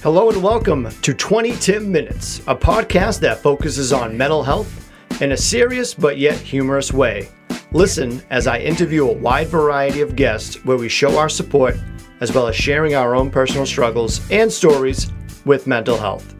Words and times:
Hello 0.00 0.30
and 0.30 0.40
welcome 0.40 0.88
to 1.02 1.12
20 1.12 1.56
Tim 1.56 1.90
Minutes, 1.90 2.38
a 2.46 2.54
podcast 2.54 3.18
that 3.18 3.42
focuses 3.42 3.92
on 3.92 4.16
mental 4.16 4.44
health 4.44 4.92
in 5.20 5.32
a 5.32 5.36
serious 5.36 5.92
but 5.92 6.18
yet 6.18 6.38
humorous 6.38 6.92
way. 6.92 7.28
Listen 7.72 8.22
as 8.30 8.46
I 8.46 8.60
interview 8.60 9.08
a 9.08 9.12
wide 9.12 9.48
variety 9.48 10.00
of 10.00 10.14
guests 10.14 10.64
where 10.64 10.76
we 10.76 10.88
show 10.88 11.18
our 11.18 11.28
support 11.28 11.76
as 12.20 12.32
well 12.32 12.46
as 12.46 12.54
sharing 12.54 12.94
our 12.94 13.16
own 13.16 13.28
personal 13.28 13.66
struggles 13.66 14.20
and 14.30 14.52
stories 14.52 15.12
with 15.44 15.66
mental 15.66 15.96
health. 15.96 16.36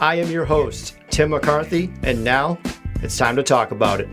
I 0.00 0.14
am 0.14 0.30
your 0.30 0.46
host, 0.46 0.96
Tim 1.10 1.30
McCarthy, 1.30 1.92
and 2.04 2.24
now 2.24 2.58
it's 3.02 3.18
time 3.18 3.36
to 3.36 3.42
talk 3.42 3.72
about 3.72 4.00
it. 4.00 4.08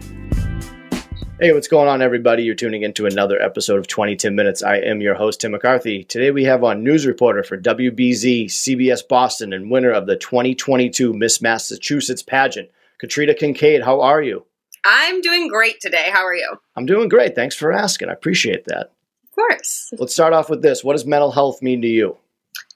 Hey, 1.42 1.54
what's 1.54 1.70
going 1.70 1.88
on, 1.88 2.02
everybody? 2.02 2.44
You're 2.44 2.54
tuning 2.54 2.82
into 2.82 3.06
another 3.06 3.42
episode 3.42 3.80
of 3.80 3.88
20 3.88 4.18
Tim 4.18 4.36
Minutes. 4.36 4.62
I 4.62 4.76
am 4.80 5.00
your 5.00 5.16
host, 5.16 5.40
Tim 5.40 5.52
McCarthy. 5.52 6.04
Today 6.04 6.32
we 6.32 6.44
have 6.44 6.66
on 6.66 6.84
news 6.84 7.06
reporter 7.06 7.44
for 7.44 7.58
WBZ, 7.58 8.48
CBS 8.48 9.08
Boston, 9.08 9.54
and 9.54 9.72
winner 9.72 9.90
of 9.90 10.06
the 10.06 10.18
2022 10.18 11.14
Miss 11.14 11.42
Massachusetts 11.42 12.22
pageant, 12.22 12.70
Katrina 12.98 13.34
Kincade. 13.34 13.86
How 13.86 14.02
are 14.02 14.22
you? 14.22 14.44
I'm 14.84 15.22
doing 15.22 15.48
great 15.48 15.80
today. 15.80 16.10
How 16.12 16.26
are 16.26 16.36
you? 16.36 16.58
I'm 16.76 16.86
doing 16.86 17.08
great. 17.08 17.36
Thanks 17.36 17.56
for 17.56 17.72
asking. 17.72 18.10
I 18.10 18.14
appreciate 18.14 18.66
that. 18.66 18.92
Of 19.24 19.32
course. 19.34 19.94
Let's 19.98 20.12
start 20.12 20.34
off 20.34 20.50
with 20.50 20.62
this. 20.62 20.84
What 20.84 20.92
does 20.92 21.06
mental 21.06 21.32
health 21.32 21.62
mean 21.62 21.82
to 21.84 21.88
you? 21.88 22.18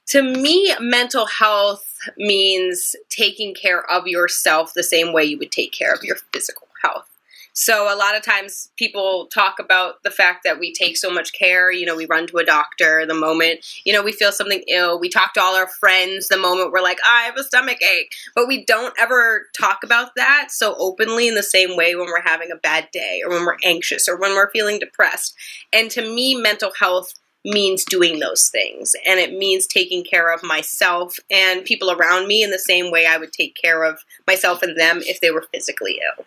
To 0.06 0.22
me, 0.22 0.74
mental 0.80 1.26
health 1.26 1.84
means 2.16 2.96
taking 3.10 3.54
care 3.54 3.84
of 3.90 4.06
yourself 4.06 4.72
the 4.72 4.82
same 4.82 5.12
way 5.12 5.24
you 5.24 5.36
would 5.36 5.52
take 5.52 5.72
care 5.72 5.92
of 5.92 6.02
your 6.02 6.16
physical 6.32 6.68
health. 6.82 7.10
So 7.56 7.84
a 7.84 7.94
lot 7.94 8.16
of 8.16 8.22
times 8.22 8.70
people 8.76 9.26
talk 9.26 9.60
about 9.60 10.02
the 10.02 10.10
fact 10.10 10.42
that 10.42 10.58
we 10.58 10.72
take 10.72 10.96
so 10.96 11.08
much 11.08 11.32
care. 11.32 11.70
You 11.70 11.86
know, 11.86 11.94
we 11.94 12.04
run 12.04 12.26
to 12.26 12.38
a 12.38 12.44
doctor 12.44 13.06
the 13.06 13.14
moment, 13.14 13.64
you 13.84 13.92
know, 13.92 14.02
we 14.02 14.10
feel 14.10 14.32
something 14.32 14.64
ill. 14.66 14.98
We 14.98 15.08
talk 15.08 15.34
to 15.34 15.40
all 15.40 15.54
our 15.54 15.68
friends 15.68 16.26
the 16.26 16.36
moment 16.36 16.72
we're 16.72 16.82
like, 16.82 16.98
I 17.04 17.22
have 17.22 17.36
a 17.36 17.44
stomach 17.44 17.80
ache. 17.80 18.12
But 18.34 18.48
we 18.48 18.64
don't 18.64 18.92
ever 19.00 19.46
talk 19.56 19.84
about 19.84 20.16
that 20.16 20.48
so 20.50 20.74
openly 20.78 21.28
in 21.28 21.36
the 21.36 21.44
same 21.44 21.76
way 21.76 21.94
when 21.94 22.06
we're 22.06 22.22
having 22.22 22.50
a 22.50 22.56
bad 22.56 22.88
day 22.92 23.22
or 23.24 23.30
when 23.30 23.46
we're 23.46 23.58
anxious 23.64 24.08
or 24.08 24.16
when 24.16 24.32
we're 24.32 24.50
feeling 24.50 24.80
depressed. 24.80 25.36
And 25.72 25.92
to 25.92 26.02
me, 26.02 26.34
mental 26.34 26.72
health 26.80 27.14
means 27.44 27.84
doing 27.84 28.18
those 28.18 28.48
things 28.48 28.96
and 29.06 29.20
it 29.20 29.32
means 29.32 29.66
taking 29.66 30.02
care 30.02 30.32
of 30.32 30.42
myself 30.42 31.18
and 31.30 31.64
people 31.64 31.90
around 31.90 32.26
me 32.26 32.42
in 32.42 32.50
the 32.50 32.58
same 32.58 32.90
way 32.90 33.06
I 33.06 33.18
would 33.18 33.32
take 33.32 33.54
care 33.54 33.84
of 33.84 34.02
myself 34.26 34.62
and 34.62 34.76
them 34.76 35.02
if 35.02 35.20
they 35.20 35.30
were 35.30 35.46
physically 35.52 36.00
ill. 36.18 36.24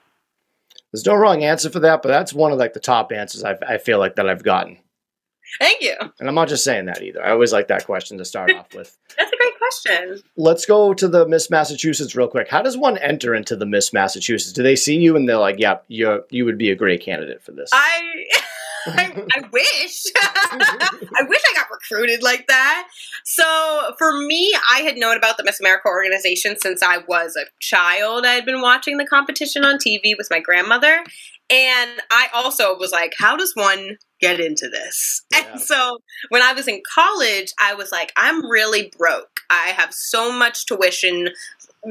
There's 0.92 1.06
no 1.06 1.16
wrong 1.16 1.44
answer 1.44 1.70
for 1.70 1.80
that, 1.82 2.02
but 2.02 2.10
that's 2.10 2.34
one 2.34 2.52
of 2.52 2.58
like 2.58 2.74
the 2.74 2.80
top 2.80 3.12
answers 3.12 3.44
I've, 3.44 3.62
I 3.68 3.78
feel 3.78 4.00
like 4.00 4.16
that 4.16 4.30
I've 4.30 4.44
gotten. 4.44 4.78
Thank 5.60 5.82
you. 5.82 5.96
And 6.20 6.28
I'm 6.28 6.36
not 6.36 6.50
just 6.50 6.64
saying 6.64 6.86
that 6.86 7.02
either. 7.02 7.24
I 7.24 7.32
always 7.32 7.54
like 7.54 7.70
that 7.70 7.86
question 7.86 8.18
to 8.18 8.26
start 8.26 8.52
off 8.54 8.74
with. 8.74 8.98
That's 9.18 9.32
a 9.32 9.38
great 9.38 9.58
question. 9.58 10.22
Let's 10.36 10.66
go 10.66 10.94
to 10.94 11.08
the 11.08 11.28
Miss 11.28 11.50
Massachusetts 11.50 12.16
real 12.16 12.28
quick. 12.28 12.50
How 12.50 12.62
does 12.62 12.78
one 12.78 12.98
enter 12.98 13.34
into 13.34 13.56
the 13.56 13.66
Miss 13.66 13.94
Massachusetts? 13.94 14.54
Do 14.54 14.64
they 14.64 14.76
see 14.76 14.98
you 14.98 15.16
and 15.16 15.28
they're 15.28 15.38
like, 15.38 15.56
"Yeah, 15.58 15.78
you 15.88 16.24
you 16.30 16.46
would 16.46 16.58
be 16.58 16.72
a 16.72 16.76
great 16.76 17.02
candidate 17.02 17.42
for 17.42 17.54
this"? 17.54 17.70
I 17.74 18.26
I, 18.88 19.26
I 19.36 19.48
wish. 19.52 20.04
I 20.16 21.24
wish 21.28 21.42
I 21.50 21.54
got 21.56 21.68
recruited 21.72 22.24
like 22.24 22.48
that. 22.48 22.88
So 23.26 23.44
for 23.98 24.18
me, 24.26 24.54
I 24.72 24.80
had 24.80 24.98
known 24.98 25.18
about 25.18 25.38
the 25.38 25.44
Miss 25.44 25.60
America 25.60 25.88
organization 25.88 26.58
since 26.60 26.82
I 26.82 27.00
was 27.08 27.36
a 27.36 27.46
child. 27.60 28.26
I 28.26 28.34
had 28.34 28.46
been 28.46 28.62
watching 28.62 28.98
the 28.98 29.06
competition 29.06 29.66
on 29.66 29.78
TV 29.78 30.16
with 30.18 30.28
my 30.30 30.40
grandmother. 30.40 31.04
And 31.50 31.92
I 32.12 32.28
also 32.34 32.78
was 32.78 32.92
like, 32.92 33.14
how 33.18 33.38
does 33.38 33.54
one 33.56 33.98
get 34.20 34.40
into 34.40 34.68
this? 34.70 35.24
Yeah. 35.32 35.52
And 35.52 35.62
so 35.62 36.00
when 36.30 36.42
I 36.42 36.54
was 36.54 36.68
in 36.68 36.82
college, 36.94 37.54
I 37.60 37.76
was 37.76 37.92
like, 37.92 38.12
I'm 38.18 38.50
really 38.50 38.92
broke. 38.98 39.42
I 39.50 39.68
have 39.70 39.94
so 39.94 40.32
much 40.32 40.66
tuition 40.66 41.30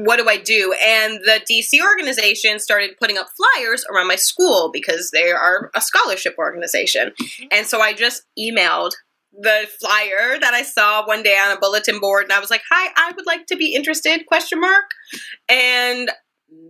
what 0.05 0.17
do 0.17 0.29
I 0.29 0.37
do? 0.37 0.75
And 0.85 1.19
the 1.23 1.41
DC 1.49 1.81
organization 1.83 2.59
started 2.59 2.97
putting 2.99 3.17
up 3.17 3.27
flyers 3.35 3.83
around 3.91 4.07
my 4.07 4.15
school 4.15 4.69
because 4.71 5.09
they 5.09 5.31
are 5.31 5.71
a 5.73 5.81
scholarship 5.81 6.35
organization. 6.37 7.13
Mm-hmm. 7.19 7.47
And 7.51 7.65
so 7.65 7.81
I 7.81 7.93
just 7.93 8.23
emailed 8.37 8.91
the 9.33 9.67
flyer 9.79 10.39
that 10.39 10.53
I 10.53 10.61
saw 10.61 11.05
one 11.05 11.23
day 11.23 11.35
on 11.35 11.55
a 11.55 11.59
bulletin 11.59 11.99
board 11.99 12.23
and 12.23 12.31
I 12.31 12.39
was 12.39 12.51
like, 12.51 12.61
"Hi, 12.69 12.91
I 12.95 13.11
would 13.15 13.25
like 13.25 13.47
to 13.47 13.55
be 13.55 13.73
interested?" 13.73 14.25
question 14.27 14.61
mark. 14.61 14.85
And 15.49 16.11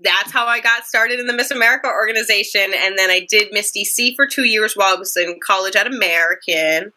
that's 0.04 0.32
how 0.32 0.46
I 0.46 0.62
got 0.62 0.86
started 0.86 1.20
in 1.20 1.28
the 1.28 1.34
Miss 1.34 1.52
America 1.52 1.88
organization 1.88 2.72
and 2.76 2.98
then 2.98 3.10
I 3.10 3.28
did 3.30 3.50
Miss 3.52 3.72
DC 3.76 4.16
for 4.16 4.26
2 4.26 4.44
years 4.44 4.74
while 4.74 4.96
I 4.96 5.00
was 5.00 5.16
in 5.18 5.38
college 5.46 5.76
at 5.76 5.86
American. 5.86 6.94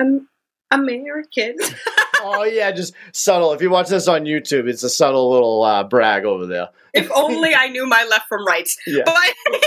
Um, 0.00 0.28
American. 0.70 1.56
oh 2.22 2.44
yeah, 2.44 2.72
just 2.72 2.94
subtle. 3.12 3.52
If 3.52 3.62
you 3.62 3.70
watch 3.70 3.88
this 3.88 4.08
on 4.08 4.24
YouTube, 4.24 4.68
it's 4.68 4.82
a 4.82 4.90
subtle 4.90 5.30
little 5.30 5.62
uh, 5.62 5.84
brag 5.84 6.24
over 6.24 6.46
there. 6.46 6.68
if 6.92 7.10
only 7.14 7.54
I 7.54 7.68
knew 7.68 7.86
my 7.86 8.06
left 8.10 8.28
from 8.28 8.44
rights. 8.46 8.76
Yeah. 8.86 9.02
But 9.04 9.34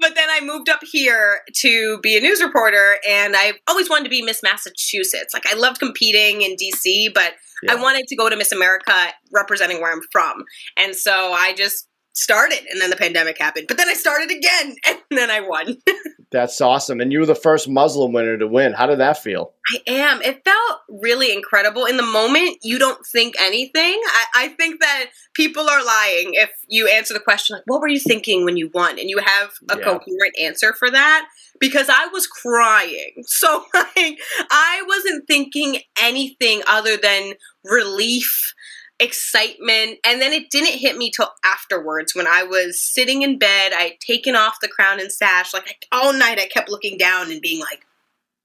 but 0.00 0.14
then 0.14 0.28
I 0.30 0.40
moved 0.42 0.68
up 0.68 0.80
here 0.82 1.40
to 1.56 1.98
be 2.00 2.16
a 2.16 2.20
news 2.20 2.42
reporter, 2.42 2.96
and 3.08 3.34
I 3.36 3.54
always 3.68 3.88
wanted 3.88 4.04
to 4.04 4.10
be 4.10 4.22
Miss 4.22 4.42
Massachusetts. 4.42 5.34
Like 5.34 5.46
I 5.46 5.56
loved 5.56 5.78
competing 5.78 6.42
in 6.42 6.56
DC, 6.56 7.12
but 7.12 7.34
yeah. 7.62 7.72
I 7.72 7.74
wanted 7.76 8.06
to 8.08 8.16
go 8.16 8.28
to 8.28 8.36
Miss 8.36 8.52
America 8.52 8.92
representing 9.32 9.80
where 9.80 9.92
I'm 9.92 10.02
from, 10.10 10.44
and 10.76 10.94
so 10.94 11.32
I 11.32 11.54
just 11.54 11.87
started 12.18 12.66
and 12.70 12.80
then 12.80 12.90
the 12.90 12.96
pandemic 12.96 13.38
happened. 13.38 13.66
But 13.68 13.76
then 13.76 13.88
I 13.88 13.94
started 13.94 14.30
again 14.30 14.76
and 14.86 14.98
then 15.10 15.30
I 15.30 15.40
won. 15.40 15.76
That's 16.30 16.60
awesome. 16.60 17.00
And 17.00 17.10
you 17.10 17.20
were 17.20 17.26
the 17.26 17.34
first 17.34 17.70
Muslim 17.70 18.12
winner 18.12 18.36
to 18.36 18.46
win. 18.46 18.74
How 18.74 18.86
did 18.86 18.98
that 18.98 19.16
feel? 19.16 19.54
I 19.72 19.78
am. 19.86 20.20
It 20.20 20.44
felt 20.44 20.80
really 20.90 21.32
incredible. 21.32 21.86
In 21.86 21.96
the 21.96 22.02
moment, 22.02 22.58
you 22.62 22.78
don't 22.78 23.04
think 23.06 23.34
anything. 23.40 23.98
I, 24.04 24.24
I 24.36 24.48
think 24.48 24.80
that 24.80 25.06
people 25.32 25.62
are 25.62 25.82
lying 25.82 26.32
if 26.34 26.50
you 26.66 26.86
answer 26.86 27.14
the 27.14 27.20
question, 27.20 27.56
like, 27.56 27.62
what 27.66 27.80
were 27.80 27.88
you 27.88 27.98
thinking 27.98 28.44
when 28.44 28.58
you 28.58 28.70
won? 28.74 28.98
And 28.98 29.08
you 29.08 29.18
have 29.18 29.52
a 29.70 29.78
yeah. 29.78 29.84
coherent 29.84 30.38
answer 30.38 30.74
for 30.74 30.90
that. 30.90 31.28
Because 31.60 31.88
I 31.88 32.08
was 32.12 32.26
crying. 32.26 33.14
So, 33.24 33.64
like, 33.72 34.18
I 34.50 34.82
wasn't 34.86 35.26
thinking 35.26 35.78
anything 36.00 36.62
other 36.66 36.96
than 36.96 37.34
relief 37.64 38.52
excitement. 39.00 39.98
And 40.04 40.20
then 40.20 40.32
it 40.32 40.50
didn't 40.50 40.78
hit 40.78 40.96
me 40.96 41.10
till 41.10 41.30
afterwards 41.44 42.14
when 42.14 42.26
i 42.26 42.42
was 42.42 42.80
sitting 42.80 43.22
in 43.22 43.38
bed. 43.38 43.72
I 43.74 43.84
would 43.84 44.00
taken 44.00 44.34
off 44.34 44.60
the 44.60 44.68
crown 44.68 45.00
and 45.00 45.12
sash. 45.12 45.54
Like 45.54 45.86
all 45.92 46.12
night 46.12 46.40
i 46.40 46.46
kept 46.46 46.68
looking 46.68 46.98
down 46.98 47.30
and 47.30 47.40
being 47.40 47.60
like 47.60 47.86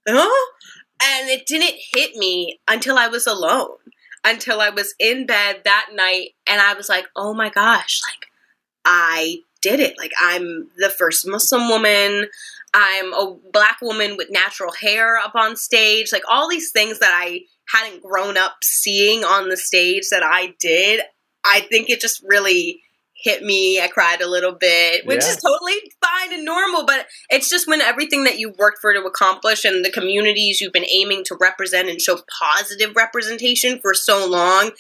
huh? 0.08 0.52
And 1.04 1.30
it 1.30 1.46
didn't 1.48 1.80
hit 1.94 2.16
me 2.16 2.60
until 2.68 2.98
i 2.98 3.08
was 3.08 3.26
alone 3.26 3.78
until 4.24 4.62
i 4.62 4.70
was 4.70 4.94
in 5.00 5.26
bed 5.26 5.62
that 5.66 5.90
night. 5.94 6.30
And 6.48 6.62
i 6.62 6.74
was 6.74 6.90
like 6.90 7.06
oh 7.16 7.34
my 7.34 7.50
gosh 7.50 8.02
like 8.08 8.28
i 8.86 9.38
did 9.62 9.80
it. 9.80 9.98
Like 9.98 10.12
i'm 10.22 10.70
the 10.78 10.90
first 10.90 11.28
muslim 11.28 11.68
woman. 11.70 12.28
I'm 12.76 13.14
a 13.14 13.38
black 13.52 13.78
woman 13.82 14.18
with 14.18 14.32
natural 14.32 14.72
hair 14.72 15.18
up 15.18 15.36
on 15.36 15.56
stage. 15.56 16.12
Like 16.12 16.24
all 16.30 16.50
these 16.50 16.72
things 16.72 17.00
that 17.00 17.12
i 17.14 17.42
hadn't 17.72 18.04
grown 18.04 18.38
up 18.38 18.58
seeing 18.64 19.24
on 19.24 19.50
the 19.50 19.58
stage 19.58 20.10
that 20.12 20.24
I 20.24 20.54
did, 20.60 21.02
I 21.46 21.62
think 21.62 21.90
it 21.90 22.00
just 22.00 22.24
really 22.24 22.82
hit 23.16 23.42
me. 23.42 23.80
I 23.80 23.88
cried 23.88 24.22
a 24.22 24.30
little 24.30 24.52
bit, 24.52 25.06
which 25.06 25.24
yeah. 25.24 25.30
is 25.30 25.38
totally 25.38 25.76
fine 26.04 26.34
and 26.34 26.44
normal, 26.44 26.86
but 26.86 27.08
it's 27.30 27.50
just 27.50 27.68
when 27.68 27.82
everything 27.82 28.26
that 28.26 28.38
you've 28.38 28.58
worked 28.58 28.80
for 28.82 28.94
to 28.94 29.02
accomplish 29.04 29.64
and 29.64 29.84
the 29.84 29.92
communities 29.92 30.60
you've 30.60 30.74
been 30.74 30.86
aiming 30.90 31.24
to 31.26 31.38
represent 31.40 31.90
and 31.90 32.02
show 32.02 32.20
positive 32.42 32.96
representation 32.96 33.80
for 33.80 33.94
so 33.94 34.28
long, 34.28 34.72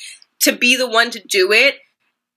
to 0.41 0.51
be 0.51 0.75
the 0.75 0.89
one 0.89 1.09
to 1.11 1.21
do 1.25 1.53
it, 1.53 1.75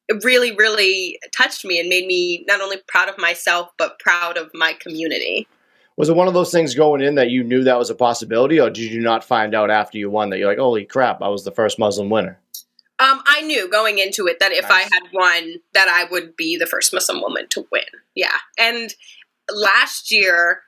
it 0.08 0.22
really, 0.22 0.54
really 0.54 1.18
touched 1.36 1.64
me 1.64 1.80
and 1.80 1.88
made 1.88 2.06
me 2.06 2.44
not 2.46 2.60
only 2.60 2.76
proud 2.86 3.08
of 3.08 3.18
myself, 3.18 3.70
but 3.76 3.98
proud 3.98 4.36
of 4.36 4.50
my 4.54 4.74
community 4.74 5.48
was 5.96 6.08
it 6.08 6.16
one 6.16 6.28
of 6.28 6.34
those 6.34 6.52
things 6.52 6.74
going 6.74 7.00
in 7.00 7.14
that 7.14 7.30
you 7.30 7.42
knew 7.42 7.64
that 7.64 7.78
was 7.78 7.90
a 7.90 7.94
possibility, 7.94 8.60
or 8.60 8.70
did 8.70 8.92
you 8.92 9.00
not 9.00 9.24
find 9.24 9.54
out 9.54 9.70
after 9.70 9.98
you 9.98 10.10
won 10.10 10.30
that 10.30 10.38
you're 10.38 10.48
like, 10.48 10.58
holy 10.58 10.84
crap, 10.84 11.22
I 11.22 11.28
was 11.28 11.44
the 11.44 11.50
first 11.50 11.78
Muslim 11.78 12.10
winner? 12.10 12.38
Um, 12.98 13.22
I 13.26 13.42
knew 13.42 13.70
going 13.70 13.98
into 13.98 14.26
it 14.26 14.38
that 14.40 14.52
if 14.52 14.68
nice. 14.68 14.72
I 14.72 14.80
had 14.82 15.02
won, 15.12 15.56
that 15.74 15.88
I 15.88 16.10
would 16.10 16.36
be 16.36 16.56
the 16.56 16.66
first 16.66 16.94
Muslim 16.94 17.20
woman 17.20 17.46
to 17.50 17.66
win. 17.70 17.84
Yeah, 18.14 18.36
and 18.58 18.94
last 19.50 20.10
year 20.10 20.62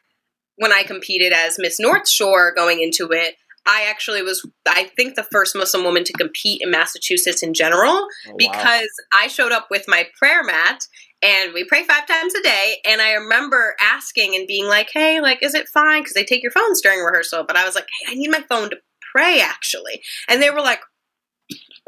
when 0.57 0.73
I 0.73 0.83
competed 0.83 1.33
as 1.33 1.59
Miss 1.59 1.79
North 1.79 2.09
Shore, 2.09 2.53
going 2.55 2.83
into 2.83 3.11
it, 3.13 3.37
I 3.69 3.87
actually 3.89 4.23
was, 4.23 4.49
I 4.67 4.85
think, 4.97 5.15
the 5.15 5.27
first 5.31 5.55
Muslim 5.55 5.85
woman 5.85 6.05
to 6.05 6.13
compete 6.15 6.63
in 6.63 6.71
Massachusetts 6.71 7.43
in 7.43 7.55
general 7.55 8.09
oh, 8.29 8.35
because. 8.37 8.89
I 9.13 9.29
showed 9.29 9.53
up 9.53 9.69
with 9.71 9.85
my 9.89 10.07
prayer 10.19 10.45
mat 10.45 10.81
and 11.23 11.53
we 11.53 11.65
pray 11.65 11.85
five 11.85 12.07
times 12.07 12.35
a 12.35 12.43
day. 12.43 12.77
And 12.87 13.01
I 13.01 13.13
remember 13.13 13.75
asking 13.81 14.35
and 14.35 14.47
being 14.47 14.67
like, 14.67 14.91
hey, 14.93 15.21
like, 15.21 15.43
is 15.43 15.55
it 15.55 15.69
fine? 15.69 16.03
Because 16.03 16.15
they 16.15 16.25
take 16.25 16.43
your 16.43 16.53
phones 16.53 16.81
during 16.81 17.01
rehearsal. 17.01 17.45
But 17.47 17.57
I 17.57 17.65
was 17.65 17.75
like, 17.75 17.87
hey, 18.01 18.13
I 18.13 18.15
need 18.15 18.31
my 18.31 18.45
phone 18.49 18.71
to 18.71 18.77
pray 19.13 19.41
actually. 19.41 20.03
And 20.29 20.43
they 20.43 20.51
were 20.51 20.61
like, 20.61 20.81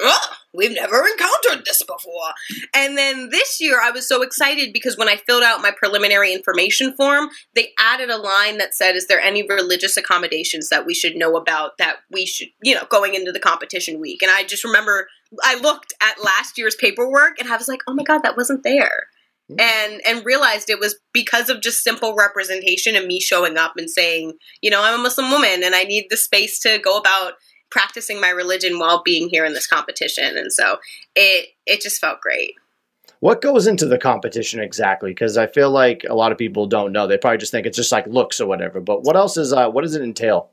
oh, 0.01 0.37
we've 0.55 0.75
never 0.75 1.07
encountered 1.07 1.65
this 1.65 1.83
before. 1.83 2.33
And 2.75 2.97
then 2.97 3.31
this 3.31 3.61
year, 3.61 3.81
I 3.83 3.91
was 3.91 4.09
so 4.09 4.23
excited 4.23 4.73
because 4.73 4.97
when 4.97 5.09
I 5.09 5.17
filled 5.17 5.43
out 5.43 5.63
my 5.63 5.71
preliminary 5.71 6.33
information 6.33 6.95
form, 6.97 7.29
they 7.55 7.73
added 7.79 8.11
a 8.11 8.17
line 8.17 8.59
that 8.59 8.75
said, 8.75 8.97
Is 8.97 9.07
there 9.07 9.21
any 9.21 9.47
religious 9.47 9.97
accommodations 9.97 10.69
that 10.69 10.87
we 10.87 10.95
should 10.95 11.17
know 11.17 11.37
about 11.37 11.79
that 11.79 11.97
we 12.11 12.27
should, 12.27 12.49
you 12.63 12.75
know, 12.75 12.85
going 12.91 13.15
into 13.15 13.33
the 13.33 13.41
competition 13.41 14.01
week? 14.01 14.23
And 14.23 14.31
I 14.31 14.45
just 14.45 14.65
remember 14.65 15.09
I 15.43 15.57
looked 15.61 15.95
at 16.01 16.23
last 16.23 16.59
year's 16.59 16.75
paperwork 16.75 17.39
and 17.39 17.49
I 17.51 17.57
was 17.57 17.69
like, 17.69 17.81
Oh 17.87 17.95
my 17.95 18.03
God, 18.03 18.23
that 18.23 18.37
wasn't 18.37 18.63
there. 18.63 19.09
Hmm. 19.51 19.61
And 19.61 20.01
and 20.07 20.27
realized 20.27 20.71
it 20.71 20.81
was 20.81 20.97
because 21.13 21.49
of 21.49 21.61
just 21.61 21.83
simple 21.83 22.15
representation 22.15 22.97
and 22.97 23.07
me 23.07 23.21
showing 23.21 23.57
up 23.57 23.75
and 23.77 23.91
saying, 23.91 24.35
you 24.61 24.71
know, 24.71 24.83
I'm 24.83 24.99
a 24.99 25.03
Muslim 25.03 25.31
woman 25.31 25.63
and 25.63 25.75
I 25.75 25.85
need 25.85 26.07
the 26.11 26.17
space 26.17 26.59
to 26.61 26.79
go 26.79 26.97
about 26.97 27.35
practicing 27.71 28.21
my 28.21 28.31
religion 28.31 28.79
while 28.79 29.03
being 29.03 29.29
here 29.29 29.45
in 29.45 29.53
this 29.53 29.67
competition. 29.67 30.37
And 30.37 30.53
so 30.53 30.79
it 31.15 31.49
it 31.67 31.81
just 31.81 32.01
felt 32.01 32.21
great. 32.21 32.55
What 33.21 33.43
goes 33.43 33.67
into 33.67 33.87
the 33.87 33.99
competition 33.99 34.61
exactly? 34.61 35.11
Because 35.11 35.37
i 35.37 35.47
feel 35.47 35.71
like 35.71 36.05
a 36.09 36.15
lot 36.15 36.33
of 36.33 36.39
people 36.39 36.67
don't 36.67 36.93
know. 36.93 37.07
They 37.07 37.19
probably 37.19 37.39
just 37.39 37.53
think 37.53 37.67
it's 37.67 37.77
just 37.77 37.93
like 37.93 38.07
looks 38.07 38.41
or 38.41 38.47
whatever. 38.47 38.81
But 38.81 39.03
what 39.03 39.17
else 39.17 39.37
is 39.37 39.53
uh, 39.53 39.69
what 39.69 39.83
does 39.83 39.95
it 39.95 40.03
entail? 40.03 40.51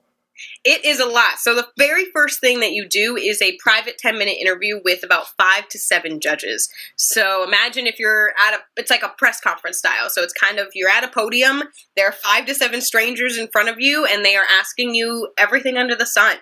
It 0.63 0.85
is 0.85 0.99
a 0.99 1.05
lot. 1.05 1.39
So 1.39 1.55
the 1.55 1.67
very 1.77 2.05
first 2.13 2.39
thing 2.39 2.59
that 2.59 2.71
you 2.71 2.87
do 2.87 3.15
is 3.15 3.41
a 3.41 3.57
private 3.57 3.97
10 3.97 4.17
minute 4.17 4.37
interview 4.39 4.79
with 4.83 5.03
about 5.03 5.27
five 5.37 5.67
to 5.69 5.79
seven 5.79 6.19
judges. 6.19 6.69
So 6.95 7.43
imagine 7.43 7.87
if 7.87 7.99
you're 7.99 8.33
at 8.47 8.55
a, 8.55 8.59
it's 8.75 8.91
like 8.91 9.03
a 9.03 9.13
press 9.17 9.39
conference 9.39 9.79
style. 9.79 10.09
So 10.09 10.21
it's 10.21 10.33
kind 10.33 10.59
of, 10.59 10.67
you're 10.73 10.89
at 10.89 11.03
a 11.03 11.07
podium, 11.07 11.63
there 11.95 12.07
are 12.07 12.11
five 12.11 12.45
to 12.45 12.55
seven 12.55 12.81
strangers 12.81 13.37
in 13.37 13.47
front 13.47 13.69
of 13.69 13.79
you, 13.79 14.05
and 14.05 14.23
they 14.23 14.35
are 14.35 14.45
asking 14.59 14.93
you 14.93 15.29
everything 15.37 15.77
under 15.77 15.95
the 15.95 16.05
sun 16.05 16.37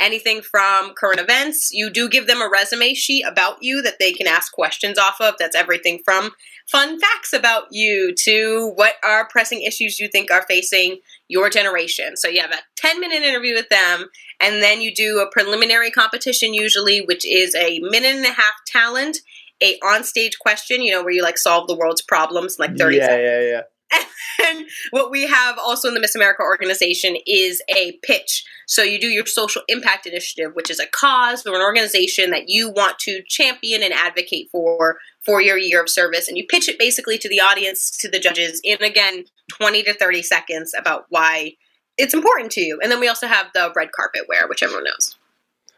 anything 0.00 0.42
from 0.42 0.92
current 0.94 1.20
events. 1.20 1.70
You 1.72 1.90
do 1.90 2.08
give 2.08 2.26
them 2.26 2.42
a 2.42 2.48
resume 2.50 2.94
sheet 2.94 3.24
about 3.24 3.62
you 3.62 3.82
that 3.82 3.98
they 3.98 4.12
can 4.12 4.26
ask 4.26 4.52
questions 4.52 4.98
off 4.98 5.20
of. 5.20 5.34
That's 5.38 5.56
everything 5.56 6.00
from 6.04 6.32
fun 6.70 6.98
facts 7.00 7.32
about 7.32 7.64
you 7.70 8.14
to 8.24 8.72
what 8.74 8.94
are 9.04 9.28
pressing 9.28 9.62
issues 9.62 9.98
you 9.98 10.08
think 10.08 10.30
are 10.30 10.44
facing 10.48 10.98
your 11.28 11.50
generation. 11.50 12.16
So 12.16 12.28
you 12.28 12.40
have 12.40 12.50
a 12.50 12.62
10 12.76 13.00
minute 13.00 13.22
interview 13.22 13.54
with 13.54 13.68
them, 13.68 14.06
and 14.40 14.62
then 14.62 14.80
you 14.80 14.94
do 14.94 15.20
a 15.20 15.30
preliminary 15.30 15.90
competition, 15.90 16.54
usually, 16.54 17.00
which 17.00 17.24
is 17.24 17.54
a 17.54 17.80
minute 17.80 18.16
and 18.16 18.26
a 18.26 18.32
half 18.32 18.54
talent, 18.66 19.18
a 19.62 19.78
on 19.80 20.04
stage 20.04 20.38
question, 20.38 20.82
you 20.82 20.92
know, 20.92 21.02
where 21.02 21.12
you 21.12 21.22
like 21.22 21.38
solve 21.38 21.68
the 21.68 21.76
world's 21.76 22.02
problems 22.02 22.56
in 22.58 22.66
like 22.66 22.76
30 22.76 22.96
yeah, 22.96 23.02
seconds. 23.06 23.22
Yeah, 23.22 23.40
yeah, 23.40 23.50
yeah. 23.50 23.60
And 24.46 24.66
what 24.90 25.10
we 25.10 25.26
have 25.26 25.58
also 25.58 25.88
in 25.88 25.94
the 25.94 26.00
Miss 26.00 26.14
America 26.14 26.42
organization 26.42 27.16
is 27.26 27.62
a 27.74 27.98
pitch. 28.02 28.44
So 28.66 28.82
you 28.82 29.00
do 29.00 29.08
your 29.08 29.26
social 29.26 29.62
impact 29.66 30.06
initiative, 30.06 30.52
which 30.54 30.70
is 30.70 30.78
a 30.78 30.86
cause 30.86 31.46
or 31.46 31.54
an 31.54 31.62
organization 31.62 32.30
that 32.30 32.48
you 32.48 32.70
want 32.70 32.98
to 33.00 33.22
champion 33.26 33.82
and 33.82 33.92
advocate 33.92 34.48
for 34.52 34.98
for 35.24 35.40
your 35.40 35.58
year 35.58 35.82
of 35.82 35.88
service. 35.88 36.28
And 36.28 36.36
you 36.36 36.46
pitch 36.46 36.68
it 36.68 36.78
basically 36.78 37.18
to 37.18 37.28
the 37.28 37.40
audience, 37.40 37.90
to 37.98 38.08
the 38.08 38.20
judges, 38.20 38.60
in 38.62 38.82
again 38.82 39.24
20 39.52 39.82
to 39.84 39.94
30 39.94 40.22
seconds 40.22 40.74
about 40.78 41.06
why 41.08 41.52
it's 41.96 42.14
important 42.14 42.52
to 42.52 42.60
you. 42.60 42.78
And 42.82 42.92
then 42.92 43.00
we 43.00 43.08
also 43.08 43.26
have 43.26 43.46
the 43.54 43.72
red 43.74 43.92
carpet 43.92 44.22
wear, 44.28 44.46
which 44.48 44.62
everyone 44.62 44.84
knows. 44.84 45.16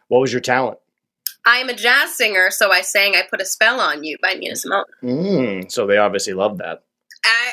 What 0.09 0.21
was 0.21 0.33
your 0.33 0.41
talent? 0.41 0.79
I 1.47 1.59
am 1.59 1.69
a 1.69 1.75
jazz 1.75 2.15
singer, 2.15 2.51
so 2.51 2.71
I 2.71 2.83
sang 2.83 3.15
I 3.15 3.23
Put 3.29 3.41
a 3.41 3.45
Spell 3.45 3.81
on 3.81 4.05
You 4.05 4.17
by 4.21 4.35
Nina 4.35 4.57
Simone. 4.57 4.85
Mm, 5.03 5.71
so 5.71 5.87
they 5.87 5.97
obviously 5.97 6.35
loved 6.35 6.59
that. 6.59 6.83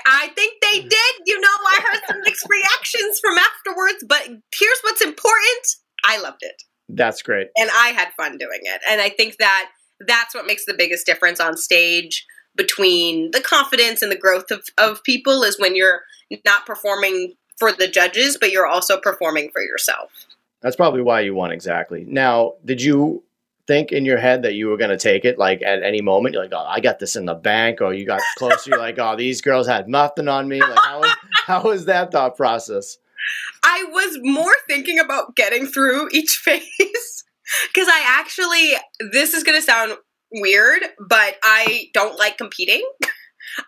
I, 0.06 0.28
think 0.36 0.62
they 0.62 0.82
did. 0.82 1.14
You 1.26 1.40
know, 1.40 1.48
I 1.48 1.82
heard 1.84 2.02
some 2.08 2.22
mixed 2.24 2.48
reactions 2.50 3.20
from 3.20 3.38
afterwards, 3.38 4.04
but 4.08 4.28
here's 4.58 4.80
what's 4.82 5.02
important 5.02 5.68
I 6.04 6.20
loved 6.22 6.42
it. 6.42 6.62
That's 6.90 7.22
great. 7.22 7.48
And 7.58 7.70
I 7.74 7.90
had 7.90 8.10
fun 8.16 8.38
doing 8.38 8.60
it. 8.62 8.82
And 8.88 9.02
I 9.02 9.10
think 9.10 9.38
that 9.38 9.70
that's 10.08 10.36
what 10.36 10.46
makes 10.46 10.66
the 10.66 10.76
biggest 10.78 11.06
difference 11.06 11.40
on 11.40 11.58
stage 11.58 12.26
between 12.56 13.32
the 13.32 13.42
confidence 13.42 14.02
and 14.02 14.12
the 14.12 14.18
growth 14.18 14.52
of, 14.52 14.64
of 14.78 15.04
people 15.04 15.44
is 15.44 15.60
when 15.60 15.76
you're 15.76 16.02
not 16.46 16.66
performing 16.66 17.34
for 17.58 17.72
the 17.72 17.88
judges, 17.88 18.38
but 18.40 18.52
you're 18.52 18.68
also 18.68 19.00
performing 19.00 19.50
for 19.52 19.62
yourself. 19.62 20.12
That's 20.62 20.76
probably 20.76 21.02
why 21.02 21.22
you 21.22 21.34
won 21.34 21.52
exactly. 21.52 22.06
Now, 22.08 22.54
did 22.64 22.82
you 22.82 23.24
think 23.68 23.92
in 23.92 24.06
your 24.06 24.18
head 24.18 24.44
that 24.44 24.54
you 24.54 24.68
were 24.68 24.78
going 24.78 24.92
to 24.92 24.98
take 24.98 25.26
it 25.26 25.38
like 25.40 25.62
at 25.64 25.82
any 25.82 26.02
moment 26.02 26.34
you're 26.34 26.44
like 26.44 26.54
oh 26.54 26.66
i 26.68 26.80
got 26.80 27.00
this 27.00 27.16
in 27.16 27.26
the 27.26 27.34
bank 27.34 27.82
or 27.82 27.94
you 27.94 28.06
got 28.06 28.22
closer 28.38 28.70
you're 28.70 28.80
like 28.80 29.00
oh 29.00 29.16
these 29.16 29.42
girls 29.42 29.68
had 29.68 29.88
nothing 29.88 30.28
on 30.28 30.48
me. 30.48 30.60
Like 30.60 30.80
how 30.84 31.00
was, 31.00 31.16
how 31.46 31.64
was 31.64 31.86
that 31.86 32.12
thought 32.12 32.36
process? 32.36 32.98
I 33.64 33.86
was 33.90 34.20
more 34.22 34.54
thinking 34.68 35.00
about 35.00 35.36
getting 35.36 35.66
through 35.66 36.10
each 36.12 36.36
phase 36.44 37.24
because 37.74 37.88
i 37.88 38.04
actually 38.20 38.74
this 39.12 39.34
is 39.34 39.44
going 39.44 39.58
to 39.58 39.66
sound 39.66 39.94
weird 40.32 40.82
but 41.00 41.36
i 41.44 41.90
don't 41.94 42.18
like 42.18 42.38
competing 42.38 42.84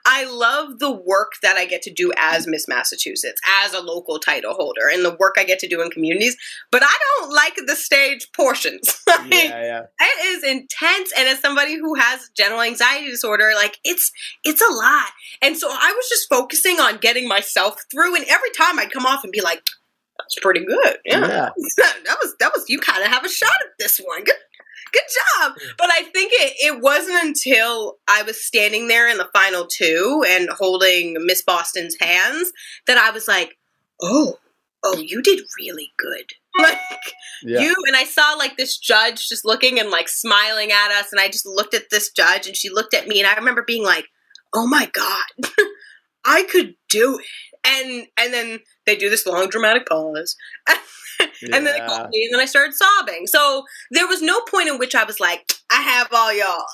I 0.05 0.25
love 0.25 0.79
the 0.79 0.91
work 0.91 1.33
that 1.41 1.57
I 1.57 1.65
get 1.65 1.81
to 1.83 1.93
do 1.93 2.11
as 2.17 2.47
Miss 2.47 2.67
Massachusetts, 2.67 3.41
as 3.63 3.73
a 3.73 3.81
local 3.81 4.19
title 4.19 4.53
holder, 4.53 4.87
and 4.91 5.03
the 5.03 5.15
work 5.19 5.35
I 5.37 5.43
get 5.43 5.59
to 5.59 5.67
do 5.67 5.81
in 5.81 5.89
communities. 5.89 6.37
But 6.71 6.83
I 6.83 6.97
don't 7.19 7.33
like 7.33 7.55
the 7.65 7.75
stage 7.75 8.27
portions. 8.33 9.01
like, 9.07 9.31
yeah, 9.31 9.63
yeah. 9.63 9.81
It 9.99 10.25
is 10.25 10.43
intense, 10.43 11.11
and 11.17 11.27
as 11.27 11.39
somebody 11.39 11.75
who 11.75 11.95
has 11.95 12.29
general 12.35 12.61
anxiety 12.61 13.09
disorder, 13.09 13.51
like 13.55 13.77
it's 13.83 14.11
it's 14.43 14.61
a 14.61 14.73
lot. 14.73 15.11
And 15.41 15.57
so 15.57 15.69
I 15.69 15.93
was 15.95 16.09
just 16.09 16.29
focusing 16.29 16.79
on 16.79 16.97
getting 16.97 17.27
myself 17.27 17.83
through. 17.91 18.15
And 18.15 18.25
every 18.27 18.51
time 18.51 18.79
I'd 18.79 18.91
come 18.91 19.05
off 19.05 19.23
and 19.23 19.31
be 19.31 19.41
like, 19.41 19.63
"That's 20.17 20.39
pretty 20.41 20.65
good. 20.65 20.97
Yeah, 21.05 21.27
yeah. 21.27 21.49
that 21.77 22.17
was 22.21 22.35
that 22.39 22.51
was 22.53 22.65
you 22.67 22.79
kind 22.79 23.03
of 23.03 23.11
have 23.11 23.25
a 23.25 23.29
shot 23.29 23.49
at 23.65 23.71
this 23.79 23.99
one. 24.03 24.23
Good 24.23 24.35
good 24.91 25.03
job. 25.39 25.53
But 25.77 25.89
I 25.91 26.03
think 26.03 26.31
it, 26.33 26.53
it 26.59 26.81
wasn't 26.81 27.23
until 27.23 27.97
I 28.07 28.23
was 28.23 28.43
standing 28.43 28.87
there 28.87 29.09
in 29.09 29.17
the 29.17 29.29
final 29.33 29.65
two 29.65 30.23
and 30.27 30.49
holding 30.49 31.15
Miss 31.19 31.41
Boston's 31.41 31.95
hands 31.99 32.51
that 32.85 32.97
I 32.97 33.11
was 33.11 33.27
like, 33.27 33.57
oh, 34.01 34.37
oh, 34.83 34.97
you 34.97 35.21
did 35.21 35.39
really 35.59 35.91
good. 35.97 36.31
Like 36.59 36.79
yeah. 37.43 37.59
you 37.59 37.75
and 37.85 37.95
I 37.95 38.03
saw 38.03 38.33
like 38.33 38.57
this 38.57 38.79
judge 38.79 39.29
just 39.29 39.45
looking 39.45 39.79
and 39.79 39.91
like 39.91 40.09
smiling 40.09 40.71
at 40.71 40.89
us, 40.89 41.11
and 41.11 41.21
I 41.21 41.27
just 41.27 41.45
looked 41.45 41.75
at 41.75 41.91
this 41.91 42.09
judge 42.09 42.47
and 42.47 42.55
she 42.55 42.71
looked 42.71 42.95
at 42.95 43.07
me, 43.07 43.19
and 43.19 43.27
I 43.27 43.35
remember 43.35 43.61
being 43.61 43.83
like, 43.83 44.05
oh 44.55 44.65
my 44.65 44.89
god, 44.91 45.53
I 46.25 46.41
could 46.49 46.73
do 46.89 47.19
it. 47.19 47.25
And 47.63 48.07
and 48.17 48.33
then 48.33 48.61
they 48.87 48.95
do 48.95 49.11
this 49.11 49.27
long 49.27 49.49
dramatic 49.49 49.85
pause. 49.87 50.35
and 51.43 51.65
then 51.65 51.65
they 51.65 51.79
called 51.85 52.09
me, 52.09 52.25
and 52.25 52.33
then 52.33 52.39
I 52.39 52.45
started 52.45 52.73
sobbing. 52.73 53.27
So 53.27 53.63
there 53.91 54.07
was 54.07 54.21
no 54.21 54.39
point 54.41 54.69
in 54.69 54.77
which 54.77 54.95
I 54.95 55.03
was 55.03 55.19
like, 55.19 55.51
I 55.71 55.81
have 55.81 56.07
all 56.11 56.33
y'all. 56.33 56.65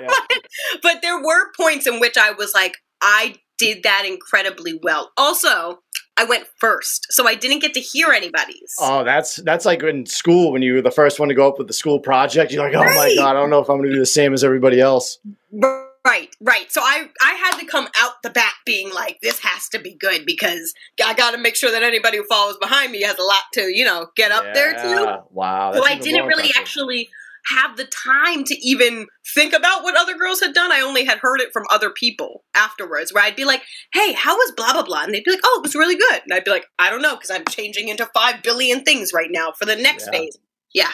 Yeah. 0.00 0.08
but 0.82 1.02
there 1.02 1.22
were 1.22 1.52
points 1.56 1.86
in 1.86 2.00
which 2.00 2.16
I 2.16 2.32
was 2.32 2.52
like, 2.54 2.76
I 3.00 3.36
did 3.58 3.82
that 3.82 4.04
incredibly 4.06 4.78
well. 4.82 5.12
Also, 5.16 5.80
I 6.16 6.24
went 6.24 6.46
first, 6.58 7.06
so 7.10 7.26
I 7.26 7.34
didn't 7.34 7.58
get 7.58 7.74
to 7.74 7.80
hear 7.80 8.12
anybody's. 8.12 8.74
Oh, 8.80 9.04
that's 9.04 9.36
that's 9.36 9.64
like 9.64 9.82
in 9.82 10.06
school 10.06 10.52
when 10.52 10.62
you 10.62 10.74
were 10.74 10.82
the 10.82 10.90
first 10.90 11.18
one 11.18 11.28
to 11.28 11.34
go 11.34 11.48
up 11.48 11.58
with 11.58 11.66
the 11.66 11.72
school 11.72 11.98
project. 11.98 12.52
You're 12.52 12.64
like, 12.64 12.74
oh 12.74 12.80
right. 12.80 12.94
my 12.94 13.14
god, 13.16 13.30
I 13.30 13.32
don't 13.32 13.50
know 13.50 13.60
if 13.60 13.68
I'm 13.68 13.78
going 13.78 13.88
to 13.88 13.94
do 13.94 14.00
the 14.00 14.06
same 14.06 14.32
as 14.32 14.44
everybody 14.44 14.80
else. 14.80 15.18
Right, 15.52 15.83
right. 16.04 16.34
Right. 16.40 16.70
So 16.70 16.80
I 16.82 17.08
I 17.22 17.34
had 17.34 17.58
to 17.58 17.66
come 17.66 17.88
out 18.00 18.22
the 18.22 18.30
back 18.30 18.54
being 18.64 18.92
like, 18.92 19.18
this 19.22 19.38
has 19.40 19.68
to 19.70 19.78
be 19.78 19.94
good 19.94 20.24
because 20.26 20.72
I 21.04 21.14
got 21.14 21.32
to 21.32 21.38
make 21.38 21.56
sure 21.56 21.70
that 21.70 21.82
anybody 21.82 22.18
who 22.18 22.24
follows 22.24 22.56
behind 22.60 22.92
me 22.92 23.02
has 23.02 23.18
a 23.18 23.22
lot 23.22 23.42
to 23.54 23.62
you 23.74 23.84
know 23.84 24.08
get 24.16 24.32
up 24.32 24.44
yeah, 24.46 24.52
there 24.52 24.72
too. 24.74 25.16
Wow. 25.30 25.72
So 25.74 25.84
I 25.84 25.96
didn't 25.98 26.26
really 26.26 26.50
actually 26.56 27.08
have 27.46 27.76
the 27.76 27.84
time 27.84 28.44
to 28.44 28.54
even 28.66 29.06
think 29.34 29.52
about 29.52 29.82
what 29.82 29.96
other 29.96 30.16
girls 30.16 30.40
had 30.40 30.54
done. 30.54 30.72
I 30.72 30.80
only 30.80 31.04
had 31.04 31.18
heard 31.18 31.40
it 31.40 31.52
from 31.52 31.64
other 31.70 31.90
people 31.90 32.42
afterwards, 32.54 33.12
where 33.12 33.22
I'd 33.22 33.36
be 33.36 33.44
like, 33.44 33.62
"Hey, 33.92 34.12
how 34.12 34.34
was 34.34 34.52
blah 34.56 34.72
blah 34.72 34.82
blah?" 34.82 35.04
And 35.04 35.14
they'd 35.14 35.24
be 35.24 35.30
like, 35.30 35.40
"Oh, 35.44 35.60
it 35.60 35.62
was 35.62 35.74
really 35.74 35.96
good." 35.96 36.22
And 36.24 36.32
I'd 36.32 36.44
be 36.44 36.50
like, 36.50 36.66
"I 36.78 36.90
don't 36.90 37.02
know 37.02 37.14
because 37.14 37.30
I'm 37.30 37.44
changing 37.44 37.88
into 37.88 38.06
five 38.14 38.42
billion 38.42 38.82
things 38.82 39.12
right 39.12 39.30
now 39.30 39.52
for 39.52 39.66
the 39.66 39.76
next 39.76 40.06
yeah. 40.06 40.18
phase." 40.18 40.38
Yeah, 40.72 40.92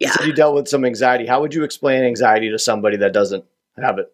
yeah. 0.00 0.12
So 0.12 0.24
you 0.24 0.32
dealt 0.32 0.54
with 0.54 0.68
some 0.68 0.84
anxiety. 0.84 1.26
How 1.26 1.40
would 1.40 1.54
you 1.54 1.64
explain 1.64 2.02
anxiety 2.02 2.50
to 2.50 2.58
somebody 2.58 2.96
that 2.98 3.12
doesn't 3.12 3.44
have 3.84 3.98
it? 3.98 4.06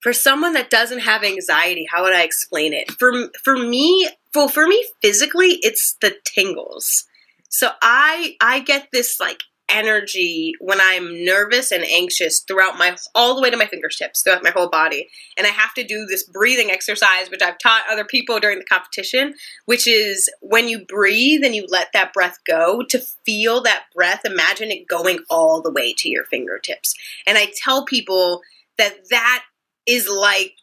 For 0.00 0.12
someone 0.12 0.52
that 0.52 0.70
doesn't 0.70 1.00
have 1.00 1.24
anxiety, 1.24 1.86
how 1.90 2.02
would 2.02 2.12
I 2.12 2.22
explain 2.22 2.74
it? 2.74 2.90
For 2.92 3.30
for 3.42 3.56
me, 3.56 4.08
well, 4.34 4.48
for 4.48 4.66
me 4.66 4.86
physically, 5.00 5.58
it's 5.62 5.96
the 6.00 6.14
tingles. 6.24 7.04
So 7.48 7.70
I 7.80 8.36
I 8.40 8.60
get 8.60 8.88
this 8.92 9.18
like 9.18 9.42
energy 9.74 10.52
when 10.60 10.80
I'm 10.80 11.24
nervous 11.24 11.72
and 11.72 11.84
anxious 11.84 12.40
throughout 12.40 12.78
my 12.78 12.96
all 13.14 13.34
the 13.34 13.42
way 13.42 13.50
to 13.50 13.56
my 13.56 13.66
fingertips, 13.66 14.22
throughout 14.22 14.44
my 14.44 14.50
whole 14.50 14.70
body. 14.70 15.08
And 15.36 15.46
I 15.46 15.50
have 15.50 15.74
to 15.74 15.84
do 15.84 16.06
this 16.08 16.22
breathing 16.22 16.70
exercise, 16.70 17.30
which 17.30 17.42
I've 17.42 17.58
taught 17.58 17.82
other 17.90 18.04
people 18.04 18.38
during 18.38 18.58
the 18.58 18.64
competition, 18.64 19.34
which 19.66 19.86
is 19.86 20.30
when 20.40 20.68
you 20.68 20.84
breathe 20.86 21.42
and 21.44 21.54
you 21.54 21.66
let 21.68 21.88
that 21.92 22.12
breath 22.12 22.38
go, 22.46 22.82
to 22.88 23.04
feel 23.26 23.60
that 23.62 23.84
breath, 23.94 24.24
imagine 24.24 24.70
it 24.70 24.88
going 24.88 25.18
all 25.28 25.60
the 25.60 25.72
way 25.72 25.92
to 25.94 26.08
your 26.08 26.24
fingertips. 26.24 26.94
And 27.26 27.36
I 27.36 27.52
tell 27.56 27.84
people 27.84 28.40
that 28.78 29.08
that 29.10 29.44
is 29.86 30.08
like 30.08 30.54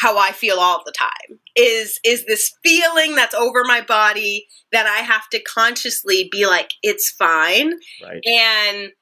how 0.00 0.18
I 0.18 0.32
feel 0.32 0.58
all 0.58 0.82
the 0.84 0.92
time 0.92 1.38
is 1.56 2.00
is 2.04 2.24
this 2.26 2.52
feeling 2.62 3.14
that's 3.14 3.34
over 3.34 3.64
my 3.64 3.80
body 3.82 4.46
that 4.72 4.86
I 4.86 5.02
have 5.02 5.28
to 5.30 5.42
consciously 5.42 6.28
be 6.30 6.46
like 6.46 6.72
it's 6.82 7.10
fine 7.10 7.74
right. 8.02 8.22
and 8.24 8.92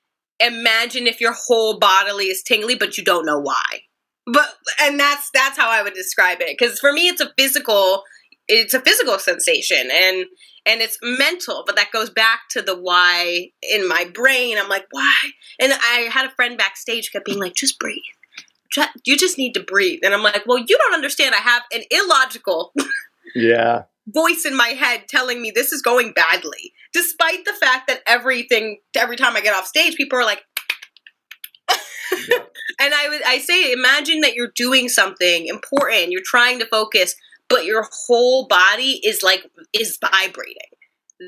imagine 0.41 1.07
if 1.07 1.21
your 1.21 1.35
whole 1.35 1.79
bodily 1.79 2.27
is 2.27 2.43
tingly, 2.43 2.75
but 2.75 2.97
you 2.97 3.05
don't 3.05 3.27
know 3.27 3.41
why. 3.41 3.81
But 4.27 4.55
and 4.81 5.01
that's 5.01 5.31
that's 5.33 5.57
how 5.57 5.71
I 5.71 5.83
would 5.83 5.95
describe 5.95 6.41
it. 6.41 6.57
Because 6.59 6.79
for 6.79 6.93
me, 6.93 7.09
it's 7.09 7.21
a 7.21 7.33
physical, 7.39 8.03
it's 8.47 8.75
a 8.75 8.81
physical 8.81 9.19
sensation, 9.19 9.89
and 9.91 10.27
and 10.67 10.83
it's 10.83 10.99
mental. 11.03 11.65
But 11.67 11.77
that 11.77 11.93
goes 11.93 12.11
back 12.11 12.41
to 12.51 12.63
the 12.63 12.79
why 12.79 13.51
in 13.63 13.89
my 13.89 14.05
brain. 14.13 14.59
I'm 14.59 14.69
like, 14.69 14.87
why? 14.91 15.15
And 15.59 15.73
I 15.73 16.09
had 16.11 16.27
a 16.27 16.35
friend 16.35 16.59
backstage 16.59 17.11
kept 17.11 17.25
being 17.25 17.39
like, 17.39 17.55
just 17.55 17.79
breathe. 17.79 18.03
You 19.05 19.17
just 19.17 19.39
need 19.39 19.55
to 19.55 19.63
breathe. 19.63 20.01
And 20.03 20.15
I'm 20.15 20.23
like, 20.23 20.45
well, 20.47 20.59
you 20.59 20.79
don't 20.79 20.95
understand. 20.95 21.35
I 21.35 21.39
have 21.39 21.63
an 21.73 21.83
illogical. 21.91 22.73
yeah 23.35 23.83
voice 24.09 24.45
in 24.45 24.57
my 24.57 24.69
head 24.69 25.05
telling 25.09 25.41
me 25.41 25.51
this 25.51 25.73
is 25.73 25.83
going 25.83 26.13
badly, 26.13 26.73
despite 26.93 27.45
the 27.45 27.53
fact 27.53 27.89
that 27.89 28.01
everything, 28.07 28.79
every 28.97 29.17
time 29.17 29.37
I 29.37 29.41
get 29.41 29.55
off 29.55 29.67
stage, 29.67 29.97
people 29.97 30.19
are 30.19 30.25
like, 30.25 30.43
and 31.71 32.95
I 32.95 33.09
would, 33.09 33.23
I 33.27 33.39
say, 33.39 33.73
imagine 33.73 34.23
that 34.23 34.35
you're 34.35 34.53
doing 34.55 34.89
something 34.89 35.47
important, 35.47 36.11
you're 36.11 36.23
trying 36.25 36.59
to 36.61 36.67
focus, 36.67 37.15
but 37.49 37.65
your 37.65 37.87
whole 38.07 38.47
body 38.47 39.01
is 39.05 39.23
like 39.23 39.51
is 39.73 39.99
vibrating. 40.01 40.57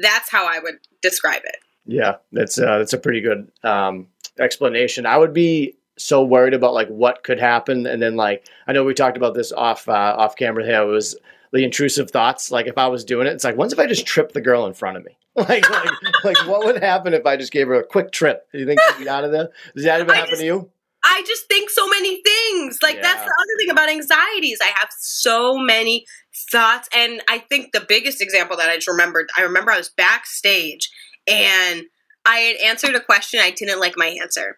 That's 0.03 0.31
how 0.31 0.47
I 0.47 0.59
would 0.61 0.79
describe 1.03 1.43
it. 1.45 1.57
Yeah, 1.87 2.17
that's 2.33 2.59
uh, 2.59 2.79
that's 2.79 2.93
a 2.93 2.99
pretty 2.99 3.21
good 3.21 3.51
um, 3.63 4.07
explanation. 4.39 5.07
I 5.07 5.19
would 5.19 5.35
be 5.35 5.77
so 6.01 6.23
worried 6.23 6.55
about 6.55 6.75
like 6.75 6.89
what 6.89 7.23
could 7.23 7.39
happen, 7.39 7.87
and 7.87 8.03
then 8.03 8.17
like 8.17 8.47
I 8.67 8.73
know 8.73 8.85
we 8.85 8.95
talked 8.95 9.17
about 9.17 9.35
this 9.35 9.53
off 9.53 9.89
uh, 9.89 10.15
off 10.19 10.37
camera. 10.37 10.65
Here 10.65 10.83
it 10.83 10.87
was 10.87 11.17
the 11.53 11.65
intrusive 11.65 12.11
thoughts. 12.11 12.51
Like 12.51 12.67
if 12.67 12.79
I 12.79 12.87
was 12.89 13.05
doing 13.05 13.27
it, 13.27 13.33
it's 13.33 13.45
like, 13.45 13.57
once 13.57 13.73
if 13.73 13.79
I 13.79 13.87
just 13.87 14.07
trip 14.07 14.33
the 14.33 14.41
girl 14.41 14.67
in 14.67 14.75
front 14.75 14.97
of 14.97 15.05
me? 15.05 15.17
Like, 15.37 15.71
like, 15.71 15.91
like 16.25 16.47
what 16.49 16.67
would 16.67 16.83
happen 16.83 17.15
if 17.15 17.25
I 17.25 17.37
just 17.37 17.53
gave 17.53 17.69
her 17.69 17.75
a 17.75 17.87
quick 17.87 18.11
trip? 18.11 18.47
Do 18.53 18.59
you 18.59 18.67
think 18.67 18.81
she'd 18.81 19.05
be 19.05 19.09
out 19.09 19.23
of 19.25 19.31
there? 19.31 19.49
Does 19.77 19.85
that 19.85 20.01
ever 20.01 20.11
I 20.11 20.17
happen 20.17 20.31
just, 20.31 20.41
to 20.41 20.47
you? 20.47 20.71
I 21.05 21.23
just 21.25 21.47
think 21.47 21.71
so 21.71 21.87
many 21.89 22.21
things. 22.21 22.79
Like 22.83 22.97
yeah. 22.97 23.03
that's 23.03 23.25
the 23.25 23.33
other 23.41 23.59
thing 23.59 23.71
about 23.71 23.89
anxieties. 23.89 24.59
I 24.61 24.73
have 24.75 24.89
so 24.99 25.57
many 25.57 26.05
thoughts, 26.51 26.89
and 26.95 27.23
I 27.29 27.39
think 27.39 27.73
the 27.73 27.87
biggest 27.89 28.21
example 28.21 28.57
that 28.57 28.69
I 28.69 28.75
just 28.75 28.89
remembered. 28.89 29.31
I 29.37 29.43
remember 29.43 29.71
I 29.71 29.79
was 29.79 29.89
backstage 29.89 30.91
and. 31.27 31.85
I 32.31 32.39
had 32.39 32.57
answered 32.59 32.95
a 32.95 33.01
question. 33.01 33.41
I 33.43 33.51
didn't 33.51 33.81
like 33.81 33.95
my 33.97 34.07
answer. 34.07 34.57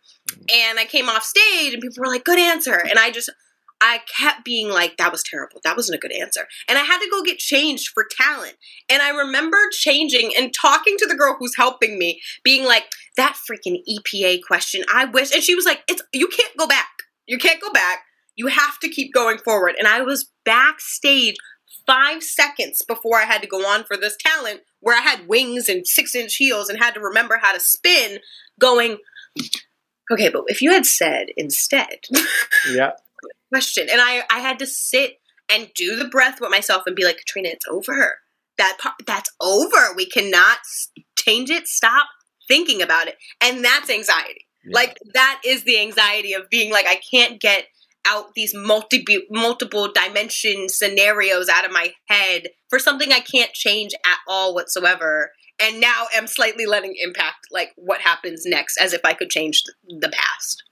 And 0.54 0.78
I 0.78 0.84
came 0.84 1.08
off 1.08 1.24
stage 1.24 1.72
and 1.72 1.80
people 1.80 2.02
were 2.02 2.12
like, 2.12 2.22
good 2.22 2.38
answer. 2.38 2.74
And 2.74 2.98
I 2.98 3.10
just, 3.10 3.30
I 3.80 4.00
kept 4.14 4.44
being 4.44 4.68
like, 4.68 4.98
that 4.98 5.10
was 5.10 5.22
terrible. 5.22 5.58
That 5.64 5.74
wasn't 5.74 5.96
a 5.96 6.00
good 6.00 6.12
answer. 6.12 6.46
And 6.68 6.78
I 6.78 6.82
had 6.82 7.00
to 7.00 7.08
go 7.10 7.22
get 7.22 7.38
changed 7.38 7.88
for 7.88 8.06
talent. 8.10 8.56
And 8.90 9.00
I 9.00 9.08
remember 9.08 9.56
changing 9.72 10.32
and 10.38 10.52
talking 10.52 10.96
to 10.98 11.06
the 11.06 11.14
girl 11.14 11.36
who's 11.38 11.56
helping 11.56 11.98
me, 11.98 12.20
being 12.44 12.66
like, 12.66 12.84
that 13.16 13.38
freaking 13.50 13.78
EPA 13.88 14.40
question, 14.46 14.84
I 14.92 15.06
wish. 15.06 15.32
And 15.32 15.42
she 15.42 15.54
was 15.54 15.64
like, 15.64 15.82
it's, 15.88 16.02
you 16.12 16.28
can't 16.28 16.54
go 16.58 16.66
back. 16.66 16.90
You 17.26 17.38
can't 17.38 17.60
go 17.60 17.72
back. 17.72 18.00
You 18.36 18.48
have 18.48 18.78
to 18.80 18.88
keep 18.88 19.14
going 19.14 19.38
forward. 19.38 19.76
And 19.78 19.88
I 19.88 20.02
was 20.02 20.30
backstage 20.44 21.36
five 21.86 22.22
seconds 22.22 22.82
before 22.82 23.18
I 23.18 23.24
had 23.24 23.42
to 23.42 23.48
go 23.48 23.66
on 23.66 23.84
for 23.84 23.96
this 23.96 24.16
talent 24.16 24.60
where 24.80 24.96
I 24.96 25.02
had 25.02 25.28
wings 25.28 25.68
and 25.68 25.86
six 25.86 26.14
inch 26.14 26.36
heels 26.36 26.68
and 26.68 26.78
had 26.78 26.94
to 26.94 27.00
remember 27.00 27.38
how 27.40 27.52
to 27.52 27.60
spin, 27.60 28.18
going, 28.58 28.98
okay, 30.10 30.28
but 30.28 30.44
if 30.46 30.62
you 30.62 30.72
had 30.72 30.86
said 30.86 31.28
instead. 31.36 32.00
Yeah 32.72 32.92
question. 33.52 33.88
And 33.92 34.00
I, 34.00 34.22
I 34.30 34.38
had 34.38 34.58
to 34.60 34.66
sit 34.66 35.20
and 35.52 35.70
do 35.74 35.94
the 35.96 36.08
breath 36.08 36.40
with 36.40 36.50
myself 36.50 36.84
and 36.86 36.96
be 36.96 37.04
like, 37.04 37.18
Katrina, 37.18 37.50
it's 37.50 37.66
over. 37.68 38.20
That 38.56 38.78
part, 38.80 38.94
that's 39.06 39.30
over. 39.40 39.94
We 39.94 40.06
cannot 40.06 40.58
change 41.18 41.50
it. 41.50 41.68
Stop 41.68 42.06
thinking 42.48 42.80
about 42.80 43.08
it. 43.08 43.18
And 43.42 43.62
that's 43.62 43.90
anxiety. 43.90 44.46
Yeah. 44.64 44.74
Like 44.74 44.98
that 45.12 45.42
is 45.44 45.64
the 45.64 45.78
anxiety 45.80 46.32
of 46.32 46.48
being 46.48 46.72
like, 46.72 46.86
I 46.86 46.98
can't 47.10 47.40
get 47.40 47.66
out 48.06 48.34
these 48.34 48.54
multi 48.54 49.04
multiple 49.30 49.90
dimension 49.92 50.68
scenarios 50.68 51.48
out 51.48 51.64
of 51.64 51.72
my 51.72 51.92
head 52.06 52.48
for 52.68 52.78
something 52.78 53.12
I 53.12 53.20
can't 53.20 53.52
change 53.52 53.92
at 54.04 54.18
all 54.26 54.54
whatsoever. 54.54 55.32
And 55.60 55.80
now 55.80 56.06
I'm 56.14 56.26
slightly 56.26 56.66
letting 56.66 56.94
impact 57.00 57.46
like 57.50 57.72
what 57.76 58.00
happens 58.00 58.44
next 58.44 58.76
as 58.78 58.92
if 58.92 59.02
I 59.04 59.12
could 59.12 59.30
change 59.30 59.62
the 59.86 60.08
past. 60.08 60.64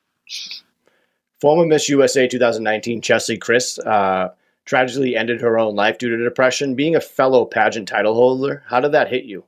Former 1.41 1.65
Miss 1.65 1.89
USA 1.89 2.27
2019 2.27 3.01
Cheslie 3.01 3.39
Kryst 3.39 3.85
uh, 3.87 4.31
tragically 4.65 5.17
ended 5.17 5.41
her 5.41 5.59
own 5.59 5.75
life 5.75 5.99
due 5.99 6.11
to 6.11 6.23
depression. 6.23 6.75
Being 6.75 6.97
a 6.97 7.01
fellow 7.01 7.45
pageant 7.45 7.89
title 7.89 8.15
holder, 8.15 8.63
how 8.69 8.81
did 8.81 8.93
that 8.93 9.09
hit 9.09 9.25
you? 9.25 9.45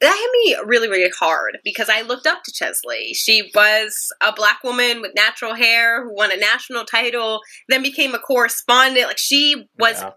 That 0.00 0.14
hit 0.14 0.30
me 0.32 0.68
really, 0.68 0.88
really 0.88 1.10
hard 1.18 1.58
because 1.64 1.88
I 1.88 2.02
looked 2.02 2.26
up 2.26 2.42
to 2.44 2.52
Cheslie. 2.52 3.14
She 3.14 3.50
was 3.54 4.12
a 4.20 4.32
black 4.32 4.62
woman 4.62 5.00
with 5.00 5.14
natural 5.14 5.54
hair 5.54 6.04
who 6.04 6.14
won 6.14 6.32
a 6.32 6.36
national 6.36 6.84
title, 6.84 7.40
then 7.68 7.82
became 7.82 8.14
a 8.14 8.18
correspondent. 8.18 9.06
Like 9.06 9.18
she 9.18 9.68
was 9.78 10.00
yeah. 10.00 10.10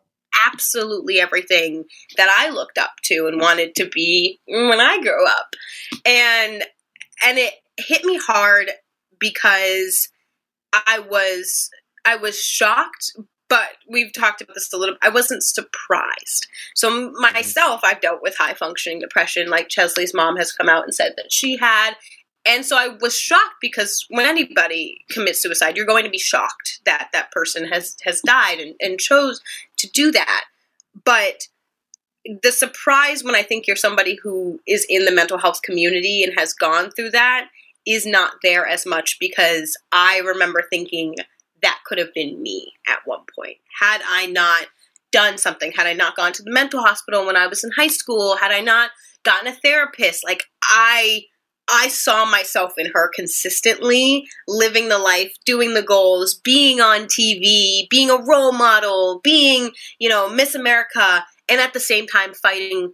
absolutely 0.46 1.20
everything 1.20 1.86
that 2.18 2.30
I 2.30 2.50
looked 2.50 2.78
up 2.78 2.92
to 3.06 3.28
and 3.28 3.40
wanted 3.40 3.76
to 3.76 3.90
be 3.90 4.40
when 4.48 4.80
I 4.80 5.00
grew 5.02 5.28
up. 5.28 5.54
And 6.06 6.64
and 7.26 7.38
it 7.38 7.54
hit 7.78 8.04
me 8.04 8.18
hard 8.18 8.72
because 9.20 10.10
I 10.74 11.00
was 11.00 11.70
I 12.06 12.16
was 12.16 12.40
shocked, 12.40 13.12
but 13.50 13.78
we've 13.88 14.14
talked 14.14 14.42
about 14.42 14.54
this 14.54 14.72
a 14.72 14.78
little. 14.78 14.96
I 15.02 15.10
wasn't 15.10 15.44
surprised. 15.44 16.48
So 16.76 16.90
mm-hmm. 16.92 17.20
myself, 17.20 17.82
I've 17.84 18.02
dealt 18.02 18.22
with 18.22 18.38
high 18.38 18.54
functioning 18.54 19.00
depression. 19.00 19.50
Like 19.50 19.70
Cheslie's 19.70 20.14
mom 20.14 20.38
has 20.38 20.52
come 20.52 20.70
out 20.70 20.84
and 20.84 20.94
said 20.94 21.14
that 21.18 21.32
she 21.32 21.58
had, 21.58 21.96
and 22.46 22.66
so 22.66 22.78
I 22.78 22.90
was 23.02 23.18
shocked 23.18 23.56
because 23.62 24.06
when 24.10 24.26
anybody 24.26 25.04
commits 25.10 25.42
suicide, 25.42 25.76
you're 25.76 25.86
going 25.86 26.06
to 26.06 26.10
be 26.10 26.20
shocked 26.20 26.80
that 26.86 27.10
that 27.12 27.32
person 27.32 27.66
has 27.66 27.98
has 28.04 28.22
died 28.22 28.60
and, 28.60 28.76
and 28.80 29.00
chose 29.00 29.42
to 29.78 29.90
do 29.90 30.12
that. 30.12 30.46
But 31.04 31.48
the 32.44 32.52
surprise 32.52 33.24
when 33.24 33.36
I 33.36 33.44
think 33.44 33.66
you're 33.66 33.76
somebody 33.76 34.18
who 34.22 34.60
is 34.68 34.86
in 34.90 35.06
the 35.06 35.12
mental 35.12 35.38
health 35.38 35.62
community 35.64 36.24
and 36.24 36.34
has 36.38 36.54
gone 36.54 36.92
through 36.92 37.12
that 37.12 37.48
is 37.88 38.06
not 38.06 38.34
there 38.44 38.68
as 38.68 38.86
much 38.86 39.18
because 39.20 39.76
I 39.92 40.20
remember 40.20 40.64
thinking 40.70 41.16
that 41.62 41.80
could 41.86 41.98
have 41.98 42.14
been 42.14 42.42
me 42.42 42.74
at 42.88 43.00
one 43.06 43.22
point. 43.36 43.58
Had 43.80 44.02
I 44.08 44.26
not 44.28 44.68
done 45.12 45.38
something, 45.38 45.72
had 45.72 45.88
I 45.88 45.94
not 45.94 46.16
gone 46.16 46.34
to 46.34 46.44
the 46.44 46.52
mental 46.52 46.82
hospital 46.82 47.26
when 47.26 47.36
I 47.36 47.48
was 47.48 47.64
in 47.64 47.72
high 47.72 47.88
school, 47.88 48.36
had 48.36 48.52
I 48.52 48.62
not 48.62 48.92
gotten 49.24 49.48
a 49.48 49.56
therapist, 49.56 50.24
like 50.24 50.44
I 50.64 51.24
I 51.72 51.88
saw 51.88 52.26
myself 52.26 52.74
in 52.78 52.88
her 52.94 53.12
consistently 53.14 54.28
living 54.48 54.90
the 54.90 54.98
life, 54.98 55.32
doing 55.46 55.76
the 55.76 55.84
goals, 55.84 56.34
being 56.34 56.82
on 56.82 57.02
TV, 57.02 57.88
being 57.90 58.10
a 58.10 58.18
role 58.18 58.52
model, 58.52 59.22
being, 59.24 59.72
you 60.00 60.10
know, 60.10 60.30
Miss 60.30 60.56
America, 60.56 61.24
and 61.48 61.62
at 61.62 61.74
the 61.74 61.80
same 61.80 62.08
time 62.08 62.34
fighting 62.34 62.94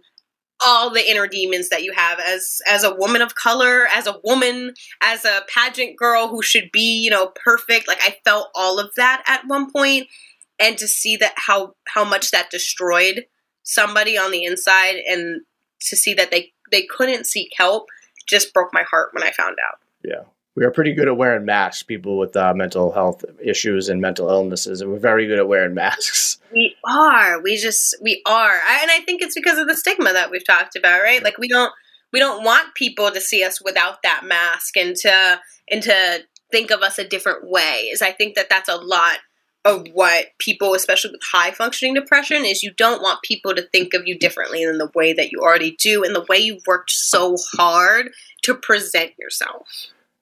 all 0.64 0.90
the 0.90 1.08
inner 1.08 1.26
demons 1.26 1.68
that 1.68 1.82
you 1.82 1.92
have 1.92 2.18
as 2.18 2.60
as 2.66 2.84
a 2.84 2.94
woman 2.94 3.22
of 3.22 3.34
color, 3.34 3.86
as 3.92 4.06
a 4.06 4.18
woman, 4.24 4.74
as 5.02 5.24
a 5.24 5.42
pageant 5.48 5.96
girl 5.96 6.28
who 6.28 6.42
should 6.42 6.70
be, 6.72 6.98
you 6.98 7.10
know, 7.10 7.32
perfect. 7.44 7.88
Like 7.88 8.00
I 8.00 8.16
felt 8.24 8.48
all 8.54 8.78
of 8.78 8.94
that 8.96 9.22
at 9.26 9.46
one 9.46 9.70
point 9.70 10.08
and 10.58 10.78
to 10.78 10.88
see 10.88 11.16
that 11.16 11.34
how 11.36 11.74
how 11.86 12.04
much 12.04 12.30
that 12.30 12.50
destroyed 12.50 13.26
somebody 13.62 14.16
on 14.16 14.30
the 14.30 14.44
inside 14.44 14.96
and 15.08 15.42
to 15.80 15.96
see 15.96 16.14
that 16.14 16.30
they 16.30 16.52
they 16.70 16.82
couldn't 16.82 17.26
seek 17.26 17.52
help 17.56 17.88
just 18.26 18.52
broke 18.52 18.70
my 18.72 18.82
heart 18.82 19.10
when 19.12 19.22
I 19.22 19.30
found 19.30 19.56
out. 19.64 19.78
Yeah 20.02 20.24
we 20.56 20.64
are 20.64 20.70
pretty 20.70 20.94
good 20.94 21.06
at 21.06 21.16
wearing 21.16 21.44
masks, 21.44 21.82
people 21.82 22.18
with 22.18 22.34
uh, 22.34 22.54
mental 22.54 22.90
health 22.90 23.24
issues 23.44 23.90
and 23.90 24.00
mental 24.00 24.30
illnesses, 24.30 24.80
and 24.80 24.90
we're 24.90 24.98
very 24.98 25.26
good 25.26 25.38
at 25.38 25.46
wearing 25.46 25.74
masks. 25.74 26.38
We 26.52 26.74
are. 26.84 27.40
We 27.40 27.56
just 27.56 27.94
we 28.02 28.22
are, 28.26 28.60
I, 28.66 28.78
and 28.82 28.90
I 28.90 29.00
think 29.04 29.22
it's 29.22 29.34
because 29.34 29.58
of 29.58 29.68
the 29.68 29.76
stigma 29.76 30.12
that 30.12 30.30
we've 30.30 30.46
talked 30.46 30.74
about, 30.74 31.02
right? 31.02 31.22
Like 31.22 31.38
we 31.38 31.48
don't 31.48 31.72
we 32.12 32.18
don't 32.18 32.42
want 32.42 32.74
people 32.74 33.10
to 33.10 33.20
see 33.20 33.44
us 33.44 33.62
without 33.62 34.02
that 34.02 34.24
mask 34.24 34.76
and 34.76 34.96
to 34.96 35.40
and 35.70 35.82
to 35.82 36.20
think 36.50 36.70
of 36.70 36.80
us 36.80 36.98
a 36.98 37.06
different 37.06 37.48
way. 37.48 37.90
Is 37.92 38.00
I 38.00 38.12
think 38.12 38.34
that 38.34 38.48
that's 38.48 38.70
a 38.70 38.76
lot 38.76 39.18
of 39.66 39.84
what 39.92 40.26
people, 40.38 40.74
especially 40.74 41.10
with 41.10 41.20
high 41.32 41.50
functioning 41.50 41.92
depression, 41.92 42.44
is 42.44 42.62
you 42.62 42.72
don't 42.72 43.02
want 43.02 43.20
people 43.22 43.52
to 43.52 43.62
think 43.62 43.92
of 43.94 44.06
you 44.06 44.16
differently 44.16 44.64
than 44.64 44.78
the 44.78 44.90
way 44.94 45.12
that 45.12 45.32
you 45.32 45.40
already 45.40 45.72
do 45.72 46.04
and 46.04 46.14
the 46.14 46.24
way 46.28 46.38
you've 46.38 46.66
worked 46.68 46.92
so 46.92 47.36
hard 47.56 48.10
to 48.42 48.54
present 48.54 49.10
yourself 49.18 49.66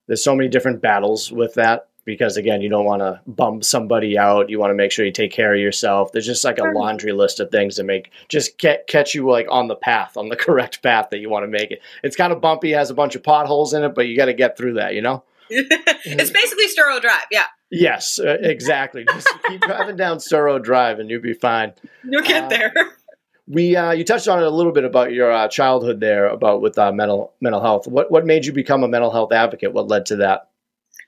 there's 0.06 0.25
so 0.25 0.34
many 0.34 0.49
different 0.49 0.80
battles 0.80 1.30
with 1.30 1.54
that 1.54 1.88
because 2.04 2.37
again 2.37 2.61
you 2.61 2.68
don't 2.68 2.84
want 2.84 3.00
to 3.00 3.20
bump 3.26 3.64
somebody 3.64 4.18
out 4.18 4.50
you 4.50 4.58
want 4.58 4.70
to 4.70 4.75
make 4.75 4.92
sure 4.92 5.04
you 5.04 5.12
take 5.12 5.32
care 5.32 5.54
of 5.54 5.61
yourself 5.61 6.12
there's 6.12 6.26
just 6.26 6.44
like 6.44 6.58
a 6.58 6.64
laundry 6.64 7.12
list 7.12 7.40
of 7.40 7.50
things 7.50 7.76
to 7.76 7.82
make 7.82 8.11
just 8.28 8.58
get 8.58 8.87
catch 8.87 9.14
you 9.14 9.28
like 9.28 9.46
on 9.50 9.68
the 9.68 9.76
path 9.76 10.16
on 10.16 10.28
the 10.28 10.37
correct 10.44 10.82
path 10.82 11.08
that 11.11 11.18
you 11.18 11.30
want 11.30 11.44
to 11.44 11.49
make 11.49 11.70
it 11.70 11.80
it's 12.02 12.16
kind 12.16 12.32
of 12.32 12.40
bumpy 12.40 12.73
has 12.73 12.90
a 12.90 12.94
bunch 12.94 13.14
of 13.14 13.23
potholes 13.23 13.73
in 13.73 13.82
it 13.82 13.94
but 13.94 14.06
you 14.06 14.16
got 14.16 14.26
to 14.26 14.34
get 14.34 14.56
through 14.56 14.75
that 14.75 14.94
you 14.94 15.02
know 15.02 15.25
it's 15.50 16.30
basically 16.30 16.66
Storrow 16.68 17.00
Drive, 17.00 17.26
yeah. 17.30 17.44
Yes, 17.70 18.18
uh, 18.18 18.38
exactly. 18.40 19.04
Just 19.04 19.28
keep 19.46 19.61
driving 19.61 19.96
down 19.96 20.16
Storrow 20.16 20.62
Drive 20.62 21.00
and 21.00 21.11
you'll 21.11 21.20
be 21.20 21.34
fine. 21.34 21.75
You'll 22.02 22.23
get 22.23 22.44
uh, 22.44 22.49
there. 22.49 22.73
We 23.46 23.76
uh, 23.76 23.92
you 23.92 24.04
touched 24.04 24.28
on 24.28 24.38
it 24.38 24.46
a 24.46 24.50
little 24.50 24.72
bit 24.72 24.84
about 24.84 25.12
your 25.12 25.30
uh, 25.30 25.48
childhood 25.48 26.00
there 26.00 26.26
about 26.26 26.62
with 26.62 26.78
uh, 26.78 26.92
mental 26.92 27.34
mental 27.40 27.60
health. 27.60 27.86
What 27.86 28.10
what 28.10 28.26
made 28.26 28.46
you 28.46 28.52
become 28.52 28.82
a 28.82 28.88
mental 28.88 29.10
health 29.10 29.32
advocate? 29.32 29.72
What 29.72 29.88
led 29.88 30.06
to 30.06 30.16
that? 30.16 30.48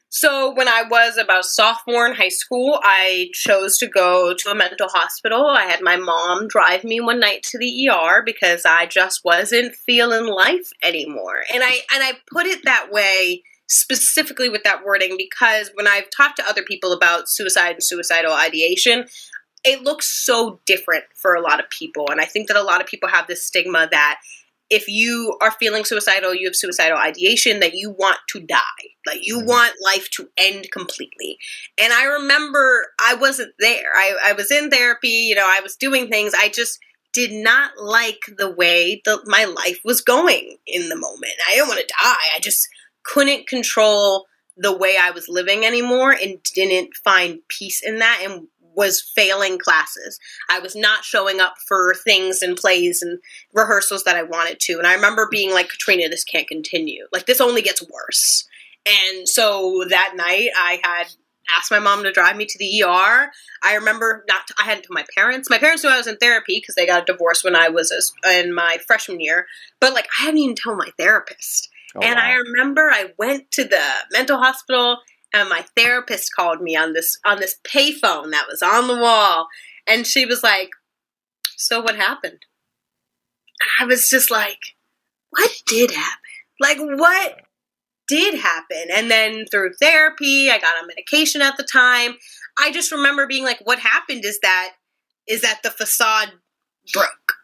So 0.09 0.55
when 0.55 0.69
I 0.69 0.83
was 0.88 1.19
about 1.19 1.45
sophomore 1.45 2.07
in 2.07 2.14
high 2.14 2.31
school, 2.31 2.78
I 2.83 3.28
chose 3.35 3.76
to 3.78 3.87
go 3.87 4.35
to 4.35 4.50
a 4.50 4.55
mental 4.55 4.88
hospital. 4.88 5.47
I 5.47 5.64
had 5.64 5.83
my 5.83 5.97
mom 5.97 6.49
drive 6.49 6.85
me 6.85 7.00
one 7.00 7.21
night 7.21 7.43
to 7.50 7.59
the 7.59 7.88
ER 7.88 8.23
because 8.25 8.64
I 8.64 8.87
just 8.87 9.25
wasn't 9.25 9.75
feeling 9.75 10.26
life 10.26 10.71
anymore. 10.83 11.43
And 11.52 11.62
I 11.62 11.81
and 11.93 12.02
I 12.02 12.12
put 12.33 12.47
it 12.47 12.64
that 12.64 12.88
way 12.90 13.43
specifically 13.69 14.49
with 14.49 14.62
that 14.62 14.85
wording 14.85 15.16
because 15.19 15.71
when 15.75 15.88
I've 15.88 16.09
talked 16.16 16.37
to 16.37 16.49
other 16.49 16.62
people 16.62 16.93
about 16.93 17.28
suicide 17.28 17.73
and 17.75 17.85
suicidal 17.85 18.33
ideation, 18.33 19.07
it 19.66 19.82
looks 19.82 20.25
so 20.25 20.61
different 20.64 21.04
for 21.14 21.35
a 21.35 21.40
lot 21.40 21.61
of 21.61 21.68
people. 21.70 22.06
And 22.11 22.20
I 22.20 22.25
think 22.25 22.49
that 22.49 22.56
a 22.56 22.62
lot 22.62 22.80
of 22.80 22.87
people 22.87 23.08
have 23.08 23.26
this 23.26 23.44
stigma 23.44 23.88
that 23.90 24.20
if 24.70 24.88
you 24.88 25.37
are 25.40 25.50
feeling 25.50 25.85
suicidal, 25.85 26.35
you 26.35 26.46
have 26.46 26.56
suicidal 26.56 26.99
ideation, 26.99 27.61
that 27.61 27.75
you 27.75 27.90
want 27.90 28.18
to 28.30 28.40
die. 28.40 28.56
Like 29.06 29.26
you 29.26 29.38
mm-hmm. 29.38 29.49
want 29.49 29.75
life 29.85 30.08
to 30.12 30.28
end 30.37 30.70
completely. 30.73 31.38
And 31.80 31.92
I 31.92 32.04
remember 32.04 32.87
I 33.00 33.14
wasn't 33.14 33.52
there. 33.58 33.90
I, 33.94 34.16
I 34.25 34.32
was 34.32 34.50
in 34.50 34.70
therapy, 34.70 35.08
you 35.08 35.35
know, 35.35 35.46
I 35.46 35.61
was 35.61 35.76
doing 35.76 36.08
things. 36.08 36.32
I 36.35 36.49
just 36.49 36.78
did 37.12 37.32
not 37.32 37.73
like 37.80 38.20
the 38.37 38.50
way 38.50 39.00
that 39.04 39.23
my 39.26 39.44
life 39.44 39.80
was 39.85 40.00
going 40.00 40.58
in 40.66 40.88
the 40.88 40.96
moment. 40.96 41.35
I 41.49 41.54
didn't 41.54 41.68
want 41.68 41.80
to 41.80 41.94
die. 42.02 42.26
I 42.37 42.40
just 42.40 42.68
couldn't 43.04 43.49
control 43.49 44.26
the 44.56 44.76
way 44.76 44.96
I 45.00 45.11
was 45.11 45.28
living 45.28 45.64
anymore 45.64 46.12
and 46.12 46.42
didn't 46.54 46.94
find 47.04 47.40
peace 47.49 47.82
in 47.82 47.99
that 47.99 48.23
and 48.25 48.49
was 48.76 49.00
failing 49.00 49.59
classes. 49.59 50.21
I 50.49 50.59
was 50.61 50.76
not 50.76 51.04
showing 51.04 51.40
up 51.40 51.54
for 51.66 51.95
things 51.95 52.42
and 52.42 52.56
plays 52.56 53.02
and 53.02 53.18
rehearsals 53.54 54.04
that 54.04 54.16
I 54.16 54.23
wanted 54.23 54.61
to. 54.61 54.75
And 54.75 54.87
I 54.87 54.95
remember 54.95 55.28
being 55.30 55.52
like, 55.52 55.71
Katrina, 55.71 56.09
this 56.09 56.25
can't 56.25 56.47
continue. 56.47 57.06
Like, 57.12 57.26
this 57.26 57.40
only 57.40 57.62
gets 57.62 57.83
worse. 57.83 58.47
And 58.87 59.28
so 59.28 59.85
that 59.88 60.12
night, 60.16 60.50
I 60.56 60.78
had 60.85 61.06
asked 61.56 61.71
my 61.71 61.78
mom 61.78 62.02
to 62.02 62.12
drive 62.12 62.37
me 62.37 62.45
to 62.45 62.59
the 62.59 62.83
ER. 62.83 63.30
I 63.62 63.75
remember 63.75 64.25
not, 64.28 64.47
to, 64.49 64.54
I 64.61 64.64
hadn't 64.64 64.83
told 64.85 64.95
my 64.95 65.06
parents. 65.16 65.50
My 65.50 65.59
parents 65.59 65.83
knew 65.83 65.90
I 65.90 65.97
was 65.97 66.06
in 66.06 66.16
therapy 66.16 66.59
because 66.61 66.75
they 66.75 66.87
got 66.87 67.02
a 67.02 67.12
divorce 67.12 67.42
when 67.42 67.56
I 67.56 67.68
was 67.68 68.14
a, 68.25 68.40
in 68.40 68.54
my 68.54 68.78
freshman 68.87 69.21
year. 69.21 69.47
But 69.80 69.95
like, 69.95 70.09
I 70.21 70.25
hadn't 70.25 70.38
even 70.38 70.56
told 70.56 70.78
my 70.78 70.90
therapist. 70.99 71.68
Oh, 71.95 72.00
and 72.00 72.16
wow. 72.16 72.23
I 72.23 72.33
remember 72.35 72.90
I 72.92 73.12
went 73.18 73.50
to 73.52 73.64
the 73.64 73.83
mental 74.12 74.38
hospital 74.38 74.99
and 75.40 75.49
my 75.49 75.64
therapist 75.76 76.35
called 76.35 76.61
me 76.61 76.76
on 76.76 76.93
this 76.93 77.19
on 77.25 77.40
this 77.40 77.57
payphone 77.64 78.31
that 78.31 78.47
was 78.49 78.62
on 78.62 78.88
the 78.88 78.97
wall. 78.97 79.49
And 79.87 80.07
she 80.07 80.26
was 80.26 80.43
like 80.43 80.71
so 81.57 81.81
what 81.81 81.97
happened? 81.97 82.45
And 83.61 83.71
i 83.81 83.85
was 83.85 84.09
just 84.09 84.31
like 84.31 84.59
what 85.31 85.50
did 85.66 85.90
happen? 85.90 86.19
Like 86.61 86.78
what 86.78 87.40
did 88.09 88.38
happen? 88.38 88.85
And 88.93 89.11
then 89.11 89.47
through 89.50 89.75
therapy 89.81 90.50
i 90.50 90.59
got 90.59 90.76
on 90.81 90.87
medication 90.87 91.43
at 91.43 91.57
the 91.57 91.64
time. 91.64 92.16
I 92.59 92.73
just 92.73 92.93
remember 92.93 93.26
being 93.26 93.45
like 93.45 93.61
what 93.64 93.78
happened 93.78 94.25
is 94.25 94.40
that 94.40 94.73
is 95.26 95.43
that 95.43 95.62
the 95.62 95.71
facade 95.71 96.33
broke. 96.93 97.35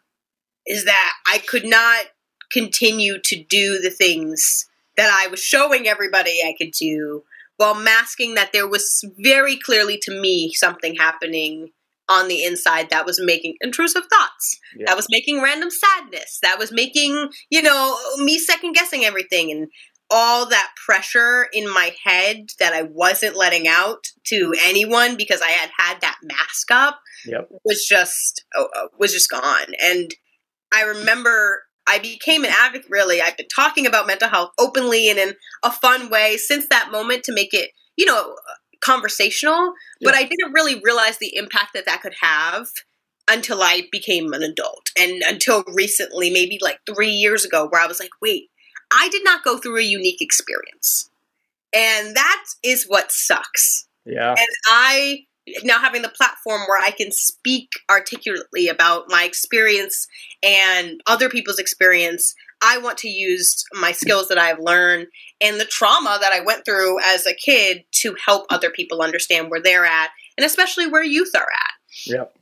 Is 0.65 0.85
that 0.85 1.13
i 1.27 1.39
could 1.39 1.65
not 1.65 2.05
continue 2.51 3.19
to 3.19 3.43
do 3.43 3.79
the 3.79 3.89
things 3.89 4.67
that 4.95 5.09
i 5.11 5.27
was 5.27 5.41
showing 5.41 5.87
everybody 5.87 6.39
i 6.45 6.53
could 6.57 6.71
do 6.71 7.23
while 7.57 7.75
masking 7.75 8.35
that 8.35 8.51
there 8.53 8.67
was 8.67 9.01
very 9.19 9.57
clearly 9.57 9.97
to 10.03 10.19
me 10.19 10.51
something 10.53 10.95
happening 10.95 11.69
on 12.09 12.27
the 12.27 12.43
inside 12.43 12.89
that 12.89 13.05
was 13.05 13.19
making 13.23 13.55
intrusive 13.61 14.03
thoughts 14.11 14.59
yeah. 14.77 14.85
that 14.87 14.95
was 14.95 15.07
making 15.09 15.41
random 15.41 15.69
sadness 15.69 16.39
that 16.41 16.59
was 16.59 16.71
making 16.71 17.29
you 17.49 17.61
know 17.61 17.97
me 18.17 18.37
second 18.37 18.73
guessing 18.73 19.05
everything 19.05 19.51
and 19.51 19.67
all 20.09 20.45
that 20.45 20.71
pressure 20.85 21.47
in 21.53 21.65
my 21.73 21.91
head 22.03 22.45
that 22.59 22.73
i 22.73 22.81
wasn't 22.81 23.37
letting 23.37 23.67
out 23.67 24.03
to 24.25 24.53
anyone 24.63 25.15
because 25.15 25.41
i 25.41 25.49
had 25.49 25.69
had 25.77 26.01
that 26.01 26.17
mask 26.23 26.69
up 26.71 26.99
yep. 27.25 27.47
was 27.63 27.85
just 27.87 28.43
uh, 28.57 28.65
was 28.99 29.13
just 29.13 29.29
gone 29.29 29.73
and 29.81 30.11
i 30.73 30.83
remember 30.83 31.63
I 31.87 31.99
became 31.99 32.43
an 32.43 32.51
advocate, 32.55 32.89
really. 32.89 33.21
I've 33.21 33.37
been 33.37 33.47
talking 33.47 33.85
about 33.85 34.07
mental 34.07 34.29
health 34.29 34.51
openly 34.57 35.09
and 35.09 35.19
in 35.19 35.33
a 35.63 35.71
fun 35.71 36.09
way 36.09 36.37
since 36.37 36.67
that 36.67 36.91
moment 36.91 37.23
to 37.25 37.33
make 37.33 37.53
it, 37.53 37.71
you 37.97 38.05
know, 38.05 38.35
conversational. 38.79 39.73
Yeah. 39.99 40.09
But 40.09 40.15
I 40.15 40.23
didn't 40.23 40.53
really 40.53 40.79
realize 40.83 41.17
the 41.17 41.35
impact 41.35 41.73
that 41.73 41.85
that 41.85 42.01
could 42.01 42.15
have 42.21 42.67
until 43.29 43.61
I 43.61 43.83
became 43.91 44.33
an 44.33 44.43
adult 44.43 44.91
and 44.99 45.21
until 45.23 45.63
recently, 45.67 46.29
maybe 46.29 46.59
like 46.61 46.79
three 46.85 47.11
years 47.11 47.45
ago, 47.45 47.67
where 47.69 47.81
I 47.81 47.87
was 47.87 47.99
like, 47.99 48.11
wait, 48.21 48.49
I 48.91 49.09
did 49.09 49.23
not 49.23 49.43
go 49.43 49.57
through 49.57 49.79
a 49.79 49.83
unique 49.83 50.21
experience. 50.21 51.09
And 51.73 52.15
that 52.15 52.43
is 52.63 52.85
what 52.85 53.11
sucks. 53.11 53.87
Yeah. 54.05 54.29
And 54.29 54.47
I 54.67 55.25
now 55.63 55.79
having 55.79 56.01
the 56.01 56.09
platform 56.09 56.61
where 56.67 56.81
I 56.81 56.91
can 56.91 57.11
speak 57.11 57.69
articulately 57.89 58.67
about 58.67 59.05
my 59.09 59.23
experience 59.23 60.07
and 60.41 61.01
other 61.05 61.29
people's 61.29 61.59
experience, 61.59 62.33
I 62.61 62.77
want 62.77 62.97
to 62.99 63.09
use 63.09 63.63
my 63.73 63.91
skills 63.91 64.29
that 64.29 64.37
I've 64.37 64.59
learned 64.59 65.07
and 65.41 65.59
the 65.59 65.65
trauma 65.65 66.17
that 66.21 66.31
I 66.31 66.39
went 66.39 66.63
through 66.63 66.99
as 67.01 67.27
a 67.27 67.33
kid 67.33 67.83
to 68.01 68.15
help 68.25 68.45
other 68.49 68.69
people 68.69 69.01
understand 69.01 69.49
where 69.49 69.61
they're 69.61 69.85
at 69.85 70.11
and 70.37 70.45
especially 70.45 70.87
where 70.87 71.03
youth 71.03 71.31
are 71.35 71.41
at. 71.41 71.73
Yep. 72.05 72.35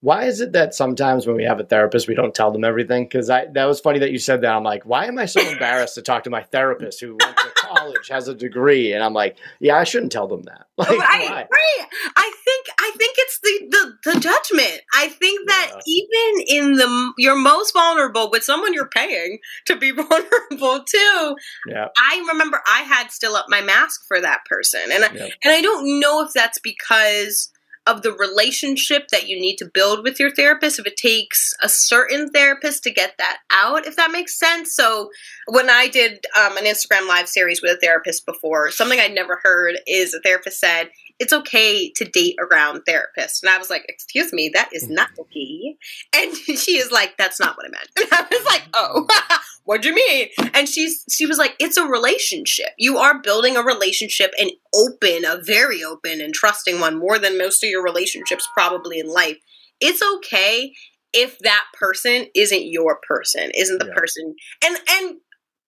Why 0.00 0.24
is 0.24 0.40
it 0.40 0.52
that 0.52 0.74
sometimes 0.74 1.26
when 1.26 1.36
we 1.36 1.44
have 1.44 1.60
a 1.60 1.64
therapist 1.64 2.08
we 2.08 2.16
don't 2.16 2.34
tell 2.34 2.50
them 2.50 2.64
everything? 2.64 3.04
Because 3.04 3.30
i 3.30 3.46
that 3.52 3.66
was 3.66 3.80
funny 3.80 4.00
that 4.00 4.10
you 4.10 4.18
said 4.18 4.40
that. 4.40 4.52
I'm 4.52 4.64
like 4.64 4.84
why 4.84 5.06
am 5.06 5.18
i 5.18 5.26
so 5.26 5.40
embarrassed 5.52 5.94
to 5.94 6.02
talk 6.02 6.24
to 6.24 6.30
my 6.30 6.42
therapist 6.42 7.00
who 7.00 7.16
went 7.20 7.36
to 7.36 7.51
college 7.76 8.08
has 8.08 8.28
a 8.28 8.34
degree 8.34 8.92
and 8.92 9.02
i'm 9.02 9.14
like 9.14 9.36
yeah 9.60 9.76
i 9.76 9.84
shouldn't 9.84 10.12
tell 10.12 10.28
them 10.28 10.42
that. 10.42 10.66
Like, 10.78 10.88
right, 10.88 11.30
why? 11.30 11.46
right. 11.52 11.86
I 12.16 12.32
think 12.44 12.66
i 12.78 12.92
think 12.96 13.14
it's 13.18 13.38
the 13.40 13.68
the, 13.70 14.12
the 14.12 14.20
judgment. 14.20 14.80
I 14.94 15.08
think 15.08 15.48
that 15.48 15.72
yeah. 15.74 15.80
even 15.86 16.44
in 16.48 16.72
the 16.72 17.12
you're 17.18 17.36
most 17.36 17.72
vulnerable 17.72 18.30
with 18.30 18.42
someone 18.42 18.72
you're 18.72 18.88
paying 18.88 19.38
to 19.66 19.76
be 19.76 19.90
vulnerable 19.92 20.82
too 20.84 21.36
yeah. 21.68 21.88
I 21.96 22.24
remember 22.26 22.60
i 22.66 22.80
had 22.80 23.10
still 23.10 23.36
up 23.36 23.46
my 23.48 23.60
mask 23.60 24.06
for 24.08 24.20
that 24.20 24.44
person 24.46 24.80
and 24.90 25.04
I, 25.04 25.08
and 25.08 25.52
i 25.52 25.60
don't 25.60 26.00
know 26.00 26.24
if 26.24 26.32
that's 26.32 26.58
because 26.58 27.52
of 27.86 28.02
the 28.02 28.12
relationship 28.12 29.08
that 29.08 29.28
you 29.28 29.40
need 29.40 29.56
to 29.56 29.70
build 29.72 30.04
with 30.04 30.20
your 30.20 30.30
therapist 30.34 30.78
if 30.78 30.86
it 30.86 30.96
takes 30.96 31.52
a 31.62 31.68
certain 31.68 32.30
therapist 32.30 32.82
to 32.84 32.92
get 32.92 33.14
that 33.18 33.38
out 33.50 33.86
if 33.86 33.96
that 33.96 34.10
makes 34.10 34.38
sense. 34.38 34.74
So 34.74 35.10
when 35.46 35.68
i 35.70 35.88
did 35.88 36.24
um, 36.38 36.56
an 36.56 36.64
instagram 36.64 37.08
live 37.08 37.28
series 37.28 37.60
with 37.62 37.76
a 37.76 37.80
therapist 37.80 38.24
before 38.26 38.70
something 38.70 39.00
i'd 39.00 39.14
never 39.14 39.40
heard 39.42 39.76
is 39.86 40.14
a 40.14 40.20
therapist 40.20 40.60
said 40.60 40.88
it's 41.22 41.32
okay 41.32 41.90
to 41.92 42.04
date 42.04 42.36
around 42.40 42.82
therapists 42.88 43.42
and 43.42 43.50
i 43.50 43.58
was 43.58 43.70
like 43.70 43.84
excuse 43.88 44.32
me 44.32 44.50
that 44.52 44.68
is 44.72 44.88
not 44.88 45.08
mm-hmm. 45.12 45.22
okay 45.22 45.76
and 46.14 46.36
she 46.58 46.72
is 46.78 46.90
like 46.90 47.16
that's 47.16 47.40
not 47.40 47.56
what 47.56 47.66
i 47.66 47.70
meant 47.70 47.88
and 47.96 48.08
i 48.12 48.26
was 48.30 48.44
like 48.44 48.64
oh 48.74 49.06
what 49.64 49.82
do 49.82 49.88
you 49.88 49.94
mean? 49.94 50.28
And 50.54 50.68
she's 50.68 51.04
she 51.10 51.26
was 51.26 51.38
like, 51.38 51.54
it's 51.58 51.76
a 51.76 51.86
relationship. 51.86 52.70
You 52.78 52.98
are 52.98 53.22
building 53.22 53.56
a 53.56 53.62
relationship 53.62 54.32
and 54.38 54.50
open, 54.74 55.24
a 55.24 55.40
very 55.42 55.84
open 55.84 56.20
and 56.20 56.34
trusting 56.34 56.80
one, 56.80 56.98
more 56.98 57.18
than 57.18 57.38
most 57.38 57.62
of 57.62 57.70
your 57.70 57.82
relationships 57.82 58.48
probably 58.54 58.98
in 58.98 59.06
life. 59.06 59.38
It's 59.80 60.02
okay 60.16 60.72
if 61.12 61.38
that 61.40 61.64
person 61.78 62.26
isn't 62.34 62.66
your 62.66 62.98
person, 63.06 63.50
isn't 63.54 63.78
the 63.78 63.86
yeah. 63.86 63.94
person. 63.94 64.34
And 64.64 64.76
and 64.88 65.16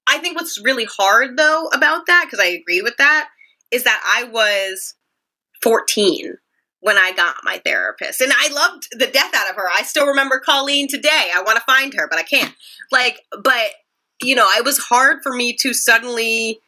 I 0.07 0.19
think 0.19 0.37
what's 0.37 0.63
really 0.63 0.87
hard 0.87 1.37
though 1.37 1.69
about 1.73 2.07
that, 2.07 2.25
because 2.27 2.45
I 2.45 2.51
agree 2.51 2.83
with 2.83 2.97
that, 2.99 3.29
is 3.71 3.85
that 3.85 4.03
I 4.05 4.25
was 4.25 4.95
14 5.65 6.37
when 6.81 6.99
I 6.99 7.13
got 7.13 7.37
my 7.43 7.63
therapist. 7.65 8.21
And 8.21 8.31
I 8.39 8.49
loved 8.53 8.89
the 8.93 9.07
death 9.07 9.35
out 9.35 9.49
of 9.49 9.57
her. 9.57 9.69
I 9.75 9.83
still 9.83 10.07
remember 10.07 10.39
Colleen 10.39 10.87
today. 10.87 11.31
I 11.35 11.43
want 11.43 11.57
to 11.57 11.65
find 11.65 11.95
her, 11.95 12.07
but 12.09 12.19
I 12.19 12.23
can't. 12.23 12.55
Like, 12.93 13.23
but 13.43 13.71
you 14.23 14.35
know, 14.35 14.47
it 14.57 14.65
was 14.65 14.79
hard 14.79 15.21
for 15.23 15.35
me 15.35 15.57
to 15.61 15.73
suddenly 15.73 16.61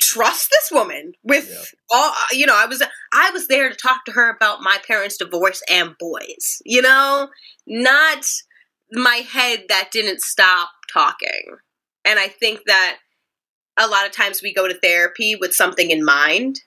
trust 0.00 0.50
this 0.50 0.70
woman 0.72 1.12
with 1.22 1.48
yeah. 1.48 1.96
all 1.96 2.12
you 2.32 2.44
know 2.44 2.56
i 2.56 2.66
was 2.66 2.82
i 3.12 3.30
was 3.30 3.46
there 3.46 3.68
to 3.68 3.76
talk 3.76 4.04
to 4.04 4.10
her 4.10 4.28
about 4.28 4.60
my 4.60 4.76
parents 4.86 5.16
divorce 5.16 5.62
and 5.70 5.94
boys 6.00 6.60
you 6.64 6.82
know 6.82 7.28
not 7.66 8.26
my 8.90 9.16
head 9.16 9.64
that 9.68 9.90
didn't 9.92 10.20
stop 10.20 10.70
talking 10.92 11.56
and 12.04 12.18
i 12.18 12.26
think 12.26 12.60
that 12.66 12.98
a 13.78 13.86
lot 13.86 14.04
of 14.04 14.10
times 14.10 14.42
we 14.42 14.52
go 14.52 14.66
to 14.66 14.78
therapy 14.80 15.36
with 15.36 15.54
something 15.54 15.90
in 15.90 16.04
mind 16.04 16.60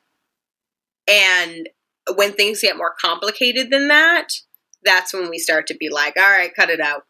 and 1.08 1.70
when 2.16 2.32
things 2.34 2.62
get 2.62 2.78
more 2.78 2.94
complicated 3.00 3.70
than 3.70 3.88
that 3.88 4.30
that's 4.84 5.14
when 5.14 5.30
we 5.30 5.38
start 5.38 5.68
to 5.68 5.76
be 5.76 5.90
like 5.90 6.16
all 6.18 6.30
right 6.30 6.56
cut 6.56 6.70
it 6.70 6.80
out 6.80 7.04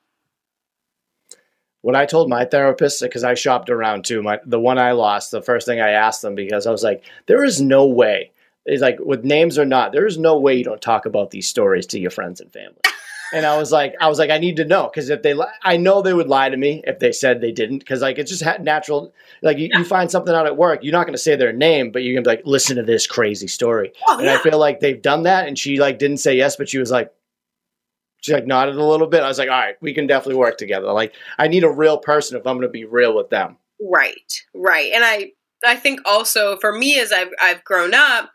what 1.81 1.95
I 1.95 2.05
told 2.05 2.27
my 2.27 2.43
therapist, 2.43 3.01
because 3.01 3.23
I 3.23 3.33
shopped 3.33 3.69
around 3.69 4.03
too, 4.03 4.21
my 4.21 4.39
the 4.45 4.59
one 4.59 4.77
I 4.77 4.91
lost, 4.91 5.31
the 5.31 5.41
first 5.41 5.65
thing 5.65 5.79
I 5.79 5.91
asked 5.91 6.21
them 6.21 6.35
because 6.35 6.67
I 6.67 6.71
was 6.71 6.83
like, 6.83 7.05
there 7.27 7.45
is 7.45 7.61
no 7.61 7.85
way. 7.85 8.31
It's 8.65 8.81
like 8.81 8.99
with 8.99 9.23
names 9.23 9.57
or 9.57 9.63
not, 9.63 9.93
there 9.93 10.05
is 10.05 10.17
no 10.17 10.37
way 10.37 10.55
you 10.55 10.65
don't 10.65 10.81
talk 10.81 11.05
about 11.05 11.31
these 11.31 11.47
stories 11.47 11.87
to 11.87 11.99
your 11.99 12.11
friends 12.11 12.41
and 12.41 12.51
family. 12.51 12.81
And 13.33 13.45
I 13.45 13.57
was 13.57 13.71
like, 13.71 13.95
I 13.99 14.07
was 14.07 14.19
like, 14.19 14.29
I 14.29 14.37
need 14.37 14.55
to 14.57 14.65
know 14.65 14.89
because 14.91 15.09
if 15.09 15.21
they, 15.21 15.33
li- 15.33 15.45
I 15.63 15.77
know 15.77 16.01
they 16.01 16.13
would 16.13 16.27
lie 16.27 16.49
to 16.49 16.57
me 16.57 16.81
if 16.85 16.99
they 16.99 17.11
said 17.11 17.41
they 17.41 17.51
didn't 17.51 17.79
because 17.79 18.01
like 18.01 18.17
it's 18.17 18.31
just 18.31 18.43
ha- 18.43 18.57
natural. 18.61 19.13
Like 19.41 19.57
you, 19.57 19.67
Yeah. 19.71 19.79
you 19.79 19.83
find 19.85 20.09
something 20.09 20.33
out 20.33 20.45
at 20.45 20.57
work, 20.57 20.83
you're 20.83 20.91
not 20.93 21.05
going 21.05 21.13
to 21.13 21.17
say 21.19 21.35
their 21.35 21.53
name, 21.53 21.91
but 21.91 22.03
you're 22.03 22.13
going 22.13 22.23
to 22.23 22.29
be 22.29 22.35
like, 22.35 22.45
listen 22.45 22.75
to 22.77 22.83
this 22.83 23.05
crazy 23.07 23.47
story. 23.47 23.91
Oh, 24.07 24.19
And 24.19 24.29
I 24.29 24.37
feel 24.39 24.57
like 24.59 24.79
they've 24.79 25.01
done 25.01 25.23
that, 25.23 25.47
and 25.47 25.57
she 25.59 25.79
like 25.79 25.99
didn't 25.99 26.17
say 26.17 26.35
yes, 26.35 26.55
but 26.55 26.69
she 26.69 26.77
was 26.79 26.91
like, 26.91 27.11
she 28.21 28.33
like 28.33 28.47
nodded 28.47 28.75
a 28.75 28.83
little 28.83 29.07
bit. 29.07 29.21
I 29.23 29.27
was 29.27 29.37
like, 29.37 29.49
all 29.49 29.59
right, 29.59 29.75
we 29.81 29.93
can 29.93 30.07
definitely 30.07 30.39
work 30.39 30.57
together. 30.57 30.91
Like 30.91 31.13
I 31.37 31.47
need 31.47 31.63
a 31.63 31.69
real 31.69 31.97
person 31.97 32.37
if 32.37 32.45
I'm 32.47 32.55
going 32.57 32.67
to 32.67 32.71
be 32.71 32.85
real 32.85 33.15
with 33.15 33.29
them. 33.29 33.57
Right, 33.79 34.41
right. 34.55 34.91
And 34.93 35.03
I 35.05 35.31
I 35.65 35.75
think 35.75 36.01
also 36.05 36.57
for 36.57 36.71
me 36.73 36.99
as 36.99 37.11
I've 37.11 37.29
I've 37.41 37.63
grown 37.63 37.93
up 37.93 38.31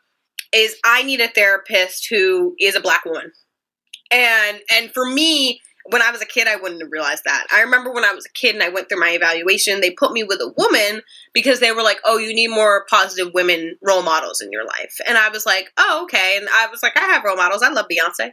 is 0.55 0.77
I 0.85 1.03
need 1.03 1.21
a 1.21 1.29
therapist 1.29 2.07
who 2.09 2.55
is 2.61 2.77
a 2.77 2.81
black 2.81 3.05
woman. 3.05 3.33
And 4.13 4.61
and 4.71 4.93
for 4.93 5.07
me 5.07 5.61
when 5.91 6.01
I 6.03 6.13
was 6.13 6.23
a 6.23 6.27
kid 6.27 6.47
I 6.47 6.57
wouldn't 6.57 6.81
have 6.81 6.93
realized 6.93 7.25
that. 7.25 7.47
I 7.53 7.61
remember 7.63 7.93
when 7.93 8.05
I 8.05 8.13
was 8.15 8.25
a 8.25 8.33
kid 8.33 8.55
and 8.55 8.63
I 8.63 8.69
went 8.69 8.89
through 8.89 9.01
my 9.01 9.11
evaluation, 9.11 9.81
they 9.81 9.91
put 9.91 10.13
me 10.13 10.23
with 10.23 10.41
a 10.41 10.53
woman 10.57 11.03
because 11.35 11.59
they 11.59 11.73
were 11.73 11.83
like, 11.83 11.99
"Oh, 12.05 12.19
you 12.19 12.33
need 12.35 12.49
more 12.49 12.87
positive 12.89 13.35
women 13.35 13.77
role 13.83 14.03
models 14.03 14.41
in 14.41 14.53
your 14.53 14.65
life." 14.65 14.95
And 15.09 15.19
I 15.19 15.29
was 15.31 15.45
like, 15.45 15.73
"Oh, 15.77 16.03
okay." 16.05 16.37
And 16.39 16.49
I 16.55 16.69
was 16.69 16.83
like, 16.85 16.97
"I 16.97 17.01
have 17.07 17.25
role 17.25 17.37
models. 17.37 17.63
I 17.65 17.69
love 17.71 17.87
Beyonce." 17.91 18.31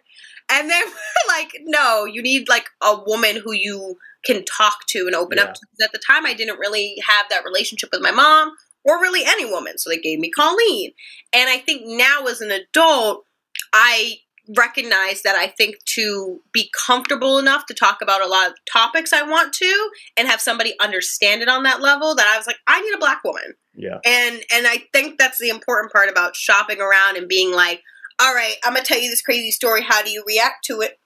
And 0.52 0.70
they 0.70 0.80
were 0.86 1.28
like, 1.28 1.52
"No, 1.66 2.06
you 2.06 2.22
need 2.22 2.48
like 2.50 2.68
a 2.84 3.00
woman 3.06 3.38
who 3.44 3.54
you 3.54 3.96
can 4.26 4.46
talk 4.46 4.86
to 4.90 5.08
and 5.08 5.16
open 5.16 5.38
Yeah. 5.38 5.46
up 5.46 5.54
to. 5.56 5.60
'Cause 5.62 5.86
At 5.86 5.92
the 5.92 6.00
time, 6.06 6.26
I 6.28 6.34
didn't 6.34 6.60
really 6.60 6.98
have 7.08 7.26
that 7.30 7.46
relationship 7.46 7.90
with 7.92 8.02
my 8.02 8.12
mom 8.12 8.52
or 8.84 9.00
really 9.02 9.24
any 9.26 9.46
woman. 9.46 9.78
So 9.78 9.90
they 9.90 9.98
gave 9.98 10.20
me 10.20 10.30
Colleen. 10.30 10.92
And 11.34 11.50
I 11.50 11.58
think 11.58 11.84
now 11.86 12.26
as 12.28 12.42
an 12.42 12.52
adult, 12.52 13.26
I 13.74 14.20
recognize 14.56 15.22
that 15.22 15.36
I 15.36 15.48
think 15.48 15.76
to 15.96 16.42
be 16.52 16.72
comfortable 16.86 17.38
enough 17.38 17.66
to 17.68 17.74
talk 17.74 18.02
about 18.02 18.22
a 18.22 18.28
lot 18.28 18.48
of 18.48 18.54
topics 18.72 19.14
I 19.14 19.22
want 19.22 19.54
to 19.54 19.90
and 20.18 20.28
have 20.28 20.42
somebody 20.42 20.74
understand 20.82 21.42
it 21.42 21.50
on 21.50 21.64
that 21.64 21.82
level 21.82 22.16
that 22.16 22.28
I 22.28 22.38
was 22.38 22.48
like, 22.48 22.58
I 22.68 22.82
need 22.82 22.94
a 22.94 23.00
black 23.00 23.24
woman. 23.24 23.54
Yeah, 23.76 24.00
And 24.06 24.44
and 24.54 24.68
I 24.68 24.84
think 24.92 25.18
that's 25.18 25.40
the 25.40 25.50
important 25.50 25.94
part 25.94 26.10
about 26.10 26.36
shopping 26.36 26.82
around 26.82 27.18
and 27.18 27.28
being 27.28 27.54
like, 27.54 27.82
all 28.20 28.34
right, 28.34 28.56
I'm 28.64 28.74
gonna 28.74 28.84
tell 28.84 29.00
you 29.00 29.10
this 29.10 29.22
crazy 29.22 29.52
story. 29.52 29.84
How 29.84 30.02
do 30.02 30.10
you 30.10 30.24
react 30.28 30.66
to 30.66 30.82
it? 30.82 31.00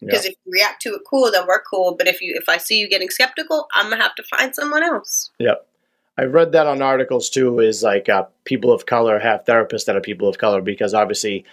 Because 0.00 0.24
if 0.24 0.34
you 0.44 0.52
react 0.52 0.82
to 0.82 0.90
it 0.90 1.02
cool, 1.08 1.30
then 1.30 1.46
we're 1.46 1.62
cool. 1.62 1.96
But 1.96 2.06
if 2.06 2.20
you 2.20 2.34
if 2.36 2.48
I 2.48 2.58
see 2.58 2.78
you 2.78 2.88
getting 2.88 3.10
skeptical, 3.10 3.66
I'm 3.74 3.90
gonna 3.90 4.02
have 4.02 4.14
to 4.16 4.22
find 4.22 4.54
someone 4.54 4.82
else. 4.82 5.30
Yep. 5.38 5.66
I've 6.16 6.34
read 6.34 6.52
that 6.52 6.66
on 6.66 6.82
articles 6.82 7.30
too. 7.30 7.60
Is 7.60 7.82
like 7.82 8.08
uh, 8.08 8.24
people 8.44 8.72
of 8.72 8.86
color 8.86 9.18
have 9.18 9.44
therapists 9.44 9.84
that 9.84 9.96
are 9.96 10.00
people 10.00 10.28
of 10.28 10.38
color 10.38 10.60
because 10.60 10.94
obviously 10.94 11.44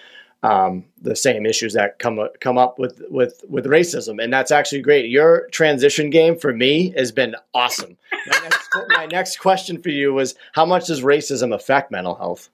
um, 0.45 0.85
the 1.01 1.15
same 1.15 1.45
issues 1.45 1.73
that 1.73 1.97
come 1.97 2.19
come 2.39 2.57
up 2.57 2.77
with 2.77 3.01
with 3.09 3.43
with 3.49 3.65
racism, 3.65 4.23
and 4.23 4.31
that's 4.31 4.51
actually 4.51 4.81
great. 4.81 5.09
Your 5.09 5.47
transition 5.49 6.11
game 6.11 6.37
for 6.37 6.53
me 6.53 6.91
has 6.91 7.11
been 7.11 7.35
awesome. 7.55 7.97
My 8.27 8.39
next, 8.43 8.69
my 8.89 9.05
next 9.07 9.39
question 9.39 9.81
for 9.81 9.89
you 9.89 10.13
was: 10.13 10.35
How 10.53 10.65
much 10.65 10.85
does 10.85 11.01
racism 11.01 11.53
affect 11.53 11.91
mental 11.91 12.15
health? 12.15 12.49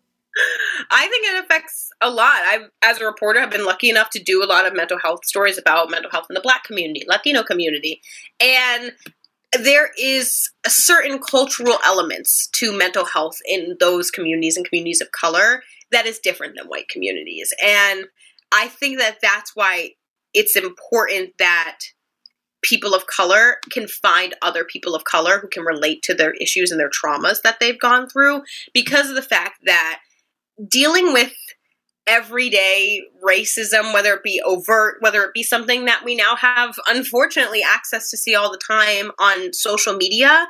I 0.89 1.08
think 1.08 1.27
it 1.27 1.43
affects 1.43 1.91
a 1.99 2.10
lot. 2.10 2.41
I've, 2.45 2.69
as 2.82 2.99
a 2.99 3.06
reporter, 3.06 3.41
I've 3.41 3.51
been 3.51 3.65
lucky 3.65 3.89
enough 3.89 4.10
to 4.12 4.23
do 4.23 4.41
a 4.41 4.47
lot 4.47 4.65
of 4.65 4.73
mental 4.73 4.97
health 4.97 5.25
stories 5.25 5.58
about 5.58 5.91
mental 5.91 6.10
health 6.10 6.27
in 6.30 6.34
the 6.34 6.41
Black 6.41 6.63
community, 6.63 7.04
Latino 7.10 7.43
community, 7.43 8.01
and 8.39 8.93
there 9.62 9.91
is 9.99 10.49
a 10.65 10.69
certain 10.69 11.19
cultural 11.19 11.77
elements 11.86 12.47
to 12.54 12.71
mental 12.71 13.04
health 13.04 13.38
in 13.45 13.75
those 13.82 14.10
communities 14.10 14.56
and 14.56 14.65
communities 14.65 15.01
of 15.01 15.12
color 15.12 15.62
that 15.91 16.06
is 16.06 16.19
different 16.19 16.56
than 16.58 16.67
white 16.67 16.89
communities, 16.89 17.54
and 17.63 18.06
I 18.51 18.67
think 18.67 18.99
that 18.99 19.19
that's 19.21 19.51
why 19.56 19.91
it's 20.34 20.56
important 20.56 21.32
that 21.39 21.80
people 22.62 22.93
of 22.93 23.08
color 23.08 23.58
can 23.71 23.88
find 23.88 24.36
other 24.41 24.63
people 24.63 24.93
of 24.95 25.04
color 25.04 25.39
who 25.39 25.47
can 25.47 25.63
relate 25.63 26.04
to 26.04 26.13
their 26.13 26.34
issues 26.34 26.71
and 26.71 26.80
their 26.80 26.89
traumas 26.89 27.41
that 27.43 27.58
they've 27.60 27.80
gone 27.80 28.08
through 28.08 28.41
because 28.73 29.10
of 29.10 29.15
the 29.15 29.21
fact 29.21 29.60
that 29.65 29.99
dealing 30.69 31.12
with 31.12 31.34
everyday 32.08 33.01
racism, 33.23 33.93
whether 33.93 34.13
it 34.13 34.23
be 34.23 34.41
overt, 34.45 34.97
whether 34.99 35.23
it 35.23 35.34
be 35.34 35.43
something 35.43 35.86
that 35.86 36.04
we 36.04 36.15
now 36.15 36.36
have 36.36 36.75
unfortunately 36.88 37.63
access 37.63 38.10
to 38.10 38.17
see 38.17 38.36
all 38.36 38.51
the 38.51 38.60
time 38.60 39.12
on 39.19 39.54
social 39.54 39.95
media, 39.95 40.47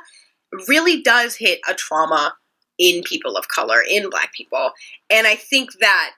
really 0.68 1.02
does 1.02 1.36
hit 1.36 1.60
a 1.68 1.74
trauma 1.74 2.34
in 2.82 3.02
people 3.04 3.36
of 3.36 3.46
color, 3.46 3.80
in 3.88 4.10
black 4.10 4.34
people. 4.34 4.72
And 5.08 5.26
I 5.26 5.36
think 5.36 5.70
that 5.80 6.16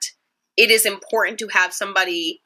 it 0.57 0.71
is 0.71 0.85
important 0.85 1.37
to 1.39 1.47
have 1.49 1.73
somebody 1.73 2.41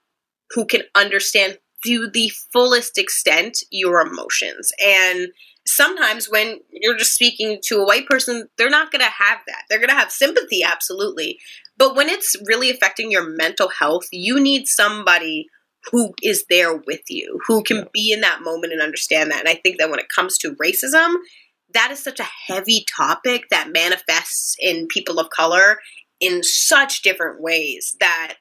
who 0.51 0.65
can 0.65 0.82
understand 0.93 1.58
to 1.86 2.10
the 2.10 2.29
fullest 2.51 2.97
extent 2.97 3.60
your 3.71 4.01
emotions. 4.01 4.73
And 4.86 5.29
sometimes 5.65 6.29
when 6.29 6.60
you're 6.69 6.97
just 6.97 7.13
speaking 7.13 7.60
to 7.67 7.77
a 7.77 7.86
white 7.86 8.08
person, 8.08 8.49
they're 8.58 8.69
not 8.69 8.91
going 8.91 8.99
to 8.99 9.05
have 9.05 9.39
that. 9.47 9.63
They're 9.69 9.79
going 9.79 9.89
to 9.89 9.95
have 9.95 10.12
sympathy, 10.12 10.63
absolutely. 10.63 11.39
But 11.77 11.95
when 11.95 12.10
it's 12.10 12.36
really 12.45 12.69
affecting 12.69 13.12
your 13.12 13.29
mental 13.29 13.69
health, 13.69 14.08
you 14.12 14.41
need 14.41 14.67
somebody 14.67 15.47
who 15.91 16.13
is 16.21 16.43
there 16.49 16.75
with 16.75 17.03
you, 17.08 17.39
who 17.47 17.63
can 17.63 17.88
be 17.93 18.12
in 18.12 18.19
that 18.19 18.41
moment 18.41 18.73
and 18.73 18.82
understand 18.82 19.32
that. 19.32 19.39
And 19.39 19.47
I 19.47 19.55
think 19.55 19.77
that 19.77 19.89
when 19.89 19.99
it 19.99 20.10
comes 20.13 20.38
to 20.39 20.55
racism, 20.55 21.15
that 21.73 21.91
is 21.91 22.03
such 22.03 22.19
a 22.19 22.27
heavy 22.47 22.86
topic 22.95 23.45
that 23.49 23.71
manifests 23.71 24.55
in 24.60 24.88
people 24.88 25.19
of 25.19 25.29
color 25.29 25.79
in 26.19 26.43
such 26.43 27.01
different 27.01 27.41
ways 27.41 27.95
that 27.99 28.36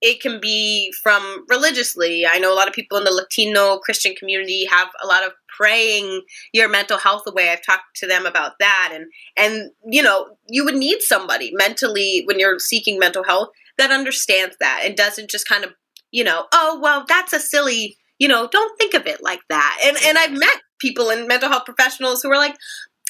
it 0.00 0.20
can 0.20 0.38
be 0.38 0.92
from 1.02 1.46
religiously. 1.48 2.26
I 2.26 2.38
know 2.38 2.52
a 2.52 2.56
lot 2.56 2.68
of 2.68 2.74
people 2.74 2.98
in 2.98 3.04
the 3.04 3.10
Latino 3.10 3.78
Christian 3.78 4.14
community 4.14 4.66
have 4.70 4.88
a 5.02 5.06
lot 5.06 5.24
of 5.24 5.32
praying 5.56 6.22
your 6.52 6.68
mental 6.68 6.98
health 6.98 7.22
away. 7.26 7.50
I've 7.50 7.64
talked 7.64 7.96
to 7.96 8.06
them 8.06 8.26
about 8.26 8.52
that 8.60 8.90
and 8.92 9.06
and 9.36 9.70
you 9.86 10.02
know, 10.02 10.36
you 10.48 10.64
would 10.64 10.74
need 10.74 11.00
somebody 11.00 11.52
mentally 11.54 12.22
when 12.26 12.38
you're 12.38 12.58
seeking 12.58 12.98
mental 12.98 13.24
health 13.24 13.48
that 13.78 13.90
understands 13.90 14.56
that 14.60 14.82
and 14.84 14.96
doesn't 14.96 15.30
just 15.30 15.48
kind 15.48 15.64
of, 15.64 15.72
you 16.10 16.22
know, 16.22 16.46
oh, 16.52 16.78
well, 16.82 17.04
that's 17.08 17.32
a 17.32 17.40
silly, 17.40 17.96
you 18.18 18.28
know, 18.28 18.46
don't 18.46 18.78
think 18.78 18.94
of 18.94 19.06
it 19.06 19.22
like 19.22 19.40
that. 19.48 19.80
And 19.84 19.96
and 20.04 20.18
I've 20.18 20.32
met 20.32 20.60
people 20.84 21.08
and 21.08 21.26
mental 21.26 21.48
health 21.48 21.64
professionals 21.64 22.22
who 22.22 22.30
are 22.30 22.36
like, 22.36 22.56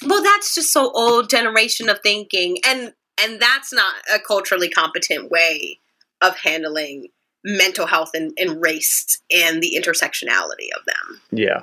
well, 0.06 0.22
that's 0.22 0.54
just 0.54 0.72
so 0.72 0.92
old 0.92 1.28
generation 1.28 1.88
of 1.88 1.98
thinking 2.00 2.58
and 2.66 2.92
and 3.22 3.40
that's 3.40 3.72
not 3.72 3.94
a 4.12 4.18
culturally 4.18 4.68
competent 4.68 5.30
way 5.30 5.78
of 6.20 6.36
handling 6.36 7.08
mental 7.44 7.86
health 7.86 8.10
and, 8.14 8.32
and 8.38 8.60
race 8.60 9.20
and 9.32 9.62
the 9.62 9.78
intersectionality 9.80 10.68
of 10.76 10.84
them. 10.86 11.20
Yeah. 11.30 11.62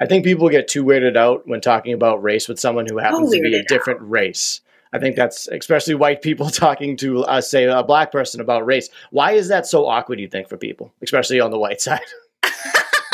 I 0.00 0.06
think 0.06 0.24
people 0.24 0.48
get 0.48 0.66
too 0.66 0.84
weirded 0.84 1.16
out 1.16 1.46
when 1.46 1.60
talking 1.60 1.92
about 1.92 2.22
race 2.22 2.48
with 2.48 2.58
someone 2.58 2.86
who 2.88 2.98
happens 2.98 3.30
to 3.30 3.40
be 3.40 3.54
a 3.54 3.62
different 3.64 4.00
race. 4.00 4.62
I 4.92 4.98
think 4.98 5.14
that's 5.14 5.46
especially 5.48 5.94
white 5.94 6.22
people 6.22 6.50
talking 6.50 6.96
to, 6.96 7.22
uh, 7.24 7.40
say, 7.40 7.64
a 7.64 7.82
black 7.82 8.10
person 8.10 8.40
about 8.40 8.66
race. 8.66 8.88
Why 9.10 9.32
is 9.32 9.48
that 9.48 9.66
so 9.66 9.86
awkward, 9.86 10.18
you 10.18 10.28
think, 10.28 10.48
for 10.48 10.56
people, 10.56 10.92
especially 11.02 11.38
on 11.38 11.50
the 11.50 11.58
white 11.58 11.80
side? 11.88 12.00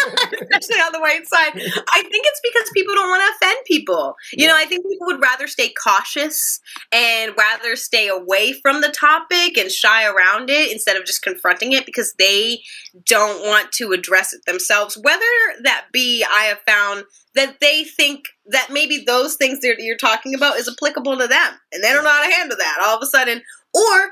especially 0.52 0.80
on 0.80 0.92
the 0.92 1.00
white 1.00 1.26
side. 1.26 1.52
I 1.54 2.02
think 2.02 2.24
it's 2.26 2.40
because 2.42 2.70
people 2.74 2.94
don't 2.94 3.08
want 3.08 3.22
to 3.22 3.46
offend 3.46 3.58
people. 3.66 4.14
You 4.32 4.46
know, 4.46 4.56
I 4.56 4.64
think 4.64 4.86
people 4.86 5.06
would 5.06 5.20
rather 5.20 5.46
stay 5.46 5.72
cautious 5.82 6.60
and 6.92 7.32
rather 7.36 7.76
stay 7.76 8.08
away 8.08 8.54
from 8.62 8.80
the 8.80 8.88
topic 8.88 9.56
and 9.58 9.70
shy 9.70 10.06
around 10.06 10.50
it 10.50 10.72
instead 10.72 10.96
of 10.96 11.04
just 11.04 11.22
confronting 11.22 11.72
it 11.72 11.86
because 11.86 12.14
they 12.18 12.60
don't 13.04 13.46
want 13.46 13.72
to 13.72 13.92
address 13.92 14.32
it 14.32 14.44
themselves. 14.46 14.96
Whether 15.00 15.24
that 15.62 15.86
be, 15.92 16.24
I 16.24 16.44
have 16.44 16.60
found 16.66 17.04
that 17.34 17.60
they 17.60 17.84
think 17.84 18.26
that 18.46 18.68
maybe 18.70 19.04
those 19.06 19.36
things 19.36 19.60
that 19.60 19.76
you're 19.78 19.96
talking 19.96 20.34
about 20.34 20.56
is 20.56 20.68
applicable 20.68 21.18
to 21.18 21.26
them 21.26 21.52
and 21.72 21.82
they 21.82 21.92
don't 21.92 22.04
know 22.04 22.10
how 22.10 22.26
to 22.26 22.34
handle 22.34 22.56
that 22.58 22.78
all 22.84 22.96
of 22.96 23.02
a 23.02 23.06
sudden. 23.06 23.42
Or 23.74 24.10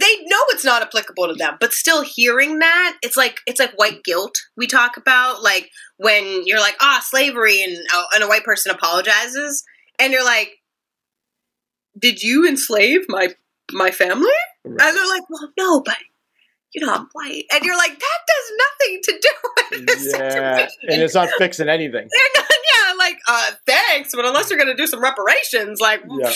they 0.00 0.16
know 0.24 0.40
it's 0.50 0.64
not 0.64 0.82
applicable 0.82 1.28
to 1.28 1.34
them 1.34 1.56
but 1.60 1.72
still 1.72 2.02
hearing 2.02 2.58
that 2.58 2.96
it's 3.02 3.16
like 3.16 3.40
it's 3.46 3.60
like 3.60 3.72
white 3.78 4.02
guilt 4.04 4.34
we 4.56 4.66
talk 4.66 4.96
about 4.96 5.42
like 5.42 5.70
when 5.98 6.42
you're 6.46 6.60
like 6.60 6.76
ah 6.80 7.02
slavery 7.04 7.62
and, 7.62 7.76
uh, 7.94 8.04
and 8.14 8.24
a 8.24 8.28
white 8.28 8.44
person 8.44 8.72
apologizes 8.72 9.64
and 9.98 10.12
you're 10.12 10.24
like 10.24 10.52
did 11.98 12.22
you 12.22 12.46
enslave 12.46 13.00
my 13.08 13.28
my 13.72 13.90
family 13.90 14.28
and 14.64 14.78
they're 14.78 15.08
like 15.08 15.22
well 15.28 15.52
no 15.58 15.80
but 15.80 15.96
you 16.72 16.84
know 16.84 16.92
i'm 16.92 17.08
white 17.12 17.44
and 17.52 17.64
you're 17.64 17.76
like 17.76 17.98
that 17.98 18.18
does 18.26 18.52
nothing 18.58 19.00
to 19.02 19.18
do 19.20 19.28
with 19.70 19.86
this 19.86 20.12
yeah. 20.12 20.30
situation 20.30 20.78
And 20.88 21.02
it's 21.02 21.14
not 21.14 21.28
fixing 21.38 21.68
anything. 21.68 22.08
not 22.36 22.46
yeah 22.74 22.94
like 22.98 23.16
uh 23.28 23.50
thanks 23.66 24.10
but 24.14 24.24
unless 24.24 24.50
you're 24.50 24.58
gonna 24.58 24.76
do 24.76 24.86
some 24.86 25.02
reparations 25.02 25.80
like 25.80 26.02
Yeah. 26.18 26.32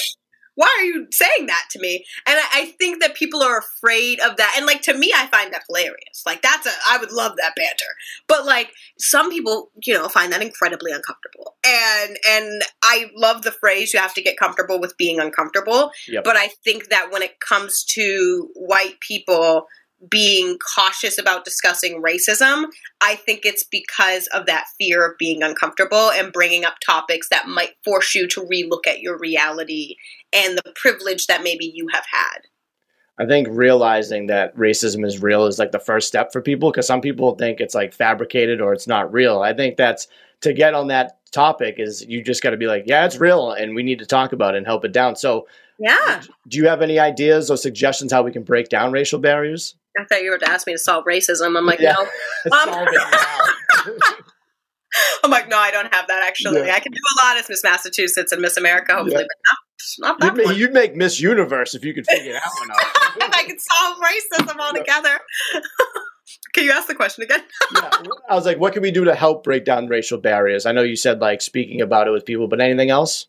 Why 0.59 0.77
are 0.81 0.85
you 0.85 1.07
saying 1.12 1.47
that 1.47 1.66
to 1.71 1.79
me? 1.79 2.05
And 2.27 2.37
I, 2.37 2.62
I 2.62 2.64
think 2.81 3.01
that 3.01 3.14
people 3.14 3.44
are 3.44 3.59
afraid 3.59 4.18
of 4.18 4.37
that. 4.38 4.55
And 4.57 4.66
like 4.66 4.83
to 4.83 4.99
me, 4.99 5.12
I 5.14 5.29
find 5.29 5.53
that 5.53 5.62
hilarious. 5.68 6.25
Like 6.27 6.42
that's 6.42 6.66
a, 6.66 6.71
I 6.90 6.99
would 6.99 7.12
love 7.12 7.37
that 7.37 7.55
banter. 7.55 7.94
But 8.27 8.44
like 8.44 8.73
some 8.99 9.31
people, 9.31 9.71
you 9.85 9.94
know, 9.94 10.09
find 10.09 10.33
that 10.33 10.42
incredibly 10.42 10.90
uncomfortable. 10.90 11.55
And 11.64 12.18
and 12.29 12.62
I 12.83 13.09
love 13.14 13.42
the 13.42 13.53
phrase 13.53 13.94
you 13.94 14.01
have 14.01 14.14
to 14.14 14.23
get 14.23 14.37
comfortable 14.37 14.81
with 14.81 14.97
being 14.97 15.21
uncomfortable. 15.21 15.92
Yep. 16.09 16.25
But 16.25 16.37
I 16.37 16.49
think 16.64 16.88
that 16.88 17.12
when 17.12 17.23
it 17.23 17.38
comes 17.38 17.85
to 17.90 18.49
white 18.57 18.99
people, 18.99 19.68
being 20.11 20.59
cautious 20.77 21.19
about 21.19 21.45
discussing 21.45 22.03
racism, 22.03 22.67
I 23.01 23.17
think 23.17 23.45
it's 23.45 23.65
because 23.65 24.27
of 24.29 24.47
that 24.47 24.67
fear 24.79 25.05
of 25.05 25.19
being 25.19 25.43
uncomfortable 25.43 26.11
and 26.11 26.33
bringing 26.33 26.65
up 26.65 26.77
topics 26.85 27.29
that 27.31 27.49
might 27.49 27.75
force 27.85 28.15
you 28.15 28.29
to 28.29 28.43
relook 28.43 28.87
at 28.87 29.01
your 29.01 29.19
reality 29.19 29.97
and 30.33 30.57
the 30.57 30.73
privilege 30.77 31.27
that 31.27 31.43
maybe 31.43 31.71
you 31.75 31.89
have 31.93 32.05
had. 32.11 32.39
I 33.21 33.27
think 33.27 33.49
realizing 33.51 34.29
that 34.29 34.57
racism 34.57 35.05
is 35.05 35.21
real 35.21 35.47
is 35.47 35.59
like 35.59 35.73
the 35.73 35.81
first 35.81 36.07
step 36.07 36.33
for 36.33 36.41
people 36.41 36.71
because 36.71 36.87
some 36.87 37.01
people 37.01 37.35
think 37.35 37.61
it's 37.61 37.75
like 37.75 37.93
fabricated 37.93 38.61
or 38.61 38.73
it's 38.73 38.87
not 38.87 39.13
real. 39.13 39.41
I 39.41 39.53
think 39.53 39.77
that's 39.77 40.07
to 40.43 40.53
get 40.53 40.75
on 40.75 40.87
that 40.89 41.19
topic 41.33 41.77
is 41.79 42.07
you 42.07 42.23
just 42.23 42.43
got 42.43 42.51
to 42.51 42.57
be 42.57 42.69
like, 42.69 42.85
yeah, 42.87 43.05
it's 43.05 43.19
real 43.19 43.51
and 43.51 43.75
we 43.75 43.83
need 43.83 43.99
to 43.99 44.07
talk 44.07 44.33
about 44.33 44.55
it 44.55 44.59
and 44.59 44.67
help 44.67 44.85
it 44.85 44.93
down. 44.93 45.17
So, 45.17 45.49
yeah. 45.81 46.23
Do 46.47 46.59
you 46.59 46.69
have 46.69 46.81
any 46.81 47.01
ideas 47.01 47.51
or 47.51 47.57
suggestions 47.57 48.13
how 48.13 48.23
we 48.23 48.33
can 48.33 48.45
break 48.45 48.69
down 48.69 48.93
racial 48.93 49.19
barriers? 49.19 49.75
I 49.98 50.05
thought 50.05 50.22
you 50.22 50.31
were 50.31 50.38
to 50.38 50.51
ask 50.51 50.66
me 50.66 50.74
to 50.74 50.79
solve 50.79 51.05
racism. 51.05 51.57
I'm 51.57 51.66
like, 51.66 51.81
yeah. 51.81 51.94
no. 51.94 52.07
Um, 52.53 52.87
I'm 55.24 55.31
like, 55.31 55.48
no, 55.48 55.59
I 55.59 55.70
don't 55.70 55.92
have 55.92 56.09
that 56.09 56.22
actually. 56.22 56.66
Yeah. 56.66 56.74
I 56.74 56.81
can 56.81 56.92
do 56.92 56.98
a 56.98 57.27
lot 57.27 57.37
as 57.37 57.48
Miss 57.48 57.62
Massachusetts 57.62 58.33
and 58.33 58.40
Miss 58.40 58.57
America, 58.57 58.94
hopefully, 58.94 59.20
yeah. 59.20 59.27
but 60.01 60.01
not, 60.01 60.20
not 60.20 60.37
that 60.37 60.46
you'd, 60.46 60.57
you'd, 60.57 60.72
make 60.72 60.96
Miss 60.96 61.20
Universe 61.20 61.74
if 61.74 61.85
you 61.85 61.92
could 61.94 62.07
figure 62.07 62.33
that 62.33 62.51
one 62.61 62.70
out. 62.70 63.35
I 63.35 63.44
could 63.44 63.61
solve 63.61 63.98
racism 63.98 64.59
altogether. 64.59 65.20
can 66.55 66.64
you 66.64 66.72
ask 66.72 66.88
the 66.88 66.94
question 66.94 67.24
again? 67.24 67.42
yeah. 67.74 67.90
I 68.29 68.35
was 68.35 68.46
like, 68.46 68.59
what 68.59 68.72
can 68.72 68.83
we 68.83 68.90
do 68.90 69.05
to 69.05 69.14
help 69.14 69.44
break 69.44 69.64
down 69.64 69.88
racial 69.88 70.18
barriers? 70.18 70.66
I 70.66 70.72
know 70.72 70.83
you 70.83 70.96
said 70.96 71.20
like 71.20 71.42
speaking 71.42 71.81
about 71.81 72.09
it 72.09 72.11
with 72.11 72.24
people, 72.24 72.48
but 72.48 72.61
anything 72.61 72.90
else? 72.90 73.27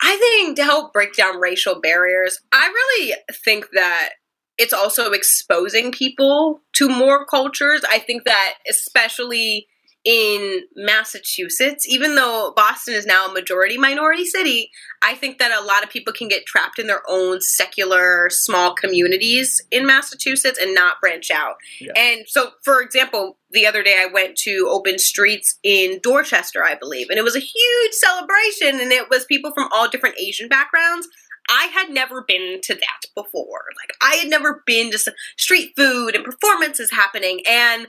I 0.00 0.16
think 0.16 0.56
to 0.56 0.64
help 0.64 0.92
break 0.92 1.14
down 1.14 1.38
racial 1.38 1.80
barriers, 1.80 2.40
I 2.52 2.66
really 2.66 3.14
think 3.44 3.66
that 3.72 4.10
it's 4.58 4.72
also 4.72 5.12
exposing 5.12 5.92
people 5.92 6.60
to 6.74 6.88
more 6.88 7.24
cultures. 7.24 7.82
I 7.88 7.98
think 7.98 8.24
that 8.24 8.54
especially 8.68 9.68
in 10.04 10.62
Massachusetts, 10.74 11.86
even 11.86 12.14
though 12.14 12.52
Boston 12.56 12.94
is 12.94 13.04
now 13.04 13.28
a 13.28 13.32
majority 13.32 13.76
minority 13.76 14.24
city, 14.24 14.70
I 15.02 15.14
think 15.14 15.38
that 15.38 15.52
a 15.52 15.64
lot 15.64 15.82
of 15.82 15.90
people 15.90 16.12
can 16.12 16.28
get 16.28 16.46
trapped 16.46 16.78
in 16.78 16.86
their 16.86 17.02
own 17.08 17.40
secular 17.40 18.28
small 18.30 18.74
communities 18.74 19.60
in 19.70 19.86
Massachusetts 19.86 20.58
and 20.58 20.74
not 20.74 21.00
branch 21.00 21.30
out. 21.30 21.56
Yeah. 21.80 21.92
And 21.96 22.24
so, 22.26 22.52
for 22.64 22.80
example, 22.80 23.36
the 23.50 23.66
other 23.66 23.82
day 23.82 23.96
I 23.98 24.06
went 24.06 24.36
to 24.44 24.68
Open 24.70 24.98
Streets 24.98 25.58
in 25.62 26.00
Dorchester, 26.02 26.64
I 26.64 26.74
believe, 26.74 27.08
and 27.10 27.18
it 27.18 27.24
was 27.24 27.36
a 27.36 27.40
huge 27.40 27.92
celebration, 27.92 28.80
and 28.80 28.92
it 28.92 29.10
was 29.10 29.24
people 29.24 29.52
from 29.52 29.68
all 29.72 29.88
different 29.88 30.18
Asian 30.18 30.48
backgrounds. 30.48 31.08
I 31.48 31.66
had 31.66 31.90
never 31.90 32.24
been 32.26 32.60
to 32.62 32.74
that 32.74 33.00
before. 33.14 33.64
Like, 33.76 33.96
I 34.02 34.16
had 34.16 34.28
never 34.28 34.62
been 34.66 34.90
to 34.90 34.98
street 35.36 35.72
food 35.76 36.14
and 36.14 36.24
performances 36.24 36.90
happening. 36.90 37.42
And 37.48 37.88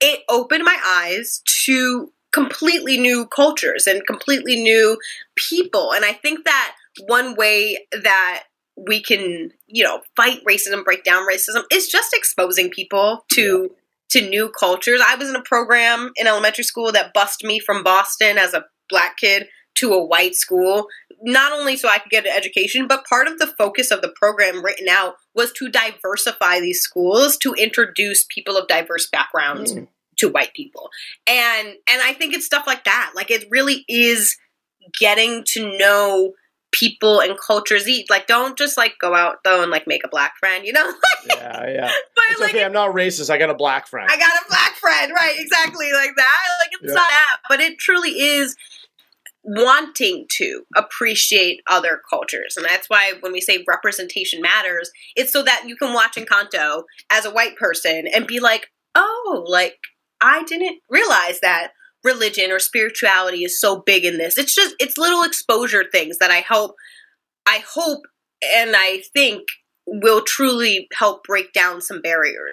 it 0.00 0.20
opened 0.28 0.64
my 0.64 0.78
eyes 0.84 1.42
to 1.64 2.12
completely 2.32 2.98
new 2.98 3.26
cultures 3.26 3.86
and 3.86 4.06
completely 4.06 4.62
new 4.62 4.98
people. 5.36 5.92
And 5.92 6.04
I 6.04 6.12
think 6.12 6.44
that 6.44 6.74
one 7.06 7.34
way 7.34 7.86
that 7.92 8.44
we 8.76 9.02
can, 9.02 9.50
you 9.66 9.82
know, 9.82 10.02
fight 10.16 10.40
racism, 10.48 10.84
break 10.84 11.04
down 11.04 11.26
racism 11.26 11.64
is 11.72 11.88
just 11.88 12.12
exposing 12.12 12.70
people 12.70 13.24
to 13.32 13.70
yeah. 13.70 14.20
to 14.20 14.28
new 14.28 14.50
cultures. 14.50 15.00
I 15.04 15.16
was 15.16 15.28
in 15.28 15.36
a 15.36 15.42
program 15.42 16.12
in 16.16 16.26
elementary 16.26 16.64
school 16.64 16.92
that 16.92 17.14
bussed 17.14 17.44
me 17.44 17.58
from 17.58 17.82
Boston 17.82 18.38
as 18.38 18.54
a 18.54 18.64
black 18.88 19.16
kid 19.16 19.48
to 19.76 19.92
a 19.92 20.04
white 20.04 20.34
school, 20.34 20.86
not 21.22 21.52
only 21.52 21.76
so 21.76 21.88
I 21.88 21.98
could 21.98 22.10
get 22.10 22.26
an 22.26 22.32
education, 22.34 22.86
but 22.86 23.04
part 23.04 23.26
of 23.26 23.38
the 23.38 23.46
focus 23.46 23.90
of 23.90 24.02
the 24.02 24.08
program 24.08 24.64
written 24.64 24.88
out 24.88 25.16
was 25.34 25.52
to 25.52 25.68
diversify 25.68 26.60
these 26.60 26.80
schools 26.80 27.36
to 27.38 27.54
introduce 27.54 28.24
people 28.28 28.56
of 28.56 28.68
diverse 28.68 29.08
backgrounds 29.10 29.74
mm. 29.74 29.88
to 30.18 30.28
white 30.28 30.54
people. 30.54 30.90
And 31.26 31.68
and 31.68 32.02
I 32.02 32.12
think 32.14 32.34
it's 32.34 32.46
stuff 32.46 32.66
like 32.66 32.84
that. 32.84 33.12
Like 33.14 33.30
it 33.30 33.46
really 33.50 33.84
is 33.88 34.36
getting 34.98 35.44
to 35.52 35.76
know 35.78 36.32
people 36.70 37.20
and 37.20 37.38
cultures 37.38 37.88
eat. 37.88 38.10
Like, 38.10 38.26
don't 38.26 38.56
just 38.56 38.76
like 38.76 38.94
go 39.00 39.14
out 39.14 39.38
though 39.44 39.62
and 39.62 39.70
like 39.70 39.86
make 39.86 40.04
a 40.04 40.08
black 40.08 40.34
friend, 40.38 40.64
you 40.66 40.72
know? 40.72 40.92
yeah, 41.28 41.68
yeah. 41.68 41.90
But 42.14 42.24
it's 42.30 42.40
like, 42.40 42.50
okay. 42.50 42.64
I'm 42.64 42.72
not 42.72 42.94
racist. 42.94 43.30
I 43.30 43.38
got 43.38 43.50
a 43.50 43.54
black 43.54 43.86
friend. 43.86 44.08
I 44.10 44.16
got 44.16 44.30
a 44.30 44.48
black 44.48 44.74
friend, 44.74 45.12
right? 45.14 45.34
Exactly 45.38 45.92
like 45.92 46.14
that. 46.16 46.46
Like 46.60 46.70
it's 46.82 46.92
not 46.92 47.08
that, 47.08 47.38
but 47.48 47.60
it 47.60 47.78
truly 47.78 48.10
is 48.10 48.56
wanting 49.48 50.26
to 50.28 50.62
appreciate 50.76 51.62
other 51.66 52.02
cultures. 52.08 52.54
And 52.56 52.66
that's 52.66 52.90
why 52.90 53.14
when 53.20 53.32
we 53.32 53.40
say 53.40 53.64
representation 53.66 54.42
matters, 54.42 54.90
it's 55.16 55.32
so 55.32 55.42
that 55.42 55.64
you 55.66 55.74
can 55.74 55.94
watch 55.94 56.16
Encanto 56.16 56.82
as 57.10 57.24
a 57.24 57.30
white 57.30 57.56
person 57.56 58.06
and 58.14 58.26
be 58.26 58.40
like, 58.40 58.66
oh, 58.94 59.44
like, 59.48 59.78
I 60.20 60.44
didn't 60.44 60.80
realize 60.90 61.40
that 61.40 61.72
religion 62.04 62.52
or 62.52 62.58
spirituality 62.58 63.42
is 63.42 63.58
so 63.58 63.82
big 63.84 64.04
in 64.04 64.18
this. 64.18 64.36
It's 64.36 64.54
just, 64.54 64.74
it's 64.78 64.98
little 64.98 65.22
exposure 65.22 65.84
things 65.90 66.18
that 66.18 66.30
I 66.30 66.40
hope, 66.40 66.74
I 67.46 67.64
hope, 67.74 68.02
and 68.54 68.74
I 68.76 69.02
think 69.14 69.44
will 69.86 70.22
truly 70.22 70.88
help 70.92 71.24
break 71.24 71.54
down 71.54 71.80
some 71.80 72.02
barriers 72.02 72.52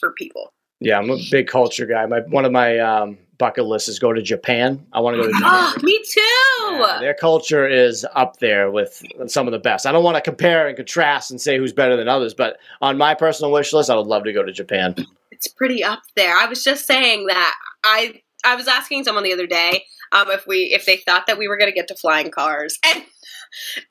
for 0.00 0.12
people. 0.12 0.54
Yeah, 0.80 0.98
I'm 0.98 1.10
a 1.10 1.18
big 1.30 1.48
culture 1.48 1.86
guy. 1.86 2.06
My 2.06 2.20
one 2.20 2.44
of 2.44 2.52
my 2.52 2.78
um, 2.78 3.18
bucket 3.38 3.64
list 3.66 3.88
is 3.88 3.98
go 3.98 4.12
to 4.12 4.22
Japan. 4.22 4.84
I 4.92 5.00
want 5.00 5.16
to 5.16 5.22
go 5.22 5.28
to 5.28 5.32
Japan. 5.32 5.50
Oh, 5.52 5.74
me 5.82 5.98
too. 6.08 6.20
Yeah, 6.20 6.98
their 7.00 7.14
culture 7.14 7.66
is 7.68 8.06
up 8.14 8.38
there 8.38 8.70
with 8.70 9.02
some 9.26 9.46
of 9.46 9.52
the 9.52 9.58
best. 9.58 9.86
I 9.86 9.92
don't 9.92 10.04
want 10.04 10.16
to 10.16 10.20
compare 10.20 10.66
and 10.66 10.76
contrast 10.76 11.30
and 11.30 11.40
say 11.40 11.58
who's 11.58 11.72
better 11.72 11.96
than 11.96 12.08
others, 12.08 12.34
but 12.34 12.58
on 12.80 12.98
my 12.98 13.14
personal 13.14 13.52
wish 13.52 13.72
list, 13.72 13.90
I 13.90 13.96
would 13.96 14.06
love 14.06 14.24
to 14.24 14.32
go 14.32 14.42
to 14.42 14.52
Japan. 14.52 14.94
It's 15.30 15.48
pretty 15.48 15.82
up 15.82 16.02
there. 16.16 16.36
I 16.36 16.46
was 16.46 16.62
just 16.62 16.86
saying 16.86 17.26
that 17.26 17.54
I 17.84 18.22
I 18.44 18.56
was 18.56 18.68
asking 18.68 19.04
someone 19.04 19.24
the 19.24 19.32
other 19.32 19.46
day 19.46 19.84
um, 20.12 20.30
if 20.30 20.46
we 20.46 20.72
if 20.72 20.86
they 20.86 20.96
thought 20.98 21.26
that 21.26 21.38
we 21.38 21.48
were 21.48 21.56
going 21.56 21.70
to 21.70 21.74
get 21.74 21.88
to 21.88 21.94
flying 21.94 22.30
cars, 22.30 22.78
and 22.84 23.04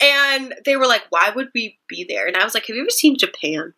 and 0.02 0.56
they 0.66 0.78
were 0.78 0.88
like, 0.88 1.04
"Why 1.10 1.32
would 1.36 1.50
we 1.54 1.80
be 1.88 2.06
there?" 2.08 2.28
And 2.28 2.38
I 2.38 2.44
was 2.44 2.54
like, 2.54 2.66
"Have 2.68 2.76
you 2.76 2.82
ever 2.82 2.90
seen 2.90 3.18
Japan? 3.18 3.74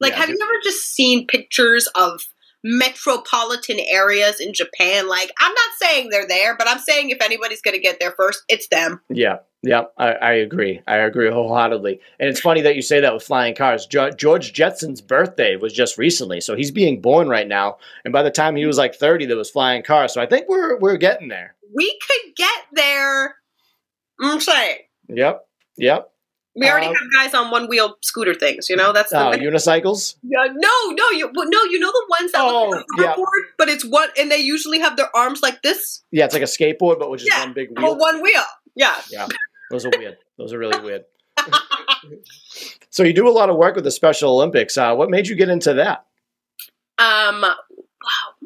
Like, 0.00 0.12
yeah, 0.12 0.20
have 0.20 0.28
you 0.28 0.38
ever 0.42 0.60
just 0.62 0.92
seen 0.92 1.26
pictures 1.26 1.88
of?" 1.94 2.20
Metropolitan 2.64 3.78
areas 3.78 4.40
in 4.40 4.54
Japan. 4.54 5.06
Like, 5.06 5.30
I'm 5.38 5.52
not 5.52 5.70
saying 5.80 6.08
they're 6.08 6.26
there, 6.26 6.56
but 6.56 6.68
I'm 6.68 6.78
saying 6.78 7.10
if 7.10 7.22
anybody's 7.22 7.60
going 7.60 7.76
to 7.76 7.80
get 7.80 8.00
there 8.00 8.12
first, 8.12 8.42
it's 8.48 8.68
them. 8.68 9.00
Yeah. 9.08 9.38
Yeah, 9.66 9.84
I, 9.96 10.12
I, 10.12 10.32
agree. 10.32 10.82
I 10.86 10.96
agree 10.96 11.30
wholeheartedly. 11.30 11.98
And 12.20 12.28
it's 12.28 12.40
funny 12.40 12.60
that 12.62 12.76
you 12.76 12.82
say 12.82 13.00
that 13.00 13.14
with 13.14 13.22
flying 13.22 13.54
cars. 13.54 13.86
Jo- 13.86 14.10
George 14.10 14.52
Jetson's 14.52 15.00
birthday 15.00 15.56
was 15.56 15.72
just 15.72 15.96
recently, 15.96 16.42
so 16.42 16.54
he's 16.54 16.70
being 16.70 17.00
born 17.00 17.30
right 17.30 17.48
now. 17.48 17.78
And 18.04 18.12
by 18.12 18.22
the 18.22 18.30
time 18.30 18.56
he 18.56 18.66
was 18.66 18.76
like 18.76 18.94
30, 18.94 19.24
there 19.24 19.38
was 19.38 19.50
flying 19.50 19.82
cars. 19.82 20.12
So 20.12 20.20
I 20.20 20.26
think 20.26 20.50
we're 20.50 20.78
we're 20.78 20.98
getting 20.98 21.28
there. 21.28 21.54
We 21.74 21.98
could 22.06 22.36
get 22.36 22.60
there. 22.74 23.36
Mm, 24.20 24.34
I'm 24.34 24.40
saying. 24.40 24.78
Yep. 25.08 25.46
Yep. 25.78 26.10
We 26.56 26.68
already 26.70 26.86
uh, 26.86 26.90
have 26.90 27.12
guys 27.14 27.34
on 27.34 27.50
one 27.50 27.68
wheel 27.68 27.96
scooter 28.00 28.32
things, 28.32 28.68
you 28.68 28.76
know. 28.76 28.92
That's 28.92 29.10
the 29.10 29.18
uh, 29.18 29.36
unicycles. 29.36 30.14
Yeah, 30.22 30.46
no, 30.54 30.90
no, 30.90 31.10
you 31.10 31.30
no, 31.34 31.64
you 31.64 31.80
know 31.80 31.90
the 31.90 32.06
ones 32.08 32.32
that 32.32 32.42
oh, 32.42 32.68
look 32.68 32.86
like 32.96 33.06
a 33.06 33.08
yeah. 33.08 33.24
but 33.58 33.68
it's 33.68 33.84
one, 33.84 34.08
and 34.16 34.30
they 34.30 34.38
usually 34.38 34.78
have 34.78 34.96
their 34.96 35.14
arms 35.16 35.42
like 35.42 35.62
this. 35.62 36.04
Yeah, 36.12 36.26
it's 36.26 36.34
like 36.34 36.42
a 36.42 36.46
skateboard, 36.46 37.00
but 37.00 37.10
which 37.10 37.22
is 37.22 37.28
yeah, 37.28 37.44
one 37.44 37.54
big 37.54 37.76
wheel. 37.76 37.98
one 37.98 38.22
wheel. 38.22 38.42
Yeah. 38.76 38.94
Yeah, 39.10 39.26
those 39.70 39.84
are 39.84 39.90
weird. 39.96 40.18
those 40.38 40.52
are 40.52 40.58
really 40.58 40.80
weird. 40.80 41.04
so 42.90 43.02
you 43.02 43.12
do 43.12 43.28
a 43.28 43.30
lot 43.30 43.50
of 43.50 43.56
work 43.56 43.74
with 43.74 43.84
the 43.84 43.90
Special 43.90 44.32
Olympics. 44.32 44.76
Uh, 44.76 44.94
what 44.94 45.10
made 45.10 45.26
you 45.26 45.34
get 45.34 45.48
into 45.48 45.74
that? 45.74 46.06
Um, 46.98 47.44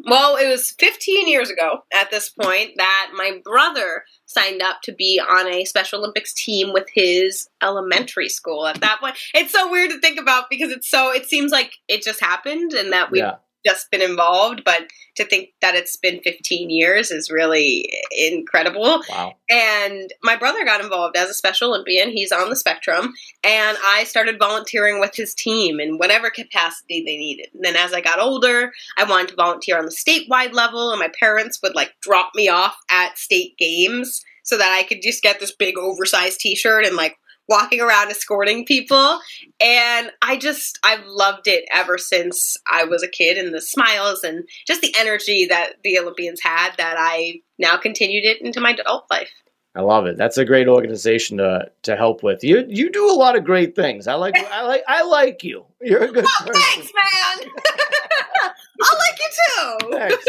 well, 0.05 0.37
it 0.37 0.49
was 0.49 0.71
15 0.79 1.29
years 1.29 1.51
ago 1.51 1.85
at 1.93 2.11
this 2.11 2.31
point 2.31 2.73
that 2.77 3.11
my 3.15 3.41
brother 3.45 4.05
signed 4.27 4.63
up 4.63 4.83
to 4.83 4.93
be 4.93 5.21
on 5.21 5.47
a 5.47 5.65
Special 5.65 5.99
Olympics 5.99 6.33
team 6.33 6.73
with 6.73 6.89
his 6.93 7.49
elementary 7.63 8.29
school. 8.29 8.67
At 8.67 8.81
that 8.81 9.01
point, 9.01 9.17
it's 9.35 9.53
so 9.53 9.71
weird 9.71 9.91
to 9.91 10.01
think 10.01 10.19
about 10.19 10.51
because 10.51 10.71
it's 10.71 10.91
so, 10.91 11.13
it 11.13 11.27
seems 11.27 11.53
like 11.53 11.73
it 11.89 12.03
just 12.03 12.21
happened 12.21 12.73
and 12.73 12.93
that 12.93 13.11
we 13.11 13.21
yeah 13.21 13.37
just 13.67 13.91
been 13.91 14.03
involved, 14.03 14.63
but 14.65 14.83
to 15.17 15.25
think 15.25 15.51
that 15.61 15.75
it's 15.75 15.97
been 15.97 16.21
15 16.21 16.71
years 16.71 17.11
is 17.11 17.31
really 17.31 17.91
incredible. 18.17 19.03
Wow. 19.11 19.35
And 19.51 20.13
my 20.23 20.37
brother 20.37 20.65
got 20.65 20.81
involved 20.81 21.17
as 21.17 21.29
a 21.29 21.35
Special 21.35 21.71
Olympian. 21.71 22.11
He's 22.11 22.33
on 22.33 22.51
the 22.51 22.57
spectrum. 22.57 23.13
And 23.45 23.77
I 23.85 24.05
started 24.05 24.39
volunteering 24.39 25.01
with 25.01 25.15
his 25.15 25.35
team 25.35 25.81
in 25.81 25.99
whatever 25.99 26.31
capacity 26.31 27.03
they 27.05 27.17
needed. 27.17 27.49
And 27.55 27.65
then 27.65 27.77
as 27.77 27.93
I 27.93 28.01
got 28.01 28.21
older, 28.21 28.73
I 28.97 29.05
wanted 29.05 29.29
to 29.29 29.37
volunteer 29.37 29.79
on 29.79 29.85
the 29.85 29.91
statewide 29.91 30.53
level, 30.53 30.91
and 30.91 31.01
my 31.01 31.11
parents 31.19 31.61
would 31.63 31.75
like 31.75 31.95
drop 32.01 32.31
me 32.35 32.49
off 32.49 32.77
at 32.91 33.19
state 33.19 33.57
games 33.59 34.25
so 34.43 34.57
that 34.57 34.73
I 34.73 34.85
could 34.85 35.03
just 35.03 35.23
get 35.23 35.41
this 35.41 35.55
big 35.55 35.77
oversized 35.77 36.41
t 36.41 36.55
shirt 36.55 36.87
and 36.87 36.97
like 36.97 37.17
walking 37.49 37.81
around 37.81 38.11
escorting 38.11 38.65
people. 38.65 39.19
And 39.61 40.11
I 40.23 40.37
just, 40.37 40.79
I've 40.85 41.07
loved 41.07 41.49
it 41.49 41.65
ever 41.73 41.99
since 41.99 42.57
I 42.71 42.85
was 42.85 43.03
a 43.03 43.09
kid 43.09 43.39
and 43.39 43.55
the 43.55 43.61
smiles 43.61 44.23
and 44.23 44.47
just 44.67 44.83
the 44.83 44.95
energy 44.99 45.47
that 45.47 45.75
the 45.83 45.99
Olympians 45.99 46.41
had 46.43 46.73
that 46.77 46.97
I 46.99 47.41
now 47.59 47.77
continued 47.77 48.25
it 48.25 48.43
into 48.43 48.61
my 48.61 48.71
adult 48.71 49.07
life. 49.11 49.31
I 49.75 49.83
love 49.83 50.07
it. 50.07 50.17
That's 50.17 50.39
a 50.39 50.45
great 50.45 50.67
organization 50.67 51.39
to 51.39 51.71
to 51.83 51.95
help 51.95 52.25
with. 52.25 52.43
You 52.43 52.65
you 52.69 52.91
do 52.91 53.09
a 53.09 53.15
lot 53.15 53.37
of 53.37 53.45
great 53.45 53.77
things. 53.77 54.09
I 54.09 54.15
like 54.15 54.35
I 54.37 54.63
like 54.63 54.83
I 54.89 55.03
like 55.03 55.45
you. 55.45 55.67
You're 55.81 56.03
a 56.03 56.11
good 56.11 56.25
oh, 56.27 56.45
person. 56.47 56.63
Thanks, 56.63 56.93
man. 56.93 57.51
I 58.83 58.97
like 58.99 59.19
you 59.21 59.29
too. 59.31 59.99
Thanks. 59.99 60.25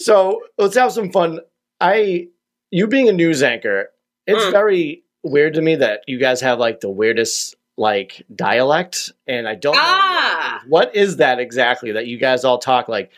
So 0.00 0.42
let's 0.58 0.76
have 0.76 0.90
some 0.90 1.12
fun. 1.12 1.40
I 1.80 2.28
you 2.70 2.88
being 2.88 3.08
a 3.08 3.12
news 3.12 3.44
anchor, 3.44 3.90
it's 4.26 4.42
mm. 4.42 4.50
very 4.50 5.03
weird 5.24 5.54
to 5.54 5.62
me 5.62 5.76
that 5.76 6.02
you 6.06 6.18
guys 6.18 6.40
have 6.42 6.58
like 6.58 6.80
the 6.80 6.90
weirdest 6.90 7.56
like 7.76 8.24
dialect 8.34 9.12
and 9.26 9.48
I 9.48 9.56
don't 9.56 9.76
ah. 9.76 10.60
know 10.62 10.68
what 10.68 10.94
is 10.94 11.16
that 11.16 11.40
exactly 11.40 11.92
that 11.92 12.06
you 12.06 12.18
guys 12.18 12.44
all 12.44 12.58
talk 12.58 12.88
like 12.88 13.10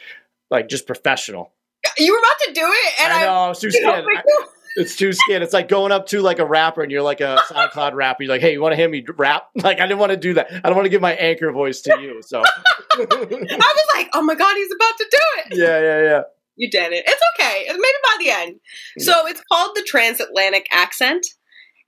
like 0.50 0.68
just 0.68 0.86
professional. 0.86 1.52
You 1.98 2.12
were 2.12 2.18
about 2.18 2.46
to 2.46 2.52
do 2.52 2.66
it 2.66 3.00
and 3.02 3.12
I 3.12 3.24
know, 3.24 3.32
I 3.32 3.48
was 3.48 3.60
too 3.60 3.70
scared. 3.70 4.04
it's 4.76 4.94
too 4.94 5.12
scared. 5.12 5.42
It's 5.42 5.52
like 5.52 5.68
going 5.68 5.90
up 5.90 6.06
to 6.08 6.20
like 6.20 6.38
a 6.38 6.46
rapper 6.46 6.82
and 6.82 6.92
you're 6.92 7.02
like 7.02 7.20
a 7.20 7.38
SoundCloud 7.48 7.94
rapper. 7.94 8.22
You're 8.22 8.32
like, 8.32 8.40
hey, 8.40 8.52
you 8.52 8.60
want 8.60 8.72
to 8.72 8.76
hear 8.76 8.88
me 8.88 9.04
rap? 9.16 9.48
Like, 9.56 9.80
I 9.80 9.86
didn't 9.86 9.98
want 9.98 10.10
to 10.10 10.16
do 10.16 10.34
that. 10.34 10.52
I 10.52 10.68
don't 10.68 10.76
want 10.76 10.84
to 10.84 10.90
give 10.90 11.00
my 11.00 11.14
anchor 11.14 11.50
voice 11.50 11.80
to 11.82 11.98
you. 12.00 12.22
So 12.22 12.42
I 12.94 12.98
was 12.98 13.86
like, 13.96 14.08
oh 14.14 14.22
my 14.22 14.34
God, 14.34 14.54
he's 14.54 14.72
about 14.72 14.96
to 14.98 15.06
do 15.10 15.18
it. 15.38 15.58
Yeah, 15.58 15.80
yeah, 15.80 16.02
yeah. 16.02 16.22
You 16.56 16.70
did 16.70 16.92
it. 16.92 17.04
It's 17.06 17.22
okay. 17.34 17.66
Maybe 17.68 17.78
by 17.80 18.16
the 18.18 18.30
end. 18.30 18.60
So 18.98 19.26
it's 19.26 19.42
called 19.50 19.74
the 19.74 19.82
transatlantic 19.82 20.66
accent. 20.70 21.26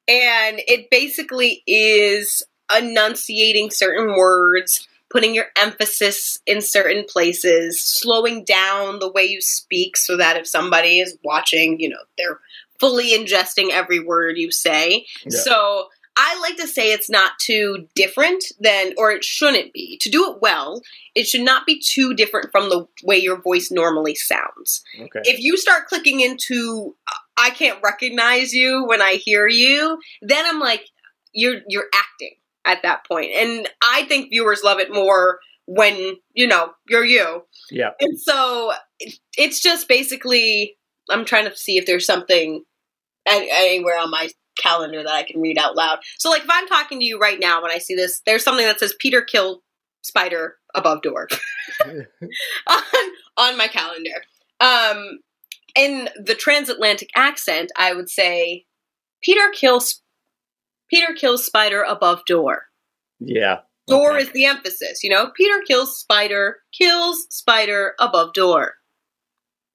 And 0.09 0.61
it 0.67 0.91
basically 0.91 1.63
is 1.67 2.43
enunciating 2.75 3.71
certain 3.71 4.17
words, 4.17 4.89
putting 5.11 5.35
your 5.35 5.47
emphasis 5.57 6.39
in 6.47 6.63
certain 6.63 7.05
places, 7.09 7.81
slowing 7.81 8.45
down 8.45 8.99
the 8.99 9.11
way 9.11 9.25
you 9.25 9.41
speak 9.41 9.97
so 9.97 10.17
that 10.17 10.37
if 10.37 10.47
somebody 10.47 11.01
is 11.01 11.17
watching, 11.23 11.79
you 11.79 11.91
know, 11.91 11.99
they're 12.17 12.41
fully 12.81 13.11
ingesting 13.11 13.71
every 13.71 14.01
word 14.01 14.39
you 14.39 14.51
say. 14.51 15.07
Yeah. 15.25 15.39
So 15.39 15.89
I 16.17 16.39
like 16.41 16.57
to 16.57 16.67
say 16.67 16.93
it's 16.93 17.09
not 17.09 17.39
too 17.39 17.87
different 17.95 18.45
than, 18.59 18.93
or 18.97 19.13
it 19.13 19.23
shouldn't 19.23 19.73
be. 19.73 19.99
To 19.99 20.11
do 20.11 20.33
it 20.33 20.39
well, 20.43 20.83
it 21.15 21.29
should 21.29 21.43
not 21.43 21.65
be 21.65 21.81
too 21.81 22.13
different 22.13 22.51
from 22.51 22.71
the 22.71 22.89
way 23.05 23.17
your 23.17 23.41
voice 23.41 23.71
normally 23.71 24.17
sounds. 24.17 24.83
Okay. 24.99 25.21
If 25.25 25.39
you 25.39 25.57
start 25.57 25.87
clicking 25.87 26.21
into, 26.21 26.97
I 27.39 27.51
can't 27.51 27.79
recognize 27.83 28.53
you 28.53 28.85
when 28.87 29.01
I 29.01 29.15
hear 29.15 29.47
you, 29.47 29.99
then 30.23 30.45
I'm 30.47 30.61
like, 30.61 30.87
you're 31.33 31.61
you're 31.69 31.89
acting 31.95 32.35
at 32.65 32.83
that 32.83 33.07
point. 33.07 33.31
And 33.35 33.69
I 33.83 34.05
think 34.05 34.31
viewers 34.31 34.63
love 34.63 34.79
it 34.79 34.93
more 34.93 35.39
when, 35.67 36.17
you 36.33 36.47
know, 36.47 36.73
you're 36.89 37.05
you. 37.05 37.43
Yeah. 37.71 37.91
And 38.01 38.19
so 38.19 38.73
it's 39.37 39.61
just 39.61 39.89
basically, 39.89 40.77
I'm 41.11 41.25
trying 41.25 41.49
to 41.49 41.57
see 41.57 41.79
if 41.79 41.87
there's 41.87 42.07
something 42.07 42.65
anywhere 43.27 43.99
on 43.99 44.11
my 44.11 44.31
calendar 44.59 45.03
that 45.03 45.13
I 45.13 45.23
can 45.23 45.41
read 45.41 45.59
out 45.59 45.77
loud. 45.77 46.01
So, 46.19 46.31
like, 46.31 46.43
if 46.43 46.51
I'm 46.51 46.67
talking 46.67 46.99
to 46.99 47.05
you 47.05 47.19
right 47.19 47.39
now, 47.39 47.63
when 47.63 47.71
I 47.71 47.79
see 47.79 47.95
this, 47.95 48.21
there's 48.27 48.43
something 48.43 48.67
that 48.67 48.81
says 48.81 48.95
Peter 48.99 49.23
killed 49.23 49.61
spider 50.03 50.57
above 50.75 51.03
door 51.03 51.29
on, 51.87 52.83
on 53.37 53.57
my 53.57 53.69
calendar. 53.69 54.23
Um, 54.61 55.21
in 55.79 56.09
the 56.17 56.35
transatlantic 56.35 57.11
accent, 57.15 57.71
I 57.77 57.95
would 57.95 58.11
say 58.11 58.67
Peter 59.23 59.51
kills 59.55 60.03
Peter 60.91 61.15
kills 61.15 61.47
spider 61.47 61.83
above 61.83 62.25
door. 62.27 62.65
Yeah. 63.21 63.61
Door 63.87 64.17
okay. 64.17 64.23
is 64.23 64.33
the 64.33 64.45
emphasis, 64.45 65.03
you 65.03 65.11
know. 65.11 65.31
Peter 65.35 65.63
kills 65.67 65.99
spider, 65.99 66.59
kills 66.73 67.27
spider 67.31 67.95
above 67.99 68.35
door. 68.35 68.75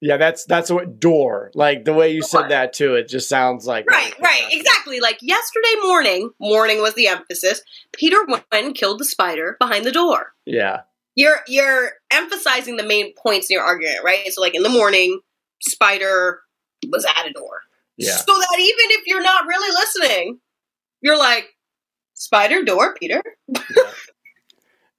Yeah, 0.00 0.18
that's 0.18 0.44
that's 0.44 0.70
what 0.70 1.00
door. 1.00 1.50
Like 1.54 1.84
the 1.84 1.94
way 1.94 2.12
you 2.12 2.20
door. 2.20 2.28
said 2.28 2.48
that 2.50 2.74
too, 2.74 2.94
it 2.94 3.08
just 3.08 3.28
sounds 3.28 3.66
like 3.66 3.90
right, 3.90 4.12
right, 4.20 4.48
exactly. 4.50 5.00
Like 5.00 5.18
yesterday 5.22 5.74
morning, 5.82 6.30
morning 6.38 6.80
was 6.80 6.94
the 6.94 7.06
emphasis. 7.08 7.62
Peter 7.92 8.18
went 8.26 8.44
and 8.52 8.74
killed 8.74 9.00
the 9.00 9.04
spider 9.04 9.56
behind 9.58 9.84
the 9.84 9.92
door. 9.92 10.32
Yeah, 10.44 10.82
you're 11.16 11.40
you're 11.48 11.92
emphasizing 12.10 12.76
the 12.76 12.86
main 12.86 13.14
points 13.14 13.48
in 13.50 13.54
your 13.54 13.64
argument, 13.64 14.04
right? 14.04 14.30
So, 14.30 14.42
like 14.42 14.54
in 14.54 14.62
the 14.62 14.68
morning, 14.68 15.20
spider 15.68 16.40
was 16.88 17.04
at 17.04 17.26
a 17.26 17.32
door. 17.32 17.60
Yeah. 17.96 18.16
So 18.16 18.32
that 18.32 18.56
even 18.58 18.98
if 18.98 19.06
you're 19.06 19.22
not 19.22 19.46
really 19.46 19.72
listening, 19.72 20.40
you're 21.00 21.18
like 21.18 21.46
spider 22.14 22.62
door, 22.62 22.94
Peter. 22.98 23.22
yeah. 23.48 23.90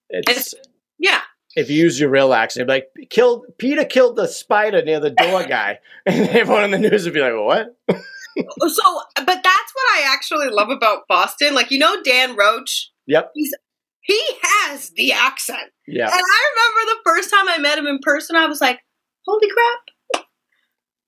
It's, 0.10 0.54
yeah 0.98 1.22
if 1.56 1.70
you 1.70 1.78
use 1.78 2.00
your 2.00 2.10
real 2.10 2.34
accent, 2.34 2.68
like 2.68 2.90
killed 3.10 3.46
Peter 3.58 3.86
killed 3.86 4.18
the 4.18 4.28
spider 4.28 4.84
near 4.84 5.00
the 5.00 5.12
door 5.12 5.44
guy, 5.48 5.80
and 6.06 6.30
everyone 6.30 6.66
in 6.66 6.72
the 6.72 6.90
news 6.90 7.06
would 7.06 7.14
be 7.14 7.22
like, 7.22 7.34
"What?" 7.34 7.76
Oh, 7.90 8.68
so, 8.68 9.02
but 9.16 9.42
that's 9.44 9.74
what 9.74 9.98
I 9.98 10.14
actually 10.14 10.50
love 10.50 10.70
about 10.70 11.08
Boston. 11.08 11.56
Like 11.56 11.72
you 11.72 11.80
know, 11.80 12.04
Dan 12.04 12.36
Roche. 12.36 12.90
Yep. 13.08 13.32
He's 13.34 13.54
he 14.02 14.22
has 14.42 14.92
the 14.92 15.14
accent. 15.14 15.72
Yeah. 15.88 16.06
And 16.06 16.14
I 16.14 16.52
remember 16.54 16.92
the 16.92 17.02
first 17.06 17.32
time 17.32 17.48
I 17.48 17.58
met 17.58 17.78
him 17.78 17.88
in 17.88 18.00
person, 18.02 18.36
I 18.36 18.48
was 18.48 18.60
like, 18.60 18.80
"Holy 19.26 19.50
crap! 19.50 19.95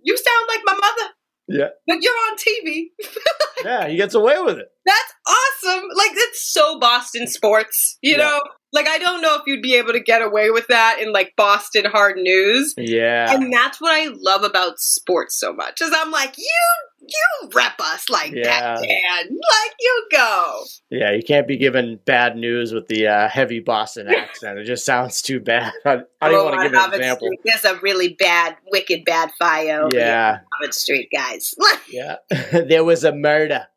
You 0.01 0.17
sound 0.17 0.45
like 0.47 0.61
my 0.65 0.73
mother." 0.73 1.13
Yeah. 1.47 1.69
But 1.85 2.01
you're 2.01 2.13
on 2.13 2.37
TV. 2.37 2.87
yeah, 3.63 3.87
he 3.87 3.95
gets 3.95 4.13
away 4.13 4.35
with 4.41 4.57
it. 4.57 4.67
That's 4.85 5.13
awesome. 5.25 5.83
Like 5.95 6.11
it's 6.13 6.51
so 6.51 6.79
Boston 6.79 7.27
sports, 7.27 7.97
you 8.01 8.11
yeah. 8.11 8.17
know? 8.17 8.39
Like 8.73 8.87
I 8.87 8.97
don't 8.97 9.21
know 9.21 9.35
if 9.35 9.43
you'd 9.47 9.61
be 9.61 9.75
able 9.75 9.93
to 9.93 10.01
get 10.01 10.21
away 10.21 10.51
with 10.51 10.67
that 10.67 10.99
in 10.99 11.13
like 11.13 11.33
Boston 11.37 11.85
hard 11.85 12.17
news. 12.17 12.73
Yeah. 12.77 13.33
And 13.33 13.51
that's 13.51 13.79
what 13.79 13.93
I 13.93 14.13
love 14.13 14.43
about 14.43 14.79
sports 14.79 15.39
so 15.39 15.53
much. 15.53 15.81
Is 15.81 15.93
I'm 15.95 16.11
like, 16.11 16.37
you 16.37 16.96
you 17.07 17.49
rep 17.53 17.79
us 17.79 18.09
like 18.09 18.31
yeah. 18.33 18.75
that, 18.75 18.81
man. 18.81 19.29
Like 19.29 19.73
you 19.79 20.07
go. 20.11 20.63
Yeah, 20.89 21.11
you 21.11 21.23
can't 21.23 21.47
be 21.47 21.57
given 21.57 21.99
bad 22.05 22.35
news 22.35 22.73
with 22.73 22.87
the 22.87 23.07
uh, 23.07 23.29
heavy 23.29 23.59
Boston 23.59 24.07
accent. 24.15 24.59
it 24.59 24.65
just 24.65 24.85
sounds 24.85 25.21
too 25.21 25.39
bad. 25.39 25.71
I, 25.85 26.01
I 26.21 26.29
don't 26.29 26.45
want 26.45 26.61
to 26.61 26.69
give 26.69 26.73
an 26.73 26.93
example. 26.93 27.27
Street. 27.27 27.39
There's 27.45 27.65
a 27.65 27.79
really 27.79 28.15
bad, 28.19 28.57
wicked 28.71 29.05
bad 29.05 29.31
fire. 29.39 29.87
Yeah, 29.91 30.39
Harvard 30.51 30.73
Street 30.73 31.09
guys. 31.13 31.55
yeah, 31.89 32.17
there 32.51 32.83
was 32.83 33.03
a 33.03 33.13
murder. 33.13 33.67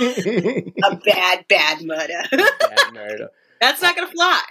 a 0.00 0.96
bad, 1.04 1.46
bad 1.48 1.82
murder. 1.82 2.22
bad 2.30 2.92
murder. 2.92 3.28
That's 3.60 3.80
not 3.80 3.96
going 3.96 4.08
to 4.08 4.14
fly. 4.14 4.42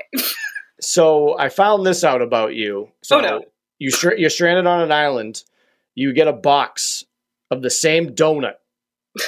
so 0.79 1.37
I 1.37 1.49
found 1.49 1.85
this 1.85 2.03
out 2.03 2.21
about 2.21 2.55
you. 2.55 2.89
So 3.03 3.17
oh 3.17 3.21
no. 3.21 3.45
You 3.79 3.91
you're 4.17 4.29
stranded 4.29 4.65
on 4.65 4.81
an 4.81 4.91
island. 4.91 5.43
You 5.93 6.13
get 6.13 6.27
a 6.27 6.33
box 6.33 7.05
of 7.53 7.61
the 7.61 7.69
same 7.69 8.09
donut. 8.09 8.55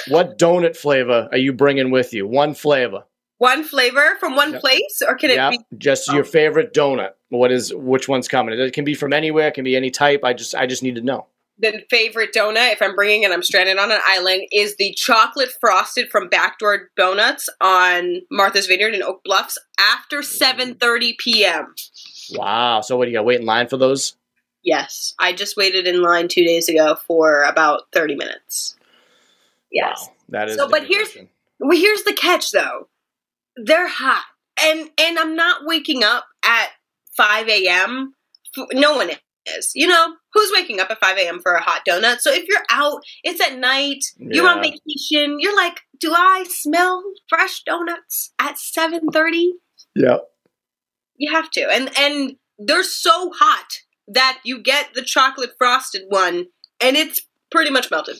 what 0.08 0.38
donut 0.38 0.76
flavor 0.76 1.28
are 1.30 1.38
you 1.38 1.52
bringing 1.52 1.90
with 1.90 2.12
you? 2.12 2.26
One 2.26 2.54
flavor. 2.54 3.04
One 3.38 3.64
flavor 3.64 4.16
from 4.18 4.34
one 4.34 4.52
yep. 4.52 4.60
place, 4.60 5.02
or 5.06 5.14
can 5.14 5.30
yep. 5.30 5.52
it 5.52 5.60
be 5.70 5.76
just 5.78 6.08
oh. 6.10 6.14
your 6.14 6.24
favorite 6.24 6.72
donut? 6.72 7.10
What 7.28 7.52
is 7.52 7.72
which 7.74 8.08
one's 8.08 8.28
coming? 8.28 8.58
It 8.58 8.72
can 8.72 8.84
be 8.84 8.94
from 8.94 9.12
anywhere. 9.12 9.48
It 9.48 9.54
can 9.54 9.64
be 9.64 9.76
any 9.76 9.90
type. 9.90 10.20
I 10.24 10.32
just 10.32 10.54
I 10.54 10.66
just 10.66 10.82
need 10.82 10.94
to 10.94 11.02
know 11.02 11.26
the 11.58 11.84
favorite 11.90 12.32
donut, 12.32 12.72
if 12.72 12.82
I'm 12.82 12.94
bringing 12.94 13.24
and 13.24 13.32
I'm 13.32 13.42
stranded 13.42 13.78
on 13.78 13.90
an 13.90 14.00
island, 14.04 14.46
is 14.52 14.76
the 14.76 14.92
chocolate 14.92 15.50
frosted 15.60 16.10
from 16.10 16.28
Backdoor 16.28 16.90
Donuts 16.96 17.48
on 17.60 18.22
Martha's 18.30 18.66
Vineyard 18.66 18.94
in 18.94 19.02
Oak 19.02 19.22
Bluffs 19.24 19.58
after 19.78 20.20
7:30 20.20 21.18
p.m. 21.18 21.74
Wow! 22.32 22.80
So 22.82 22.96
what 22.96 23.06
do 23.06 23.10
you 23.10 23.16
got? 23.16 23.24
Wait 23.24 23.40
in 23.40 23.46
line 23.46 23.68
for 23.68 23.76
those? 23.76 24.16
Yes, 24.66 25.14
I 25.20 25.32
just 25.32 25.56
waited 25.56 25.86
in 25.86 26.02
line 26.02 26.26
two 26.26 26.44
days 26.44 26.68
ago 26.68 26.96
for 27.06 27.44
about 27.44 27.82
30 27.92 28.16
minutes. 28.16 28.74
Yes, 29.70 30.08
wow, 30.08 30.14
that 30.30 30.48
is. 30.48 30.56
So, 30.56 30.68
but 30.68 30.84
here's 30.84 31.16
well, 31.60 31.78
here's 31.78 32.02
the 32.02 32.12
catch 32.12 32.50
though. 32.50 32.88
They're 33.56 33.88
hot, 33.88 34.24
and 34.60 34.90
and 34.98 35.20
I'm 35.20 35.36
not 35.36 35.64
waking 35.66 36.02
up 36.02 36.24
at 36.44 36.70
5 37.16 37.48
a.m. 37.48 38.14
No 38.72 38.96
one 38.96 39.10
is. 39.46 39.70
You 39.76 39.86
know, 39.86 40.14
who's 40.32 40.50
waking 40.52 40.80
up 40.80 40.90
at 40.90 40.98
5 40.98 41.16
a.m. 41.16 41.40
for 41.40 41.52
a 41.52 41.62
hot 41.62 41.82
donut? 41.88 42.18
So 42.18 42.32
if 42.32 42.48
you're 42.48 42.64
out, 42.68 43.02
it's 43.22 43.40
at 43.40 43.58
night, 43.58 44.04
yeah. 44.18 44.28
you're 44.32 44.48
on 44.48 44.62
vacation, 44.62 45.38
you're 45.38 45.56
like, 45.56 45.80
do 46.00 46.12
I 46.12 46.44
smell 46.48 47.04
fresh 47.28 47.62
donuts 47.62 48.32
at 48.40 48.56
7:30? 48.56 49.50
Yeah. 49.94 50.18
You 51.18 51.32
have 51.32 51.50
to. 51.52 51.70
And 51.70 51.96
and 51.96 52.36
they're 52.58 52.82
so 52.82 53.30
hot 53.32 53.82
that 54.08 54.38
you 54.44 54.60
get 54.60 54.94
the 54.94 55.02
chocolate 55.02 55.54
frosted 55.58 56.02
one 56.08 56.46
and 56.80 56.96
it's 56.96 57.20
pretty 57.50 57.70
much 57.70 57.90
melted. 57.90 58.18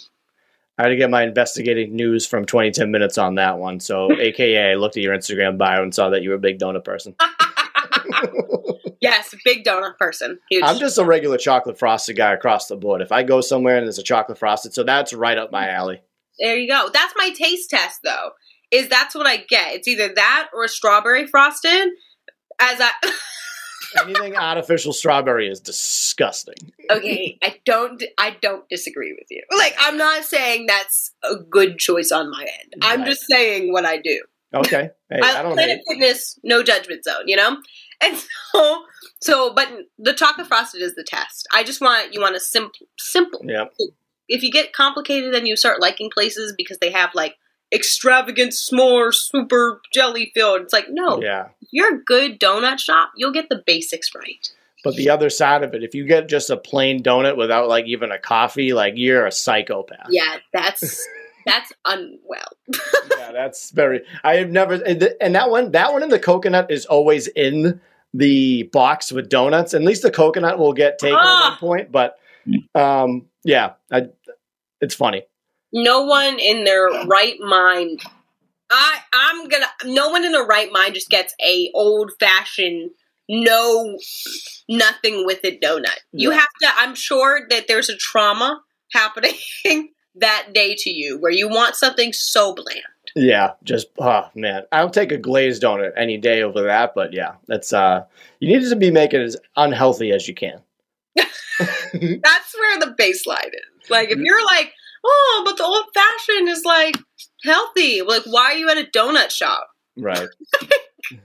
I 0.78 0.82
had 0.82 0.88
to 0.90 0.96
get 0.96 1.08
my 1.08 1.22
investigating 1.22 1.96
news 1.96 2.26
from 2.26 2.44
2010 2.44 2.90
minutes 2.90 3.16
on 3.16 3.36
that 3.36 3.58
one. 3.58 3.80
So, 3.80 4.12
AKA, 4.18 4.72
I 4.72 4.74
looked 4.74 4.96
at 4.96 5.02
your 5.02 5.16
Instagram 5.16 5.56
bio 5.56 5.82
and 5.82 5.94
saw 5.94 6.10
that 6.10 6.22
you 6.22 6.30
were 6.30 6.36
a 6.36 6.40
big 6.40 6.58
donut 6.58 6.84
person. 6.84 7.14
yes, 9.00 9.34
big 9.44 9.64
donut 9.64 9.96
person. 9.96 10.38
Huge. 10.50 10.64
I'm 10.64 10.78
just 10.78 10.98
a 10.98 11.04
regular 11.04 11.38
chocolate 11.38 11.78
frosted 11.78 12.16
guy 12.16 12.32
across 12.32 12.66
the 12.66 12.76
board. 12.76 13.00
If 13.00 13.10
I 13.10 13.22
go 13.22 13.40
somewhere 13.40 13.78
and 13.78 13.86
there's 13.86 13.98
a 13.98 14.02
chocolate 14.02 14.38
frosted, 14.38 14.74
so 14.74 14.84
that's 14.84 15.14
right 15.14 15.38
up 15.38 15.50
my 15.50 15.68
alley. 15.68 16.02
There 16.38 16.56
you 16.56 16.68
go. 16.68 16.90
That's 16.92 17.14
my 17.16 17.30
taste 17.30 17.70
test, 17.70 18.00
though. 18.04 18.32
Is 18.70 18.88
that's 18.88 19.14
what 19.14 19.26
I 19.26 19.38
get? 19.38 19.74
It's 19.74 19.88
either 19.88 20.12
that 20.14 20.48
or 20.52 20.64
a 20.64 20.68
strawberry 20.68 21.26
frosted. 21.26 21.88
As 22.60 22.80
I, 22.80 22.90
Anything 24.02 24.36
artificial 24.36 24.92
strawberry 24.92 25.48
is 25.48 25.60
disgusting. 25.60 26.72
okay, 26.90 27.38
I 27.42 27.56
don't 27.64 28.02
I 28.18 28.36
don't 28.40 28.68
disagree 28.68 29.12
with 29.12 29.26
you. 29.30 29.42
Like 29.56 29.74
I'm 29.78 29.96
not 29.96 30.24
saying 30.24 30.66
that's 30.66 31.12
a 31.22 31.36
good 31.36 31.78
choice 31.78 32.10
on 32.12 32.30
my 32.30 32.42
end. 32.42 32.74
I'm 32.82 33.04
just 33.04 33.26
saying 33.26 33.72
what 33.72 33.84
I 33.84 33.98
do. 33.98 34.22
Okay. 34.54 34.90
Hey, 35.10 35.20
I 35.22 35.40
I, 35.40 35.42
don't 35.42 35.54
Planet. 35.54 35.80
Fitness, 35.88 36.38
no 36.42 36.62
judgment 36.62 37.04
zone, 37.04 37.24
you 37.26 37.36
know? 37.36 37.58
And 38.00 38.16
so 38.52 38.84
so 39.20 39.52
but 39.54 39.68
the 39.98 40.14
chocolate 40.14 40.46
frosted 40.46 40.82
is 40.82 40.94
the 40.94 41.04
test. 41.04 41.46
I 41.52 41.64
just 41.64 41.80
want 41.80 42.12
you 42.12 42.20
want 42.20 42.36
a 42.36 42.40
simple 42.40 42.86
simple. 42.98 43.40
Yeah. 43.44 43.66
If 44.28 44.42
you 44.42 44.50
get 44.50 44.72
complicated 44.72 45.34
then 45.34 45.46
you 45.46 45.56
start 45.56 45.80
liking 45.80 46.10
places 46.12 46.54
because 46.56 46.78
they 46.78 46.90
have 46.90 47.10
like 47.14 47.36
extravagant 47.72 48.52
s'more 48.52 49.12
super 49.14 49.80
jelly 49.92 50.30
filled. 50.34 50.62
It's 50.62 50.72
like, 50.72 50.86
no, 50.90 51.20
Yeah. 51.22 51.46
if 51.60 51.68
you're 51.72 51.96
a 51.96 52.02
good 52.02 52.38
donut 52.40 52.78
shop, 52.78 53.10
you'll 53.16 53.32
get 53.32 53.48
the 53.48 53.62
basics 53.66 54.10
right. 54.14 54.48
But 54.84 54.94
the 54.94 55.10
other 55.10 55.30
side 55.30 55.64
of 55.64 55.74
it, 55.74 55.82
if 55.82 55.94
you 55.94 56.04
get 56.06 56.28
just 56.28 56.48
a 56.48 56.56
plain 56.56 57.02
donut 57.02 57.36
without 57.36 57.68
like 57.68 57.86
even 57.86 58.12
a 58.12 58.18
coffee, 58.18 58.72
like 58.72 58.94
you're 58.96 59.26
a 59.26 59.32
psychopath. 59.32 60.06
Yeah, 60.10 60.36
that's 60.52 61.04
that's 61.46 61.72
unwell. 61.84 62.48
yeah, 63.18 63.32
that's 63.32 63.70
very. 63.70 64.02
I 64.22 64.36
have 64.36 64.50
never, 64.50 64.74
and 64.74 65.34
that 65.34 65.50
one, 65.50 65.72
that 65.72 65.92
one 65.92 66.04
in 66.04 66.08
the 66.08 66.20
coconut 66.20 66.70
is 66.70 66.86
always 66.86 67.26
in 67.28 67.80
the 68.14 68.64
box 68.72 69.10
with 69.10 69.28
donuts. 69.28 69.74
At 69.74 69.82
least 69.82 70.02
the 70.02 70.10
coconut 70.12 70.58
will 70.58 70.72
get 70.72 70.98
taken 71.00 71.16
at 71.18 71.24
Ah. 71.24 71.48
one 71.50 71.58
point. 71.58 71.90
But 71.92 72.16
um, 72.76 73.26
yeah, 73.42 73.72
I, 73.90 74.08
it's 74.80 74.94
funny. 74.94 75.22
No 75.76 76.04
one 76.04 76.38
in 76.38 76.64
their 76.64 76.86
right 77.06 77.38
mind 77.40 78.02
i 78.70 78.98
i'm 79.12 79.48
gonna 79.48 79.66
no 79.84 80.08
one 80.08 80.24
in 80.24 80.32
their 80.32 80.46
right 80.46 80.72
mind 80.72 80.94
just 80.94 81.10
gets 81.10 81.34
a 81.44 81.70
old 81.74 82.10
fashioned 82.18 82.90
no 83.28 83.98
nothing 84.68 85.26
with 85.26 85.44
it 85.44 85.60
donut. 85.60 85.98
You 86.12 86.30
have 86.30 86.48
to 86.62 86.68
i'm 86.78 86.94
sure 86.94 87.40
that 87.50 87.68
there's 87.68 87.88
a 87.88 87.96
trauma 87.96 88.60
happening 88.92 89.34
that 90.16 90.48
day 90.52 90.74
to 90.78 90.90
you 90.90 91.18
where 91.18 91.32
you 91.32 91.48
want 91.48 91.76
something 91.76 92.12
so 92.12 92.54
bland. 92.54 92.82
Yeah, 93.14 93.52
just 93.64 93.88
oh 93.98 94.28
man, 94.34 94.64
I'll 94.72 94.90
take 94.90 95.12
a 95.12 95.16
glazed 95.16 95.62
donut 95.62 95.92
any 95.96 96.18
day 96.18 96.42
over 96.42 96.62
that. 96.62 96.94
But 96.94 97.12
yeah, 97.12 97.34
that's 97.46 97.72
uh, 97.72 98.04
you 98.40 98.48
need 98.48 98.68
to 98.68 98.76
be 98.76 98.90
making 98.90 99.22
as 99.22 99.36
unhealthy 99.56 100.10
as 100.12 100.28
you 100.28 100.34
can. 100.34 100.60
that's 101.16 102.54
where 102.58 102.78
the 102.78 102.94
baseline 102.98 103.48
is. 103.48 103.90
Like 103.90 104.10
if 104.10 104.18
you're 104.18 104.44
like 104.44 104.74
oh 105.04 105.42
but 105.44 105.56
the 105.56 105.64
old 105.64 105.84
fashioned 105.94 106.48
is 106.48 106.64
like 106.64 106.96
healthy 107.44 108.02
like 108.02 108.22
why 108.24 108.52
are 108.52 108.56
you 108.56 108.68
at 108.68 108.78
a 108.78 108.90
donut 108.90 109.30
shop 109.30 109.68
Right. 109.96 110.28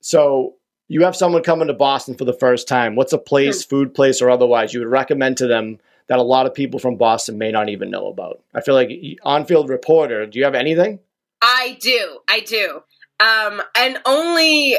so 0.00 0.54
you 0.88 1.02
have 1.02 1.16
someone 1.16 1.42
coming 1.42 1.68
to 1.68 1.74
Boston 1.74 2.14
for 2.16 2.24
the 2.24 2.32
first 2.32 2.68
time. 2.68 2.94
What's 2.94 3.12
a 3.12 3.18
place, 3.18 3.64
food 3.64 3.94
place, 3.94 4.22
or 4.22 4.30
otherwise 4.30 4.72
you 4.72 4.80
would 4.80 4.88
recommend 4.88 5.38
to 5.38 5.46
them 5.46 5.78
that 6.08 6.18
a 6.18 6.22
lot 6.22 6.46
of 6.46 6.54
people 6.54 6.78
from 6.78 6.96
Boston 6.96 7.38
may 7.38 7.50
not 7.50 7.68
even 7.68 7.90
know 7.90 8.06
about? 8.06 8.40
I 8.54 8.60
feel 8.60 8.74
like 8.74 8.90
on-field 9.22 9.68
reporter. 9.68 10.26
Do 10.26 10.38
you 10.38 10.44
have 10.44 10.54
anything? 10.54 11.00
I 11.42 11.76
do. 11.80 12.20
I 12.28 12.40
do. 12.40 12.82
Um, 13.18 13.62
and 13.74 13.98
only 14.04 14.76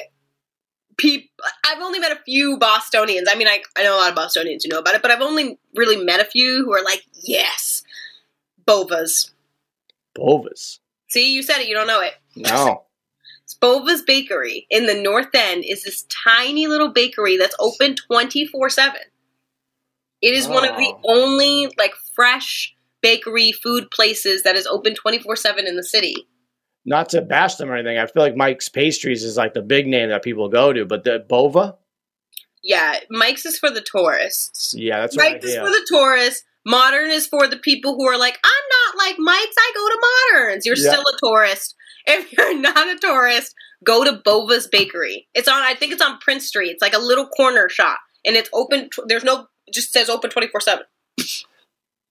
people. 0.97 1.29
I've 1.65 1.81
only 1.81 1.99
met 1.99 2.11
a 2.11 2.21
few 2.23 2.57
Bostonians. 2.57 3.27
I 3.31 3.35
mean, 3.35 3.47
I, 3.47 3.61
I 3.77 3.83
know 3.83 3.95
a 3.95 3.99
lot 3.99 4.09
of 4.09 4.15
Bostonians 4.15 4.63
who 4.63 4.69
know 4.69 4.79
about 4.79 4.95
it, 4.95 5.01
but 5.01 5.11
I've 5.11 5.21
only 5.21 5.57
really 5.75 6.03
met 6.03 6.19
a 6.19 6.25
few 6.25 6.65
who 6.65 6.73
are 6.73 6.83
like, 6.83 7.03
yes, 7.23 7.83
Bova's. 8.65 9.31
Bova's. 10.15 10.79
See, 11.09 11.31
you 11.33 11.41
said 11.43 11.59
it. 11.59 11.67
You 11.67 11.75
don't 11.75 11.87
know 11.87 12.01
it. 12.01 12.13
No. 12.35 12.83
It's 13.43 13.53
Bova's 13.55 14.01
Bakery 14.01 14.67
in 14.69 14.87
the 14.87 14.93
North 15.01 15.33
End 15.33 15.63
is 15.65 15.83
this 15.83 16.03
tiny 16.25 16.67
little 16.67 16.89
bakery 16.89 17.37
that's 17.37 17.55
open 17.59 17.95
24 17.95 18.69
7. 18.69 18.99
It 20.21 20.33
is 20.33 20.49
one 20.49 20.67
of 20.67 20.75
the 20.75 20.91
Oh. 20.93 20.99
only 21.05 21.73
like 21.77 21.93
fresh 22.13 22.75
bakery 23.01 23.53
food 23.53 23.89
places 23.89 24.43
that 24.43 24.57
is 24.57 24.67
open 24.67 24.95
24 24.95 25.37
7 25.37 25.65
in 25.65 25.77
the 25.77 25.83
city. 25.85 26.27
Not 26.87 27.09
to 27.09 27.21
bash 27.21 27.55
them 27.55 27.69
or 27.69 27.75
anything. 27.75 27.97
I 27.99 28.05
feel 28.07 28.23
like 28.23 28.35
Mike's 28.37 28.69
Pastries 28.69 29.23
is 29.23 29.35
like 29.37 29.53
the 29.53 29.61
big 29.61 29.85
name 29.87 30.07
that 30.09 30.23
people 30.23 30.47
go 30.47 30.71
to, 30.71 30.85
but 30.85 31.03
the 31.03 31.19
Bova, 31.27 31.75
Yeah, 32.63 32.95
Mike's 33.09 33.45
is 33.45 33.59
for 33.59 33.69
the 33.69 33.81
tourists. 33.81 34.73
yeah, 34.75 35.01
that's 35.01 35.17
right 35.17 35.33
Mike's 35.33 35.45
is 35.45 35.55
for 35.57 35.65
the 35.69 35.85
tourists. 35.89 36.43
Modern 36.65 37.11
is 37.11 37.27
for 37.27 37.45
the 37.47 37.57
people 37.57 37.95
who 37.95 38.07
are 38.07 38.17
like, 38.17 38.37
I'm 38.43 38.95
not 38.95 39.05
like 39.05 39.15
Mike's, 39.19 39.55
I 39.57 39.71
go 39.75 39.87
to 39.89 40.07
Moderns. 40.33 40.65
You're 40.65 40.77
Yeah. 40.77 40.91
still 40.91 41.01
a 41.03 41.17
tourist. 41.21 41.75
If 42.05 42.31
you're 42.37 42.57
not 42.59 42.87
a 42.87 42.97
tourist, 42.99 43.53
go 43.83 44.03
to 44.05 44.13
Bova's 44.23 44.67
Bakery. 44.67 45.27
It's 45.33 45.47
on, 45.49 45.61
I 45.61 45.75
think 45.75 45.91
it's 45.93 46.01
on 46.01 46.19
Prince 46.19 46.47
Street. 46.47 46.69
It's 46.71 46.81
like 46.81 46.93
a 46.95 46.99
little 46.99 47.27
corner 47.27 47.67
shop. 47.69 47.99
And 48.25 48.35
it's 48.37 48.49
open, 48.53 48.89
there's 49.07 49.23
no, 49.25 49.47
just 49.73 49.91
says 49.91 50.09
open 50.09 50.29
24 50.29 50.61
7. 50.61 50.83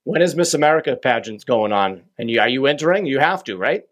When 0.04 0.22
is 0.22 0.36
Miss 0.36 0.54
America 0.54 0.96
pageants 0.96 1.44
going 1.44 1.72
on? 1.72 2.02
And 2.18 2.30
you 2.30 2.40
are 2.40 2.48
you 2.48 2.66
entering? 2.66 3.06
You 3.06 3.18
have 3.18 3.42
to, 3.44 3.56
right? 3.56 3.84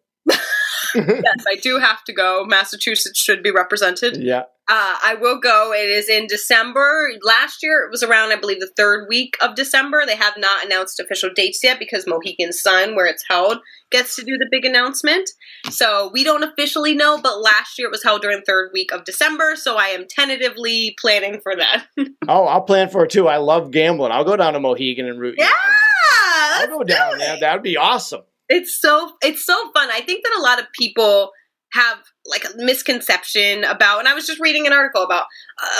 Yes, 0.95 1.45
I 1.49 1.57
do 1.57 1.79
have 1.79 2.05
to 2.05 2.13
go. 2.13 2.45
Massachusetts 2.45 3.19
should 3.19 3.43
be 3.43 3.51
represented. 3.51 4.17
Yeah. 4.17 4.43
Uh, 4.67 4.97
I 5.05 5.17
will 5.21 5.39
go. 5.39 5.75
It 5.75 5.91
is 5.91 6.09
in 6.09 6.27
December. 6.27 7.11
Last 7.23 7.63
year, 7.63 7.85
it 7.85 7.91
was 7.91 8.03
around, 8.03 8.33
I 8.33 8.37
believe, 8.37 8.61
the 8.61 8.73
third 8.79 9.07
week 9.11 9.37
of 9.43 9.55
December. 9.55 10.05
They 10.07 10.17
have 10.17 10.39
not 10.39 10.65
announced 10.65 10.99
official 10.99 11.29
dates 11.35 11.63
yet 11.63 11.79
because 11.79 12.07
Mohegan 12.07 12.51
Sun, 12.51 12.95
where 12.95 13.05
it's 13.05 13.25
held, 13.29 13.59
gets 13.91 14.17
to 14.17 14.25
do 14.25 14.39
the 14.39 14.49
big 14.51 14.65
announcement. 14.65 15.29
So 15.69 16.09
we 16.15 16.25
don't 16.25 16.43
officially 16.43 16.95
know, 16.95 17.21
but 17.21 17.43
last 17.43 17.79
year 17.79 17.89
it 17.89 17.91
was 17.91 18.03
held 18.03 18.23
during 18.23 18.39
the 18.39 18.45
third 18.47 18.71
week 18.73 18.91
of 18.91 19.05
December. 19.05 19.55
So 19.55 19.77
I 19.77 19.89
am 19.89 20.07
tentatively 20.09 20.97
planning 20.99 21.41
for 21.43 21.55
that. 21.57 21.87
Oh, 22.27 22.47
I'll 22.47 22.63
plan 22.63 22.89
for 22.89 23.05
it 23.05 23.11
too. 23.11 23.29
I 23.29 23.37
love 23.37 23.71
gambling. 23.71 24.11
I'll 24.11 24.25
go 24.25 24.37
down 24.37 24.55
to 24.55 24.61
Mohegan 24.61 25.07
and 25.07 25.21
root. 25.21 25.35
Yeah. 25.37 25.51
I'll 26.55 26.69
go 26.69 26.83
down 26.83 27.19
there. 27.19 27.39
That'd 27.39 27.63
be 27.63 27.77
awesome. 27.77 28.23
It's 28.49 28.79
so 28.81 29.13
it's 29.23 29.45
so 29.45 29.55
fun. 29.73 29.89
I 29.91 30.01
think 30.01 30.25
that 30.25 30.37
a 30.39 30.43
lot 30.43 30.61
of 30.61 30.67
people 30.73 31.33
have 31.73 31.99
like 32.27 32.45
a 32.45 32.57
misconception 32.57 33.65
about 33.65 33.99
and 33.99 34.07
I 34.07 34.15
was 34.15 34.27
just 34.27 34.41
reading 34.41 34.65
an 34.67 34.73
article 34.73 35.03
about 35.03 35.27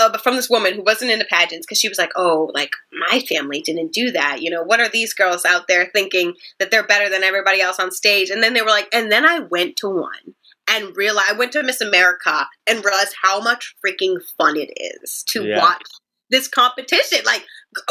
uh, 0.01 0.19
from 0.19 0.35
this 0.35 0.51
woman 0.51 0.75
who 0.75 0.83
wasn't 0.83 1.13
into 1.13 1.25
pageants 1.31 1.67
because 1.67 1.79
she 1.79 1.89
was 1.89 1.99
like, 1.99 2.11
"Oh, 2.17 2.51
like 2.53 2.73
my 2.93 3.21
family 3.21 3.61
didn't 3.61 3.93
do 3.93 4.11
that. 4.13 4.43
You 4.43 4.51
know, 4.51 4.63
what 4.63 4.81
are 4.81 4.89
these 4.89 5.15
girls 5.15 5.45
out 5.45 5.69
there 5.69 5.89
thinking 5.95 6.35
that 6.59 6.71
they're 6.71 6.87
better 6.87 7.09
than 7.09 7.23
everybody 7.23 7.61
else 7.61 7.79
on 7.79 7.91
stage?" 7.93 8.31
And 8.31 8.43
then 8.43 8.55
they 8.55 8.63
were 8.63 8.69
like, 8.69 8.89
and 8.93 9.11
then 9.13 9.25
I 9.25 9.39
went 9.41 9.77
to 9.79 9.89
one 9.89 10.35
and 10.69 10.97
realized 10.97 11.31
I 11.31 11.39
went 11.39 11.53
to 11.53 11.63
Miss 11.63 11.81
America 11.81 12.47
and 12.67 12.85
realized 12.85 13.15
how 13.23 13.41
much 13.41 13.75
freaking 13.85 14.17
fun 14.37 14.57
it 14.57 14.71
is 14.77 15.23
to 15.29 15.45
Yeah. 15.45 15.59
watch 15.61 15.83
this 16.31 16.49
competition. 16.49 17.19
Like 17.25 17.45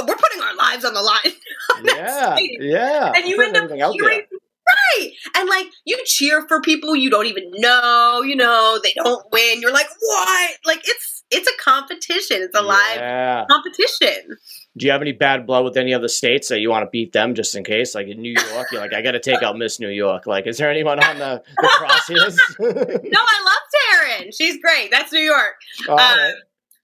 we're 0.06 0.16
putting 0.16 0.42
our 0.42 0.56
lives 0.56 0.84
on 0.84 0.94
the 0.94 1.02
line. 1.02 1.34
on 1.78 1.86
Yeah, 1.86 2.38
yeah. 2.60 3.14
And 3.16 3.26
you 3.26 3.42
end 3.42 3.56
up 3.56 3.70
cheering 3.70 4.24
Right. 4.68 5.12
And 5.36 5.50
like 5.50 5.68
you 5.86 6.02
cheer 6.06 6.46
for 6.48 6.62
people 6.62 6.96
you 6.96 7.10
don't 7.10 7.26
even 7.26 7.52
know, 7.56 8.22
you 8.24 8.36
know, 8.36 8.80
they 8.84 8.94
don't 8.96 9.26
win. 9.32 9.62
You're 9.62 9.74
like, 9.74 9.88
what? 10.00 10.52
Like 10.66 10.82
it's 10.86 11.24
it's 11.32 11.48
a 11.48 11.64
competition. 11.64 12.38
It's 12.42 12.58
a 12.58 12.62
live 12.62 13.48
competition. 13.50 14.38
Do 14.76 14.86
you 14.86 14.92
have 14.92 15.02
any 15.02 15.12
bad 15.12 15.46
blood 15.46 15.66
with 15.66 15.78
any 15.78 15.94
other 15.94 16.08
states 16.08 16.50
that 16.50 16.60
you 16.60 16.70
want 16.70 16.84
to 16.84 16.90
beat 16.90 17.14
them 17.14 17.36
just 17.36 17.56
in 17.56 17.64
case? 17.64 17.94
Like 17.94 18.08
in 18.08 18.22
New 18.22 18.34
York, 18.34 18.72
you're 18.72 18.82
like, 18.82 18.94
I 18.94 19.02
got 19.02 19.12
to 19.12 19.20
take 19.20 19.44
out 19.44 19.58
Miss 19.58 19.80
New 19.80 19.90
York. 19.90 20.26
Like, 20.26 20.48
is 20.48 20.58
there 20.58 20.70
anyone 20.70 21.04
on 21.04 21.20
the, 21.20 21.44
the 21.58 21.68
crosshairs? 21.80 22.38
No, 23.04 23.20
I 23.20 23.44
love 23.46 24.24
Taryn. 24.24 24.32
She's 24.36 24.58
great. 24.58 24.90
That's 24.90 25.12
New 25.12 25.20
York. 25.20 25.56
All 25.88 26.00
um, 26.00 26.00
right. 26.00 26.34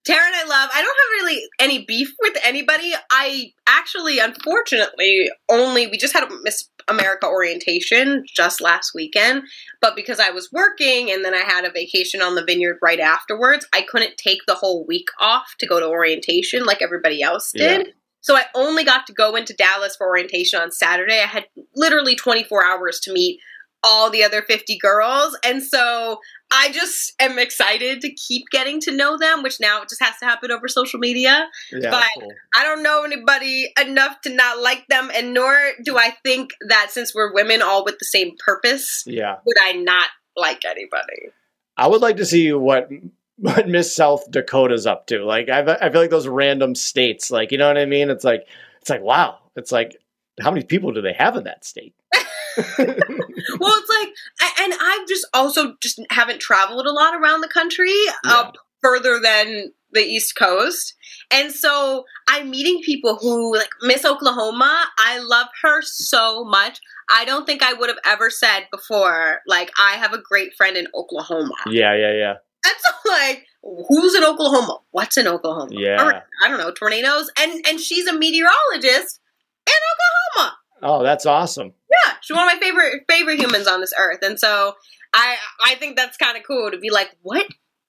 Taryn, 0.08 0.32
I 0.34 0.44
love. 0.48 0.70
I 0.74 0.82
don't 0.82 0.86
have 0.86 1.24
really 1.24 1.42
any 1.60 1.86
beef 1.86 2.14
with 2.22 2.38
anybody. 2.44 2.94
I 3.12 3.52
actually, 3.68 4.20
unfortunately, 4.20 5.30
only 5.50 5.88
we 5.88 5.98
just 5.98 6.14
had 6.14 6.24
a 6.24 6.30
Miss 6.44 6.69
America 6.90 7.28
orientation 7.28 8.24
just 8.28 8.62
last 8.62 8.94
weekend, 8.96 9.44
but 9.82 9.96
because 9.96 10.20
I 10.20 10.32
was 10.32 10.52
working 10.52 11.12
and 11.12 11.24
then 11.24 11.34
I 11.34 11.40
had 11.40 11.66
a 11.66 11.72
vacation 11.72 12.22
on 12.22 12.36
the 12.36 12.44
vineyard 12.44 12.78
right 12.82 13.00
afterwards, 13.00 13.68
I 13.74 13.82
couldn't 13.82 14.18
take 14.18 14.40
the 14.48 14.56
whole 14.56 14.86
week 14.86 15.08
off 15.20 15.56
to 15.60 15.68
go 15.68 15.80
to 15.80 15.88
orientation 15.88 16.66
like 16.66 16.82
everybody 16.82 17.22
else 17.22 17.52
did. 17.52 17.94
So 18.22 18.36
I 18.36 18.44
only 18.54 18.84
got 18.84 19.08
to 19.08 19.14
go 19.14 19.36
into 19.36 19.54
Dallas 19.54 19.96
for 19.96 20.08
orientation 20.08 20.60
on 20.60 20.72
Saturday. 20.72 21.20
I 21.20 21.28
had 21.28 21.46
literally 21.76 22.16
24 22.16 22.66
hours 22.66 23.00
to 23.02 23.14
meet 23.14 23.40
all 23.84 24.10
the 24.10 24.24
other 24.24 24.42
50 24.42 24.78
girls. 24.78 25.38
And 25.44 25.64
so 25.64 26.20
I 26.52 26.72
just 26.72 27.14
am 27.20 27.38
excited 27.38 28.02
to 28.02 28.12
keep 28.14 28.46
getting 28.52 28.80
to 28.82 28.92
know 28.92 29.18
them, 29.18 29.44
which 29.44 29.60
now 29.60 29.82
it 29.84 29.90
just 29.90 30.02
has 30.04 30.16
to 30.20 30.26
happen 30.26 30.52
over 30.52 30.68
social 30.68 31.00
media. 31.00 31.48
Yeah, 31.72 31.92
but- 31.92 32.04
cool. 32.20 32.32
I 32.56 32.64
don't 32.64 32.82
know 32.84 33.04
anybody 33.04 33.72
enough 33.80 34.22
to 34.22 34.34
not 34.34 34.60
like 34.60 34.88
them, 34.88 35.12
and 35.14 35.34
nor 35.34 35.56
do 35.84 35.98
I 35.98 36.16
think 36.24 36.52
that 36.68 36.88
since 36.90 37.14
we're 37.14 37.34
women 37.34 37.62
all 37.62 37.86
with 37.86 38.00
the 38.00 38.06
same 38.06 38.32
purpose, 38.44 39.04
Yeah. 39.06 39.36
would 39.46 39.58
I 39.62 39.74
not 39.74 40.08
like 40.36 40.66
anybody. 40.66 41.30
I 41.78 41.88
would 41.88 42.02
like 42.02 42.18
to 42.18 42.26
see 42.26 42.52
what 42.54 42.90
what 43.38 43.70
Miss 43.70 43.96
South 43.96 44.30
Dakota's 44.30 44.86
up 44.86 45.08
to. 45.08 45.24
Like, 45.24 45.48
I, 45.50 45.62
I 45.80 45.90
feel 45.90 46.02
like 46.02 46.10
those 46.10 46.28
random 46.28 46.76
states, 46.76 47.32
like, 47.32 47.54
you 47.54 47.58
know 47.58 47.68
what 47.70 47.78
I 47.78 47.86
mean? 47.86 48.10
It's 48.10 48.26
like, 48.26 48.46
it's 48.82 48.90
like, 48.90 49.02
wow. 49.02 49.38
It's 49.56 49.72
like, 49.72 49.96
how 50.42 50.52
many 50.52 50.66
people 50.66 50.92
do 50.92 51.02
they 51.02 51.14
have 51.14 51.38
in 51.38 51.46
that 51.46 51.64
state? 51.64 51.94
Well, 53.60 53.74
it's 53.78 53.90
like, 53.90 54.14
I- 54.42 54.64
and 54.64 54.74
I 54.80 55.06
just 55.08 55.26
also 55.34 55.76
just 55.82 56.02
haven't 56.10 56.40
traveled 56.42 56.86
a 56.86 56.92
lot 56.92 57.14
around 57.16 57.42
the 57.42 57.48
country. 57.50 57.94
Yeah. 58.26 58.32
Uh, 58.32 58.52
further 58.82 59.20
than 59.20 59.74
the 59.92 60.00
East 60.02 60.36
Coast. 60.38 60.94
And 61.32 61.52
so 61.52 62.06
I'm 62.30 62.50
meeting 62.50 62.80
people 62.84 63.18
who 63.20 63.54
like 63.56 63.70
Miss 63.82 64.06
Oklahoma. 64.06 64.86
I 64.98 65.20
love 65.20 65.48
her 65.64 65.82
so 65.82 66.46
much. 66.46 66.80
I 67.12 67.26
don't 67.26 67.46
think 67.46 67.62
I 67.62 67.74
would 67.74 67.90
have 67.90 67.98
ever 68.06 68.30
said 68.30 68.68
before, 68.72 69.40
like, 69.48 69.72
I 69.80 69.94
have 69.98 70.14
a 70.14 70.22
great 70.22 70.54
friend 70.56 70.78
in 70.78 70.88
Oklahoma. 70.96 71.56
Yeah, 71.68 71.94
yeah, 71.96 72.14
yeah. 72.14 72.34
That's 72.64 72.84
like, 73.06 73.46
who's 73.90 74.16
in 74.16 74.24
Oklahoma? 74.24 74.78
What's 74.92 75.18
in 75.18 75.28
Oklahoma? 75.28 75.72
Yeah. 75.72 76.02
Or, 76.06 76.24
I 76.44 76.48
don't 76.48 76.60
know, 76.60 76.72
tornadoes. 76.72 77.30
And 77.38 77.66
and 77.68 77.80
she's 77.82 78.08
a 78.08 78.14
meteorologist 78.14 79.20
in 79.68 79.74
Oklahoma. 80.38 80.58
Oh, 80.84 81.04
that's 81.04 81.26
awesome. 81.26 81.74
Yeah, 81.92 82.14
she's 82.22 82.36
one 82.36 82.48
of 82.48 82.54
my 82.54 82.60
favorite 82.60 83.04
favorite 83.10 83.40
humans 83.40 83.68
on 83.68 83.82
this 83.82 83.94
earth. 83.98 84.20
And 84.22 84.40
so 84.40 84.74
I 85.14 85.38
I 85.66 85.76
think 85.76 85.96
that's 85.98 86.18
kind 86.18 86.38
of 86.38 86.44
cool 86.46 86.72
to 86.72 86.78
be 86.78 86.90
like, 86.90 87.16
what 87.22 87.46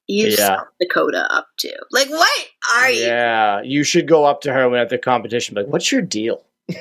is 0.08 0.38
Yeah. 0.38 0.46
South 0.46 0.66
Dakota 0.80 1.26
up 1.30 1.48
to? 1.60 1.72
Like, 1.90 2.08
what 2.08 2.48
are 2.76 2.90
you? 2.90 3.02
Yeah, 3.06 3.60
you 3.62 3.84
should 3.84 4.08
go 4.08 4.24
up 4.24 4.40
to 4.42 4.52
her 4.52 4.68
when 4.68 4.80
at 4.80 4.88
the 4.88 4.98
competition. 4.98 5.54
Like, 5.54 5.66
what's 5.66 5.90
your 5.92 6.02
deal? 6.02 6.42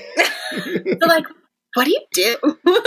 Like, 1.02 1.26
what 1.74 1.86
do 1.86 1.92
you 1.92 2.02
do? 2.14 2.58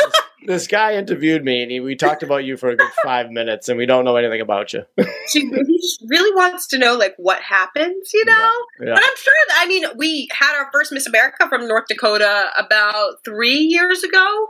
This 0.44 0.66
guy 0.66 0.96
interviewed 0.96 1.44
me, 1.44 1.62
and 1.62 1.70
he, 1.70 1.80
we 1.80 1.94
talked 1.94 2.22
about 2.22 2.44
you 2.44 2.56
for 2.56 2.70
a 2.70 2.76
good 2.76 2.90
five 3.04 3.30
minutes, 3.30 3.68
and 3.68 3.78
we 3.78 3.86
don't 3.86 4.04
know 4.04 4.16
anything 4.16 4.40
about 4.40 4.72
you. 4.72 4.82
she 5.28 5.46
really, 5.48 5.78
really 6.08 6.34
wants 6.34 6.66
to 6.68 6.78
know 6.78 6.96
like 6.96 7.14
what 7.16 7.40
happens, 7.40 8.10
you 8.12 8.24
know. 8.24 8.52
Yeah. 8.80 8.94
But 8.94 8.98
I'm 8.98 9.16
sure. 9.16 9.34
That, 9.48 9.58
I 9.60 9.66
mean, 9.66 9.84
we 9.96 10.28
had 10.32 10.58
our 10.58 10.68
first 10.72 10.92
Miss 10.92 11.06
America 11.06 11.48
from 11.48 11.68
North 11.68 11.84
Dakota 11.88 12.50
about 12.56 13.24
three 13.24 13.58
years 13.58 14.02
ago. 14.02 14.48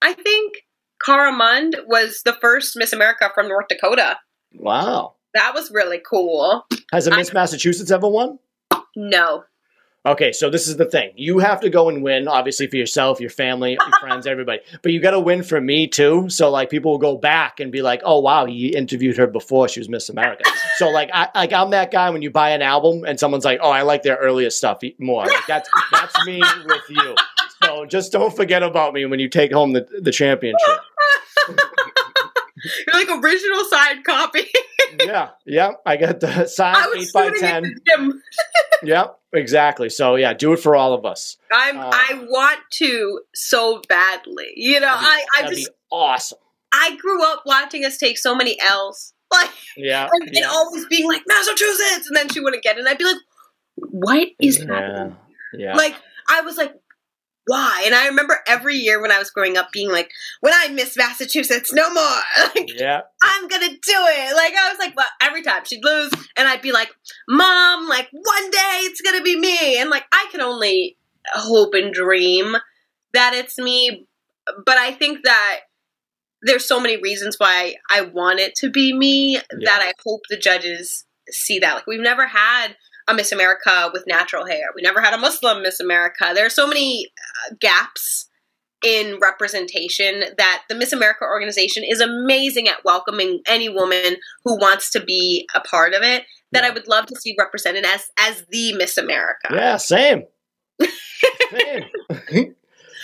I 0.00 0.12
think 0.12 0.64
Cara 1.04 1.32
Mund 1.32 1.76
was 1.86 2.22
the 2.24 2.34
first 2.34 2.76
Miss 2.76 2.92
America 2.92 3.30
from 3.34 3.48
North 3.48 3.66
Dakota. 3.68 4.18
Wow. 4.54 5.16
That 5.34 5.54
was 5.54 5.70
really 5.72 6.00
cool. 6.08 6.66
Has 6.92 7.06
a 7.06 7.16
Miss 7.16 7.32
Massachusetts 7.32 7.90
ever 7.90 8.08
won? 8.08 8.38
No, 8.94 9.44
Okay, 10.04 10.32
so 10.32 10.50
this 10.50 10.66
is 10.66 10.76
the 10.76 10.84
thing. 10.84 11.12
You 11.14 11.38
have 11.38 11.60
to 11.60 11.70
go 11.70 11.88
and 11.88 12.02
win, 12.02 12.26
obviously, 12.26 12.66
for 12.66 12.74
yourself, 12.74 13.20
your 13.20 13.30
family, 13.30 13.72
your 13.72 13.92
friends, 14.00 14.26
everybody. 14.26 14.60
But 14.82 14.90
you 14.90 15.00
got 15.00 15.12
to 15.12 15.20
win 15.20 15.44
for 15.44 15.60
me 15.60 15.86
too. 15.86 16.28
So 16.28 16.50
like, 16.50 16.70
people 16.70 16.90
will 16.90 16.98
go 16.98 17.16
back 17.16 17.60
and 17.60 17.70
be 17.70 17.82
like, 17.82 18.00
"Oh 18.04 18.18
wow, 18.18 18.46
he 18.46 18.74
interviewed 18.74 19.16
her 19.16 19.28
before 19.28 19.68
she 19.68 19.78
was 19.78 19.88
Miss 19.88 20.08
America." 20.08 20.42
so 20.76 20.90
like, 20.90 21.10
I 21.14 21.28
like 21.36 21.52
I'm 21.52 21.70
that 21.70 21.92
guy 21.92 22.10
when 22.10 22.20
you 22.20 22.30
buy 22.30 22.50
an 22.50 22.62
album 22.62 23.04
and 23.04 23.18
someone's 23.20 23.44
like, 23.44 23.60
"Oh, 23.62 23.70
I 23.70 23.82
like 23.82 24.02
their 24.02 24.16
earlier 24.16 24.50
stuff 24.50 24.80
more." 24.98 25.24
Like, 25.24 25.46
that's 25.46 25.70
that's 25.92 26.26
me 26.26 26.42
with 26.66 26.90
you. 26.90 27.14
So 27.62 27.86
just 27.86 28.10
don't 28.10 28.34
forget 28.34 28.64
about 28.64 28.94
me 28.94 29.06
when 29.06 29.20
you 29.20 29.28
take 29.28 29.52
home 29.52 29.72
the 29.72 29.86
the 30.00 30.10
championship. 30.10 30.80
you're 31.48 32.94
like 32.94 33.08
original 33.22 33.64
signed 33.66 34.04
copy. 34.04 34.46
yeah, 35.00 35.30
yeah. 35.46 35.72
I 35.86 35.96
got 35.96 36.20
the 36.20 36.46
size 36.46 36.86
eight 36.96 37.12
by 37.12 37.30
ten. 37.38 37.80
Yep, 38.84 39.16
exactly. 39.32 39.88
So 39.88 40.16
yeah, 40.16 40.32
do 40.32 40.52
it 40.52 40.56
for 40.56 40.74
all 40.74 40.92
of 40.92 41.04
us. 41.04 41.36
I'm. 41.52 41.78
Uh, 41.78 41.90
I 41.92 42.26
want 42.28 42.58
to 42.78 43.20
so 43.32 43.80
badly. 43.88 44.52
You 44.56 44.80
know, 44.80 44.88
be- 44.88 45.06
I. 45.06 45.24
I 45.38 45.42
just. 45.48 45.68
be 45.68 45.74
awesome. 45.92 46.38
I 46.72 46.96
grew 46.96 47.24
up 47.24 47.44
watching 47.46 47.84
us 47.84 47.96
take 47.96 48.18
so 48.18 48.34
many 48.34 48.58
L's. 48.60 49.14
Like. 49.32 49.50
Yeah, 49.78 50.10
and, 50.12 50.28
and 50.28 50.44
always 50.44 50.84
being 50.88 51.08
like 51.08 51.22
Massachusetts, 51.26 52.06
and 52.06 52.14
then 52.14 52.28
she 52.28 52.40
wouldn't 52.40 52.62
get 52.62 52.76
it. 52.76 52.80
And 52.80 52.88
I'd 52.88 52.98
be 52.98 53.04
like, 53.04 53.16
"What 53.76 54.28
is 54.38 54.58
yeah, 54.58 54.66
happening?" 54.66 55.16
yeah. 55.54 55.74
Like 55.74 55.94
I 56.28 56.42
was 56.42 56.58
like, 56.58 56.74
"Why?" 57.46 57.82
And 57.84 57.94
I 57.94 58.06
remember 58.06 58.40
every 58.46 58.76
year 58.76 59.00
when 59.00 59.12
I 59.12 59.18
was 59.18 59.30
growing 59.30 59.56
up 59.56 59.72
being 59.72 59.90
like, 59.90 60.10
"When 60.40 60.52
I 60.54 60.68
miss 60.68 60.96
Massachusetts, 60.96 61.72
no 61.72 61.92
more. 61.92 62.20
Like 62.54 62.70
yeah. 62.78 63.02
I'm 63.22 63.48
gonna 63.48 63.68
do 63.68 63.78
it." 63.86 64.36
Like 64.36 64.54
I 64.54 64.70
was 64.70 64.78
like, 64.78 64.94
"But 64.94 65.06
every 65.20 65.42
time 65.42 65.64
she'd 65.64 65.84
lose, 65.84 66.12
and 66.36 66.48
I'd 66.48 66.62
be 66.62 66.72
like, 66.72 66.94
"Mom, 67.28 67.88
like 67.88 68.08
one 68.12 68.50
day 68.50 68.80
it's 68.82 69.00
gonna 69.00 69.22
be 69.22 69.38
me." 69.38 69.78
And 69.78 69.90
like 69.90 70.04
I 70.12 70.26
can 70.30 70.40
only 70.40 70.96
hope 71.34 71.74
and 71.74 71.92
dream 71.92 72.56
that 73.14 73.34
it's 73.34 73.58
me, 73.58 74.06
but 74.64 74.78
I 74.78 74.92
think 74.92 75.24
that 75.24 75.60
there's 76.42 76.66
so 76.66 76.80
many 76.80 76.96
reasons 76.96 77.36
why 77.38 77.76
I 77.90 78.02
want 78.02 78.40
it 78.40 78.54
to 78.56 78.70
be 78.70 78.92
me 78.92 79.36
that 79.36 79.80
I 79.80 79.92
hope 80.04 80.22
the 80.28 80.36
judges 80.36 81.04
see 81.30 81.60
that. 81.60 81.74
Like 81.74 81.86
we've 81.86 82.00
never 82.00 82.26
had 82.26 82.76
a 83.08 83.14
Miss 83.14 83.32
America 83.32 83.90
with 83.92 84.06
natural 84.06 84.46
hair. 84.46 84.66
We 84.74 84.82
never 84.82 85.00
had 85.00 85.14
a 85.14 85.18
Muslim 85.18 85.62
Miss 85.62 85.80
America. 85.80 86.32
There 86.34 86.46
are 86.46 86.50
so 86.50 86.66
many 86.66 87.11
gaps 87.60 88.28
in 88.84 89.18
representation 89.20 90.24
that 90.38 90.62
the 90.68 90.74
Miss 90.74 90.92
America 90.92 91.24
organization 91.24 91.84
is 91.84 92.00
amazing 92.00 92.66
at 92.68 92.84
welcoming 92.84 93.40
any 93.46 93.68
woman 93.68 94.16
who 94.44 94.58
wants 94.58 94.90
to 94.90 95.00
be 95.00 95.48
a 95.54 95.60
part 95.60 95.94
of 95.94 96.02
it 96.02 96.24
that 96.50 96.64
I 96.64 96.70
would 96.70 96.88
love 96.88 97.06
to 97.06 97.14
see 97.16 97.34
represented 97.38 97.84
as 97.84 98.10
as 98.18 98.44
the 98.50 98.74
Miss 98.74 98.96
America. 98.98 99.48
Yeah, 99.52 99.76
same. 99.76 100.24
same. 101.50 101.84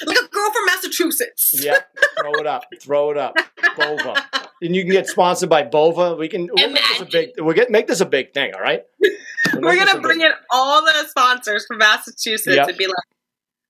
Like 0.06 0.16
a 0.16 0.28
girl 0.28 0.50
from 0.52 0.66
Massachusetts. 0.66 1.54
yeah, 1.60 1.78
throw 2.20 2.32
it 2.34 2.46
up. 2.46 2.64
Throw 2.80 3.10
it 3.10 3.16
up. 3.18 3.34
Bova. 3.76 4.14
And 4.62 4.74
you 4.76 4.82
can 4.84 4.92
get 4.92 5.08
sponsored 5.08 5.48
by 5.48 5.64
Bova. 5.64 6.14
We 6.14 6.28
can 6.28 6.48
we'll 6.52 6.70
make 6.70 6.82
this 6.88 7.00
a 7.00 7.04
big 7.06 7.30
we'll 7.38 7.54
get 7.54 7.70
make 7.70 7.86
this 7.88 8.00
a 8.00 8.06
big 8.06 8.32
thing, 8.32 8.54
all 8.54 8.60
right? 8.60 8.84
We'll 9.54 9.62
We're 9.62 9.84
gonna 9.84 10.00
bring 10.00 10.20
in 10.20 10.30
all 10.50 10.84
the 10.84 10.92
sponsors 11.08 11.64
from 11.66 11.78
Massachusetts 11.78 12.54
Yep. 12.54 12.68
and 12.68 12.76
be 12.78 12.86
like, 12.86 12.94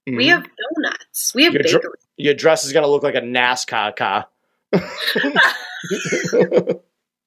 Mhm. 0.08 0.16
we 0.16 0.26
have 0.28 0.42
donuts, 0.76 1.32
we 1.34 1.44
have 1.44 1.52
Your 1.54 1.62
dr- 1.62 1.74
bakery. 1.82 1.98
Your 2.16 2.34
dress 2.34 2.64
is 2.64 2.72
gonna 2.72 2.86
look 2.88 3.02
like 3.02 3.14
a 3.14 3.20
NASCAR 3.20 3.94
car. 3.96 4.26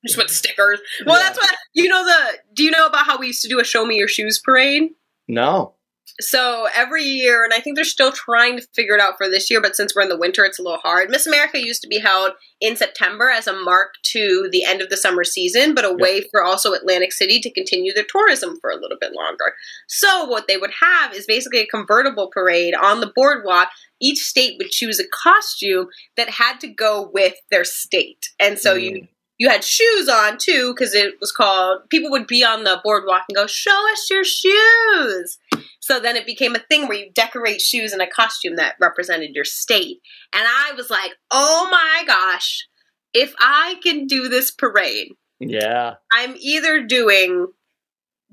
Just 0.06 0.18
put 0.18 0.30
stickers. 0.32 0.80
Well, 1.06 1.18
Yeah. 1.20 1.24
that's 1.24 1.38
what 1.38 1.56
you 1.74 1.88
know. 1.88 2.04
The 2.04 2.40
do 2.54 2.64
you 2.64 2.72
know 2.72 2.88
about 2.88 3.06
how 3.06 3.18
we 3.20 3.28
used 3.28 3.42
to 3.44 3.48
do 3.50 3.60
a 3.60 3.64
"Show 3.64 3.86
Me 3.86 3.96
Your 3.98 4.08
Shoes" 4.08 4.40
parade? 4.40 4.90
no. 5.28 5.76
So 6.20 6.68
every 6.76 7.04
year, 7.04 7.44
and 7.44 7.54
I 7.54 7.60
think 7.60 7.76
they're 7.76 7.86
still 7.86 8.12
trying 8.12 8.58
to 8.58 8.68
figure 8.76 8.96
it 8.96 9.02
out 9.02 9.18
for 9.18 9.30
this 9.30 9.50
year, 9.50 9.62
but 9.62 9.76
since 9.76 9.96
we're 9.96 10.04
in 10.04 10.10
the 10.10 10.18
winter, 10.18 10.44
it's 10.44 10.60
a 10.60 10.64
little 10.64 10.80
hard. 10.80 11.10
Miss 11.10 11.26
America 11.26 11.60
used 11.60 11.82
to 11.82 11.88
be 11.88 12.00
held 12.00 12.34
in 12.60 12.76
September 12.76 13.30
as 13.30 13.48
a 13.48 13.54
mark 13.54 13.94
to 14.08 14.50
the 14.52 14.64
end 14.64 14.82
of 14.82 14.90
the 14.90 14.98
summer 14.98 15.24
season, 15.24 15.74
but 15.74 15.86
a 15.86 15.94
way 15.94 16.22
for 16.32 16.44
also 16.44 16.74
Atlantic 16.74 17.12
City 17.12 17.40
to 17.40 17.52
continue 17.52 17.94
their 17.94 18.06
tourism 18.08 18.58
for 18.62 18.70
a 18.70 18.76
little 18.80 18.98
bit 19.00 19.14
longer. 19.14 19.54
So 19.88 20.26
what 20.26 20.48
they 20.48 20.58
would 20.58 20.74
have 20.82 21.14
is 21.14 21.26
basically 21.26 21.60
a 21.60 21.68
convertible 21.68 22.30
parade 22.32 22.76
on 22.76 23.00
the 23.00 23.12
boardwalk. 23.16 23.70
Each 24.00 24.20
state 24.20 24.56
would 24.58 24.70
choose 24.70 25.00
a 25.00 25.08
costume 25.08 25.88
that 26.18 26.30
had 26.30 26.60
to 26.60 26.68
go 26.68 27.10
with 27.14 27.36
their 27.50 27.64
state, 27.64 28.30
and 28.40 28.60
so 28.60 28.76
Mm. 28.76 28.82
you 28.84 29.08
you 29.38 29.50
had 29.50 29.64
shoes 29.64 30.08
on 30.08 30.38
too 30.38 30.72
because 30.72 30.94
it 30.94 31.16
was 31.20 31.32
called 31.32 31.90
people 31.90 32.12
would 32.12 32.28
be 32.28 32.44
on 32.44 32.64
the 32.64 32.80
boardwalk 32.84 33.24
and 33.28 33.36
go 33.36 33.48
show 33.48 33.92
us 33.92 34.08
your 34.08 34.24
shoes 34.24 35.40
so 35.82 36.00
then 36.00 36.16
it 36.16 36.26
became 36.26 36.56
a 36.56 36.60
thing 36.70 36.88
where 36.88 36.98
you 36.98 37.12
decorate 37.14 37.60
shoes 37.60 37.92
in 37.94 38.00
a 38.02 38.08
costume 38.08 38.56
that 38.56 38.76
represented 38.80 39.32
your 39.34 39.44
state 39.46 39.98
and 40.34 40.44
i 40.46 40.72
was 40.76 40.90
like 40.90 41.12
oh 41.32 41.68
my 41.72 42.04
gosh 42.06 42.68
if 43.14 43.34
i 43.40 43.76
can 43.84 44.08
do 44.08 44.30
this 44.30 44.52
parade 44.52 45.10
Yeah. 45.40 45.96
i'm 46.14 46.36
either 46.40 46.84
doing 46.84 47.48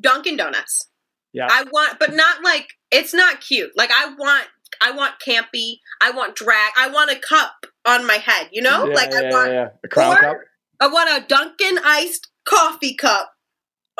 dunkin 0.00 0.36
donuts 0.36 0.88
Yeah. 1.32 1.48
i 1.50 1.64
want 1.72 1.98
but 1.98 2.14
not 2.14 2.42
like 2.44 2.68
it's 2.90 3.12
not 3.14 3.40
cute 3.40 3.70
like 3.76 3.90
i 3.92 4.06
want 4.18 4.44
i 4.80 4.90
want 4.92 5.14
campy 5.26 5.78
i 6.00 6.10
want 6.10 6.36
drag 6.36 6.72
i 6.78 6.88
want 6.88 7.10
a 7.10 7.16
cup 7.16 7.66
on 7.86 8.06
my 8.06 8.14
head 8.16 8.48
you 8.52 8.62
know 8.62 8.86
yeah, 8.86 8.94
like 8.94 9.10
yeah, 9.12 9.18
i 9.20 9.30
want 9.30 9.52
yeah. 9.52 9.68
A 9.84 9.88
crown 9.88 10.16
or- 10.16 10.20
cup. 10.20 10.36
I 10.80 10.86
want 10.86 11.10
a 11.10 11.26
Dunkin' 11.26 11.80
iced 11.84 12.28
coffee 12.44 12.94
cup 12.94 13.32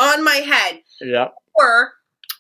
on 0.01 0.23
my 0.23 0.37
head. 0.37 0.83
Yeah. 1.01 1.31
Or 1.57 1.95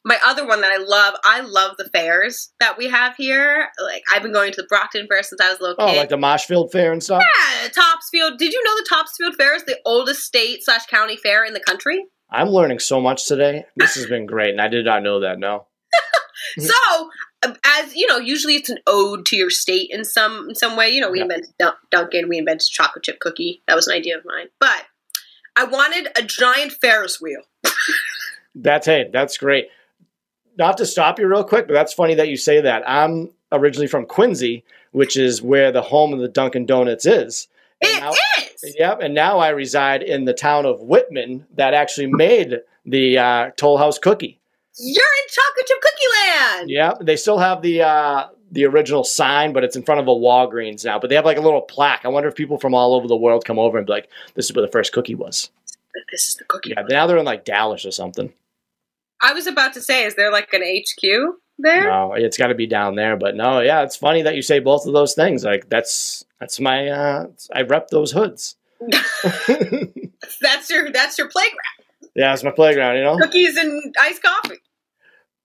my 0.04 0.18
other 0.26 0.46
one 0.46 0.60
that 0.60 0.72
I 0.72 0.78
love, 0.78 1.14
I 1.24 1.40
love 1.40 1.76
the 1.76 1.88
fairs 1.92 2.50
that 2.60 2.78
we 2.78 2.88
have 2.88 3.16
here. 3.16 3.68
Like 3.82 4.02
I've 4.12 4.22
been 4.22 4.32
going 4.32 4.52
to 4.52 4.62
the 4.62 4.66
Brockton 4.68 5.06
Fair 5.08 5.22
since 5.22 5.40
I 5.40 5.50
was 5.50 5.58
a 5.58 5.62
little 5.62 5.76
Oh, 5.78 5.88
kid. 5.90 5.96
like 5.98 6.08
the 6.08 6.16
Marshfield 6.16 6.70
Fair 6.72 6.92
and 6.92 7.02
stuff? 7.02 7.22
yeah, 7.22 7.68
Topsfield. 7.68 8.38
Did 8.38 8.52
you 8.52 8.62
know 8.64 8.76
the 8.76 8.86
Topsfield 8.88 9.34
Fair 9.36 9.54
is 9.54 9.64
the 9.64 9.78
oldest 9.84 10.22
state 10.22 10.62
slash 10.64 10.86
county 10.86 11.16
fair 11.16 11.44
in 11.44 11.52
the 11.54 11.60
country? 11.60 12.04
I'm 12.30 12.48
learning 12.48 12.78
so 12.78 13.00
much 13.00 13.26
today. 13.26 13.64
This 13.76 13.94
has 13.94 14.06
been 14.06 14.26
great, 14.26 14.50
and 14.50 14.60
I 14.60 14.68
did 14.68 14.84
not 14.84 15.02
know 15.02 15.20
that. 15.20 15.38
No. 15.38 15.66
So, 16.56 16.72
um, 17.44 17.56
as 17.64 17.94
you 17.96 18.06
know, 18.06 18.18
usually 18.18 18.54
it's 18.54 18.70
an 18.70 18.78
ode 18.86 19.26
to 19.26 19.36
your 19.36 19.50
state 19.50 19.90
in 19.90 20.04
some 20.04 20.48
in 20.48 20.54
some 20.54 20.76
way. 20.76 20.88
You 20.88 21.00
know, 21.00 21.10
we 21.10 21.18
Yeah. 21.18 21.24
invented 21.24 21.50
Dun- 21.58 21.74
Dunkin', 21.90 22.28
we 22.28 22.38
invented 22.38 22.68
chocolate 22.70 23.04
chip 23.04 23.18
cookie. 23.18 23.62
That 23.66 23.74
was 23.74 23.86
an 23.88 23.94
idea 23.96 24.16
of 24.16 24.24
mine. 24.24 24.46
But 24.60 24.84
I 25.56 25.64
wanted 25.64 26.08
a 26.16 26.22
giant 26.22 26.72
Ferris 26.80 27.20
wheel. 27.20 27.42
That's 28.54 28.86
hey, 28.86 29.08
that's 29.12 29.36
great. 29.36 29.68
Not 30.58 30.76
to 30.78 30.86
stop 30.86 31.18
you 31.18 31.26
real 31.28 31.44
quick, 31.44 31.66
but 31.68 31.74
that's 31.74 31.92
funny 31.94 32.14
that 32.14 32.28
you 32.28 32.36
say 32.36 32.60
that. 32.60 32.82
I'm 32.88 33.30
originally 33.52 33.86
from 33.86 34.04
Quincy, 34.06 34.64
which 34.92 35.16
is 35.16 35.40
where 35.40 35.70
the 35.72 35.82
home 35.82 36.12
of 36.12 36.18
the 36.18 36.28
Dunkin' 36.28 36.66
Donuts 36.66 37.06
is. 37.06 37.46
And 37.80 37.90
It 37.96 38.00
now- 38.00 38.10
is. 38.10 38.74
Yep, 38.76 38.98
and 39.02 39.14
now 39.14 39.38
I 39.38 39.50
reside 39.50 40.02
in 40.02 40.24
the 40.24 40.34
town 40.34 40.66
of 40.66 40.80
Whitman 40.82 41.46
that 41.54 41.74
actually 41.74 42.08
made 42.08 42.56
the 42.84 43.16
uh, 43.16 43.50
Toll 43.56 43.78
House 43.78 44.00
cookie. 44.00 44.40
You're 44.80 44.90
in 44.94 45.28
chocolate 45.30 45.66
chip 45.66 45.80
cookie 45.80 46.04
land. 46.56 46.70
Yeah, 46.70 46.94
they 47.00 47.14
still 47.16 47.38
have 47.38 47.62
the 47.62 47.82
uh, 47.82 48.26
the 48.50 48.64
original 48.64 49.04
sign, 49.04 49.52
but 49.52 49.62
it's 49.62 49.76
in 49.76 49.82
front 49.84 50.00
of 50.00 50.08
a 50.08 50.10
Walgreens 50.12 50.84
now. 50.84 50.98
But 50.98 51.08
they 51.10 51.14
have 51.16 51.24
like 51.24 51.36
a 51.36 51.40
little 51.40 51.60
plaque. 51.62 52.04
I 52.04 52.08
wonder 52.08 52.28
if 52.28 52.34
people 52.34 52.58
from 52.58 52.74
all 52.74 52.94
over 52.94 53.06
the 53.06 53.16
world 53.16 53.44
come 53.44 53.58
over 53.60 53.76
and 53.78 53.86
be 53.86 53.92
like, 53.92 54.08
"This 54.34 54.46
is 54.46 54.54
where 54.56 54.64
the 54.64 54.70
first 54.72 54.92
cookie 54.92 55.14
was." 55.14 55.50
This 56.10 56.28
is 56.28 56.36
the 56.36 56.44
cookie. 56.44 56.70
Yeah, 56.76 56.82
now 56.88 57.06
they're 57.06 57.16
in 57.18 57.24
like 57.24 57.44
Dallas 57.44 57.84
or 57.86 57.90
something. 57.92 58.32
I 59.20 59.32
was 59.32 59.46
about 59.46 59.74
to 59.74 59.80
say, 59.80 60.04
is 60.04 60.14
there 60.14 60.30
like 60.30 60.52
an 60.52 60.62
HQ 60.62 61.36
there? 61.58 61.90
No, 61.90 62.12
it's 62.14 62.36
got 62.36 62.48
to 62.48 62.54
be 62.54 62.66
down 62.66 62.94
there. 62.94 63.16
But 63.16 63.34
no, 63.34 63.60
yeah, 63.60 63.82
it's 63.82 63.96
funny 63.96 64.22
that 64.22 64.36
you 64.36 64.42
say 64.42 64.60
both 64.60 64.86
of 64.86 64.92
those 64.92 65.14
things. 65.14 65.44
Like 65.44 65.68
that's 65.68 66.24
that's 66.40 66.60
my 66.60 66.88
uh 66.88 67.26
I 67.52 67.62
rep 67.62 67.88
those 67.88 68.12
hoods. 68.12 68.56
that's 70.40 70.70
your 70.70 70.90
that's 70.92 71.18
your 71.18 71.28
playground. 71.28 71.62
Yeah, 72.14 72.32
it's 72.32 72.44
my 72.44 72.50
playground. 72.50 72.96
You 72.96 73.04
know, 73.04 73.18
cookies 73.18 73.56
and 73.56 73.94
iced 74.00 74.22
coffee. 74.22 74.58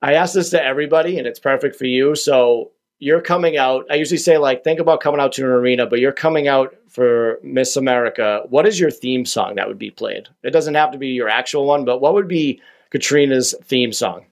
I 0.02 0.14
ask 0.16 0.34
this 0.34 0.50
to 0.52 0.64
everybody, 0.64 1.18
and 1.18 1.26
it's 1.26 1.40
perfect 1.40 1.76
for 1.76 1.86
you. 1.86 2.16
So 2.16 2.72
you're 3.00 3.22
coming 3.22 3.58
out. 3.58 3.86
I 3.90 3.96
usually 3.96 4.18
say 4.18 4.38
like, 4.38 4.64
think 4.64 4.80
about 4.80 5.02
coming 5.02 5.20
out 5.20 5.34
to 5.34 5.44
an 5.44 5.52
arena, 5.52 5.86
but 5.86 6.00
you're 6.00 6.12
coming 6.12 6.48
out 6.48 6.76
for 6.90 7.40
Miss 7.44 7.76
America. 7.76 8.44
What 8.50 8.68
is 8.68 8.80
your 8.80 8.92
theme 8.92 9.26
song 9.26 9.56
that 9.56 9.68
would 9.68 9.80
be 9.80 9.92
played? 9.92 10.30
It 10.44 10.52
doesn't 10.52 10.76
have 10.76 10.92
to 10.92 10.98
be 10.98 11.10
your 11.10 11.30
actual 11.30 11.66
one, 11.66 11.86
but 11.86 12.00
what 12.00 12.14
would 12.14 12.28
be 12.28 12.62
Katrina's 12.94 13.56
theme 13.64 13.92
song? 13.92 14.26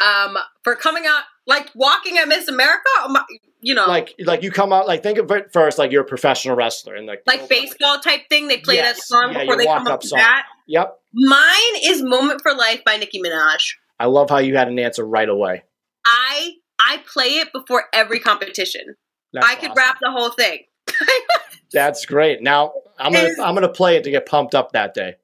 Um, 0.00 0.38
for 0.62 0.74
coming 0.74 1.04
out, 1.06 1.24
like 1.46 1.70
walking 1.74 2.16
at 2.16 2.28
Miss 2.28 2.48
America, 2.48 2.88
um, 3.04 3.18
you 3.60 3.74
know, 3.74 3.86
like 3.86 4.14
like 4.20 4.42
you 4.42 4.50
come 4.50 4.72
out 4.72 4.86
like 4.86 5.02
think 5.02 5.18
of 5.18 5.30
it 5.30 5.52
first 5.52 5.78
like 5.78 5.92
you're 5.92 6.02
a 6.02 6.06
professional 6.06 6.56
wrestler 6.56 6.94
and 6.94 7.06
like 7.06 7.22
like 7.26 7.48
baseball 7.48 7.98
type 7.98 8.28
thing. 8.28 8.48
They 8.48 8.58
play 8.58 8.76
yes. 8.76 8.96
that 8.96 9.02
song 9.02 9.32
yeah, 9.32 9.40
before 9.40 9.56
they 9.56 9.66
come 9.66 9.86
up, 9.86 9.94
up 9.94 10.02
that. 10.02 10.46
Yep. 10.66 10.98
Mine 11.12 11.76
is 11.84 12.02
"Moment 12.02 12.40
for 12.40 12.54
Life" 12.54 12.82
by 12.84 12.96
Nicki 12.96 13.20
Minaj. 13.20 13.74
I 14.00 14.06
love 14.06 14.30
how 14.30 14.38
you 14.38 14.56
had 14.56 14.68
an 14.68 14.78
answer 14.78 15.04
right 15.04 15.28
away. 15.28 15.62
I 16.06 16.52
I 16.80 17.02
play 17.12 17.38
it 17.38 17.52
before 17.52 17.84
every 17.92 18.18
competition. 18.18 18.96
That's 19.32 19.46
I 19.46 19.54
could 19.56 19.70
awesome. 19.70 19.76
rap 19.76 19.98
the 20.00 20.10
whole 20.10 20.30
thing. 20.30 20.60
That's 21.72 22.06
great. 22.06 22.42
Now 22.42 22.72
I'm 22.98 23.12
gonna 23.12 23.30
I'm 23.42 23.54
gonna 23.54 23.68
play 23.68 23.96
it 23.96 24.04
to 24.04 24.10
get 24.10 24.26
pumped 24.26 24.54
up 24.54 24.72
that 24.72 24.94
day. 24.94 25.16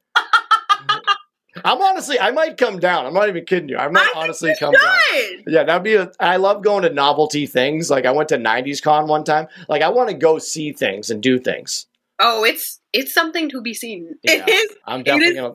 I'm 1.65 1.81
honestly, 1.81 2.19
I 2.19 2.31
might 2.31 2.57
come 2.57 2.79
down. 2.79 3.07
I'm 3.07 3.15
not 3.15 3.29
even 3.29 3.45
kidding 3.45 3.69
you. 3.69 3.77
I 3.77 3.89
might 3.89 4.09
I 4.15 4.21
honestly 4.23 4.55
come 4.59 4.75
should. 4.75 5.37
down. 5.37 5.45
Yeah, 5.47 5.65
that'd 5.65 5.83
be. 5.83 5.95
A, 5.95 6.11
I 6.21 6.37
love 6.37 6.63
going 6.63 6.83
to 6.83 6.91
novelty 6.91 7.47
things. 7.47 7.91
Like 7.91 8.07
I 8.07 8.11
went 8.13 8.29
to 8.31 8.37
'90s 8.39 8.83
Con 8.83 9.07
one 9.07 9.25
time. 9.25 9.49
Like 9.69 9.83
I 9.83 9.89
want 9.89 10.09
to 10.11 10.15
go 10.15 10.39
see 10.39 10.73
things 10.73 11.11
and 11.11 11.23
do 11.23 11.39
things. 11.39 11.87
Oh, 12.19 12.45
it's 12.45 12.81
it's 12.93 13.13
something 13.15 13.49
to 13.51 13.61
be 13.61 13.75
seen. 13.75 14.15
Yeah, 14.23 14.45
it 14.47 14.49
is. 14.49 14.77
I'm 14.87 15.03
definitely 15.03 15.35
gonna 15.37 15.55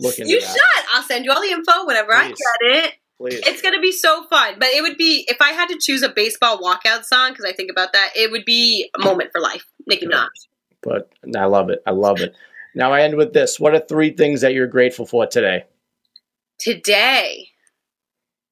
look 0.00 0.18
into 0.18 0.30
You 0.30 0.40
that. 0.40 0.48
should. 0.48 0.84
I'll 0.94 1.02
send 1.02 1.24
you 1.24 1.32
all 1.32 1.40
the 1.42 1.50
info 1.50 1.86
whenever 1.86 2.12
Please. 2.12 2.20
I 2.22 2.28
get 2.28 2.84
it. 2.84 2.94
Please. 3.18 3.40
It's 3.46 3.62
gonna 3.62 3.80
be 3.80 3.92
so 3.92 4.24
fun. 4.28 4.54
But 4.58 4.68
it 4.68 4.82
would 4.82 4.96
be 4.96 5.24
if 5.28 5.38
I 5.40 5.50
had 5.50 5.68
to 5.68 5.78
choose 5.80 6.02
a 6.02 6.08
baseball 6.08 6.58
walkout 6.58 7.04
song 7.04 7.30
because 7.30 7.44
I 7.44 7.52
think 7.52 7.70
about 7.70 7.92
that. 7.92 8.10
It 8.16 8.30
would 8.30 8.44
be 8.44 8.90
a 8.98 9.02
moment 9.04 9.30
for 9.32 9.40
life, 9.40 9.64
Nicki 9.86 10.06
Minaj. 10.06 10.28
But 10.82 11.10
I 11.36 11.44
love 11.46 11.70
it. 11.70 11.82
I 11.86 11.92
love 11.92 12.20
it. 12.20 12.34
Now 12.74 12.92
I 12.92 13.02
end 13.02 13.16
with 13.16 13.32
this. 13.32 13.60
What 13.60 13.74
are 13.74 13.80
three 13.80 14.10
things 14.10 14.40
that 14.40 14.52
you're 14.54 14.66
grateful 14.66 15.06
for 15.06 15.26
today? 15.26 15.64
Today 16.58 17.48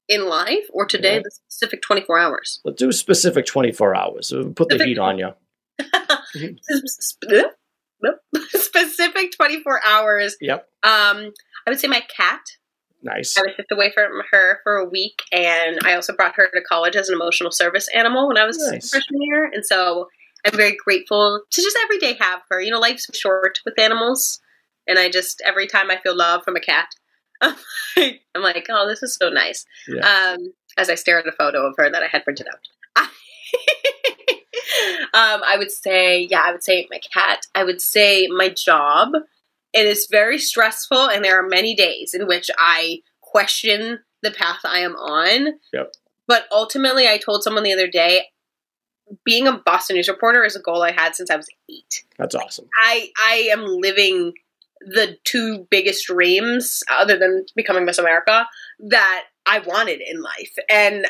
in 0.07 0.27
life 0.27 0.65
or 0.71 0.85
today 0.85 1.15
yeah. 1.15 1.21
the 1.23 1.31
specific 1.31 1.81
24 1.81 2.19
hours? 2.19 2.61
Let's 2.63 2.77
do 2.77 2.91
specific 2.91 3.45
24 3.45 3.95
hours. 3.95 4.33
Put 4.55 4.69
the 4.69 4.83
heat 4.83 4.99
on 4.99 5.17
you. 5.17 5.33
specific 8.49 9.31
24 9.31 9.81
hours. 9.85 10.35
Yep. 10.41 10.67
Um, 10.83 11.33
I 11.65 11.69
would 11.69 11.79
say 11.79 11.87
my 11.87 12.01
cat. 12.15 12.41
Nice. 13.01 13.37
I 13.37 13.41
was 13.41 13.51
shipped 13.55 13.71
away 13.71 13.91
from 13.93 14.21
her 14.31 14.59
for 14.63 14.77
a 14.77 14.85
week, 14.85 15.23
and 15.31 15.77
I 15.83 15.95
also 15.95 16.13
brought 16.13 16.35
her 16.35 16.49
to 16.53 16.61
college 16.61 16.95
as 16.95 17.09
an 17.09 17.15
emotional 17.15 17.51
service 17.51 17.89
animal 17.93 18.29
when 18.29 18.37
I 18.37 18.45
was 18.45 18.57
nice. 18.57 18.89
freshman 18.89 19.21
year, 19.21 19.43
and 19.53 19.65
so 19.65 20.07
I'm 20.45 20.57
very 20.57 20.75
grateful 20.75 21.41
to 21.49 21.61
just 21.61 21.77
every 21.83 21.99
day 21.99 22.17
have 22.19 22.41
her. 22.49 22.61
You 22.61 22.71
know, 22.71 22.79
life's 22.79 23.09
short 23.13 23.59
with 23.65 23.79
animals, 23.79 24.39
and 24.87 24.99
I 24.99 25.09
just 25.09 25.41
every 25.45 25.67
time 25.67 25.89
I 25.89 25.97
feel 25.97 26.15
love 26.15 26.43
from 26.43 26.55
a 26.55 26.59
cat, 26.59 26.89
I'm 27.41 27.55
like, 28.35 28.67
oh, 28.69 28.87
this 28.87 29.03
is 29.03 29.15
so 29.15 29.29
nice. 29.29 29.65
Yeah. 29.87 30.35
Um, 30.35 30.53
as 30.77 30.89
I 30.89 30.95
stare 30.95 31.19
at 31.19 31.27
a 31.27 31.31
photo 31.31 31.67
of 31.67 31.75
her 31.77 31.89
that 31.89 32.03
I 32.03 32.07
had 32.07 32.23
printed 32.23 32.47
out. 32.47 32.59
um, 35.13 35.41
I 35.45 35.55
would 35.57 35.71
say, 35.71 36.27
yeah, 36.29 36.43
I 36.45 36.51
would 36.51 36.63
say 36.63 36.87
my 36.89 36.99
cat. 37.13 37.45
I 37.53 37.63
would 37.63 37.81
say 37.81 38.27
my 38.27 38.49
job. 38.49 39.11
It 39.73 39.85
is 39.85 40.07
very 40.09 40.37
stressful, 40.37 41.09
and 41.09 41.23
there 41.23 41.39
are 41.39 41.47
many 41.47 41.75
days 41.75 42.13
in 42.13 42.27
which 42.27 42.49
I 42.57 42.99
question 43.21 43.99
the 44.21 44.31
path 44.31 44.59
I 44.63 44.79
am 44.79 44.95
on. 44.95 45.59
Yep. 45.73 45.93
But 46.27 46.45
ultimately, 46.51 47.07
I 47.07 47.17
told 47.17 47.43
someone 47.43 47.63
the 47.63 47.73
other 47.73 47.87
day, 47.87 48.27
being 49.25 49.47
a 49.47 49.53
Boston 49.53 49.95
news 49.95 50.07
reporter 50.07 50.43
is 50.43 50.55
a 50.55 50.61
goal 50.61 50.81
I 50.81 50.91
had 50.91 51.15
since 51.15 51.29
I 51.29 51.35
was 51.35 51.47
eight. 51.69 52.03
That's 52.17 52.35
awesome. 52.35 52.67
I 52.81 53.09
I 53.17 53.49
am 53.51 53.65
living 53.65 54.33
the 54.81 55.17
two 55.23 55.67
biggest 55.69 56.07
dreams, 56.07 56.83
other 56.91 57.17
than 57.17 57.45
becoming 57.55 57.85
Miss 57.85 57.97
America, 57.97 58.47
that 58.79 59.25
I 59.45 59.59
wanted 59.59 60.01
in 60.01 60.21
life, 60.21 60.55
and 60.69 61.05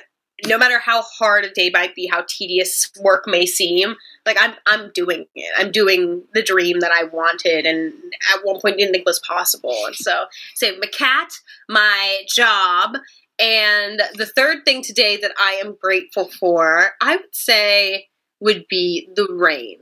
no 0.47 0.57
matter 0.57 0.79
how 0.79 1.01
hard 1.01 1.45
a 1.45 1.51
day 1.51 1.69
might 1.73 1.95
be, 1.95 2.07
how 2.07 2.25
tedious 2.27 2.91
work 2.99 3.25
may 3.27 3.45
seem, 3.45 3.95
like 4.25 4.37
I'm 4.39 4.53
I'm 4.65 4.91
doing 4.93 5.25
it. 5.35 5.53
I'm 5.57 5.71
doing 5.71 6.23
the 6.33 6.43
dream 6.43 6.79
that 6.79 6.91
I 6.91 7.05
wanted 7.05 7.65
and 7.65 7.93
at 8.33 8.43
one 8.43 8.59
point 8.59 8.77
didn't 8.77 8.93
think 8.93 9.05
was 9.05 9.19
possible. 9.19 9.85
And 9.85 9.95
so 9.95 10.25
say 10.55 10.77
my 10.77 10.87
cat, 10.87 11.29
my 11.69 12.21
job, 12.27 12.97
and 13.39 14.01
the 14.15 14.25
third 14.25 14.65
thing 14.65 14.83
today 14.83 15.17
that 15.17 15.31
I 15.39 15.61
am 15.63 15.75
grateful 15.81 16.29
for, 16.29 16.91
I 17.01 17.15
would 17.17 17.33
say 17.33 18.07
would 18.39 18.65
be 18.69 19.09
the 19.15 19.27
rain. 19.31 19.79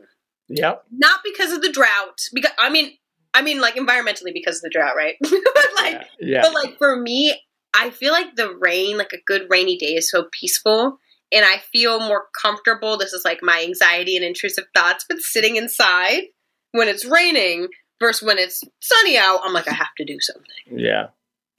Yep. 0.50 0.84
Not 0.92 1.22
because 1.24 1.52
of 1.52 1.62
the 1.62 1.72
drought, 1.72 2.20
because 2.34 2.52
I 2.60 2.70
mean 2.70 2.92
I 3.34 3.42
mean 3.42 3.62
like 3.62 3.76
environmentally 3.76 4.34
because 4.34 4.58
of 4.58 4.64
the 4.64 4.70
drought, 4.70 4.96
right? 4.96 5.16
but 5.22 5.66
like 5.76 5.94
yeah, 5.94 6.04
yeah. 6.20 6.42
but 6.42 6.54
like 6.54 6.78
for 6.78 6.96
me, 6.96 7.40
I 7.74 7.90
feel 7.90 8.12
like 8.12 8.36
the 8.36 8.56
rain, 8.56 8.98
like 8.98 9.14
a 9.14 9.22
good 9.26 9.48
rainy 9.50 9.78
day, 9.78 9.96
is 9.96 10.10
so 10.10 10.26
peaceful. 10.32 10.98
And 11.34 11.46
I 11.46 11.60
feel 11.72 12.02
more 12.02 12.26
comfortable. 12.42 12.98
This 12.98 13.14
is 13.14 13.24
like 13.24 13.40
my 13.42 13.64
anxiety 13.64 14.18
and 14.18 14.26
intrusive 14.26 14.66
thoughts, 14.76 15.06
but 15.08 15.20
sitting 15.20 15.56
inside 15.56 16.24
when 16.72 16.90
it's 16.90 17.06
raining 17.06 17.70
versus 18.02 18.26
when 18.26 18.38
it's 18.38 18.62
sunny 18.82 19.18
out, 19.18 19.40
I'm 19.44 19.54
like, 19.54 19.70
I 19.70 19.74
have 19.74 19.96
to 19.98 20.06
do 20.06 20.20
something. 20.20 20.78
Yeah. 20.78 21.08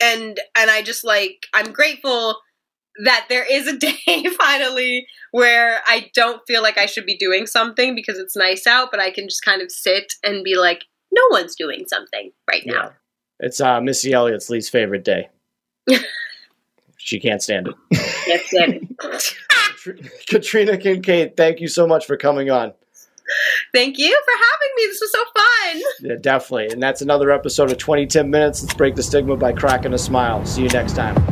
And 0.03 0.41
and 0.57 0.71
I 0.71 0.83
just 0.83 1.05
like 1.05 1.47
I'm 1.55 1.73
grateful 1.73 2.37
that 3.05 3.27
there 3.29 3.45
is 3.51 3.67
a 3.67 3.77
day 4.07 4.25
finally 4.37 5.07
where 5.31 5.81
I 5.87 6.11
don't 6.15 6.43
feel 6.47 6.63
like 6.63 6.79
I 6.79 6.87
should 6.87 7.07
be 7.07 7.17
doing 7.17 7.47
something 7.47 7.95
because 7.95 8.19
it's 8.19 8.37
nice 8.37 8.67
out, 8.67 8.91
but 8.91 9.01
I 9.01 9.11
can 9.11 9.29
just 9.29 9.45
kind 9.45 9.63
of 9.63 9.71
sit 9.71 10.15
and 10.23 10.45
be 10.45 10.57
like, 10.57 10.85
no 11.11 11.23
one's 11.31 11.55
doing 11.55 11.85
something 11.87 12.33
right 12.51 12.63
now. 12.67 12.75
Yeah. 12.75 12.91
It's 13.41 13.61
uh, 13.61 13.81
Missy 13.81 14.13
Elliott's 14.13 14.51
least 14.51 14.71
favorite 14.71 15.05
day. 15.05 15.29
she 16.97 17.19
can't 17.19 17.43
stand 17.43 17.69
it. 17.69 17.75
Can't 18.27 18.43
stand 18.43 18.75
it. 18.75 19.37
Katrina 20.29 20.77
Kincade, 20.77 21.37
thank 21.37 21.61
you 21.61 21.67
so 21.67 21.87
much 21.87 22.07
for 22.07 22.17
coming 22.17 22.51
on. 22.51 22.73
Thank 23.73 23.99
you 23.99 24.11
for 24.25 24.33
having 24.33 24.73
me. 24.77 24.87
This 24.87 25.01
was 25.01 25.13
so 25.13 25.25
fun. 25.35 25.83
Yeah, 26.01 26.17
definitely. 26.21 26.69
And 26.69 26.83
that's 26.83 27.03
another 27.03 27.31
episode 27.31 27.71
of 27.71 27.79
20 27.79 28.07
10 28.07 28.31
Minutes. 28.31 28.63
Let's 28.63 28.75
break 28.75 28.95
the 28.95 29.03
stigma 29.03 29.37
by 29.37 29.53
cracking 29.53 29.95
a 29.95 29.99
smile. 29.99 30.45
See 30.45 30.63
you 30.63 30.69
next 30.69 30.95
time. 30.95 31.32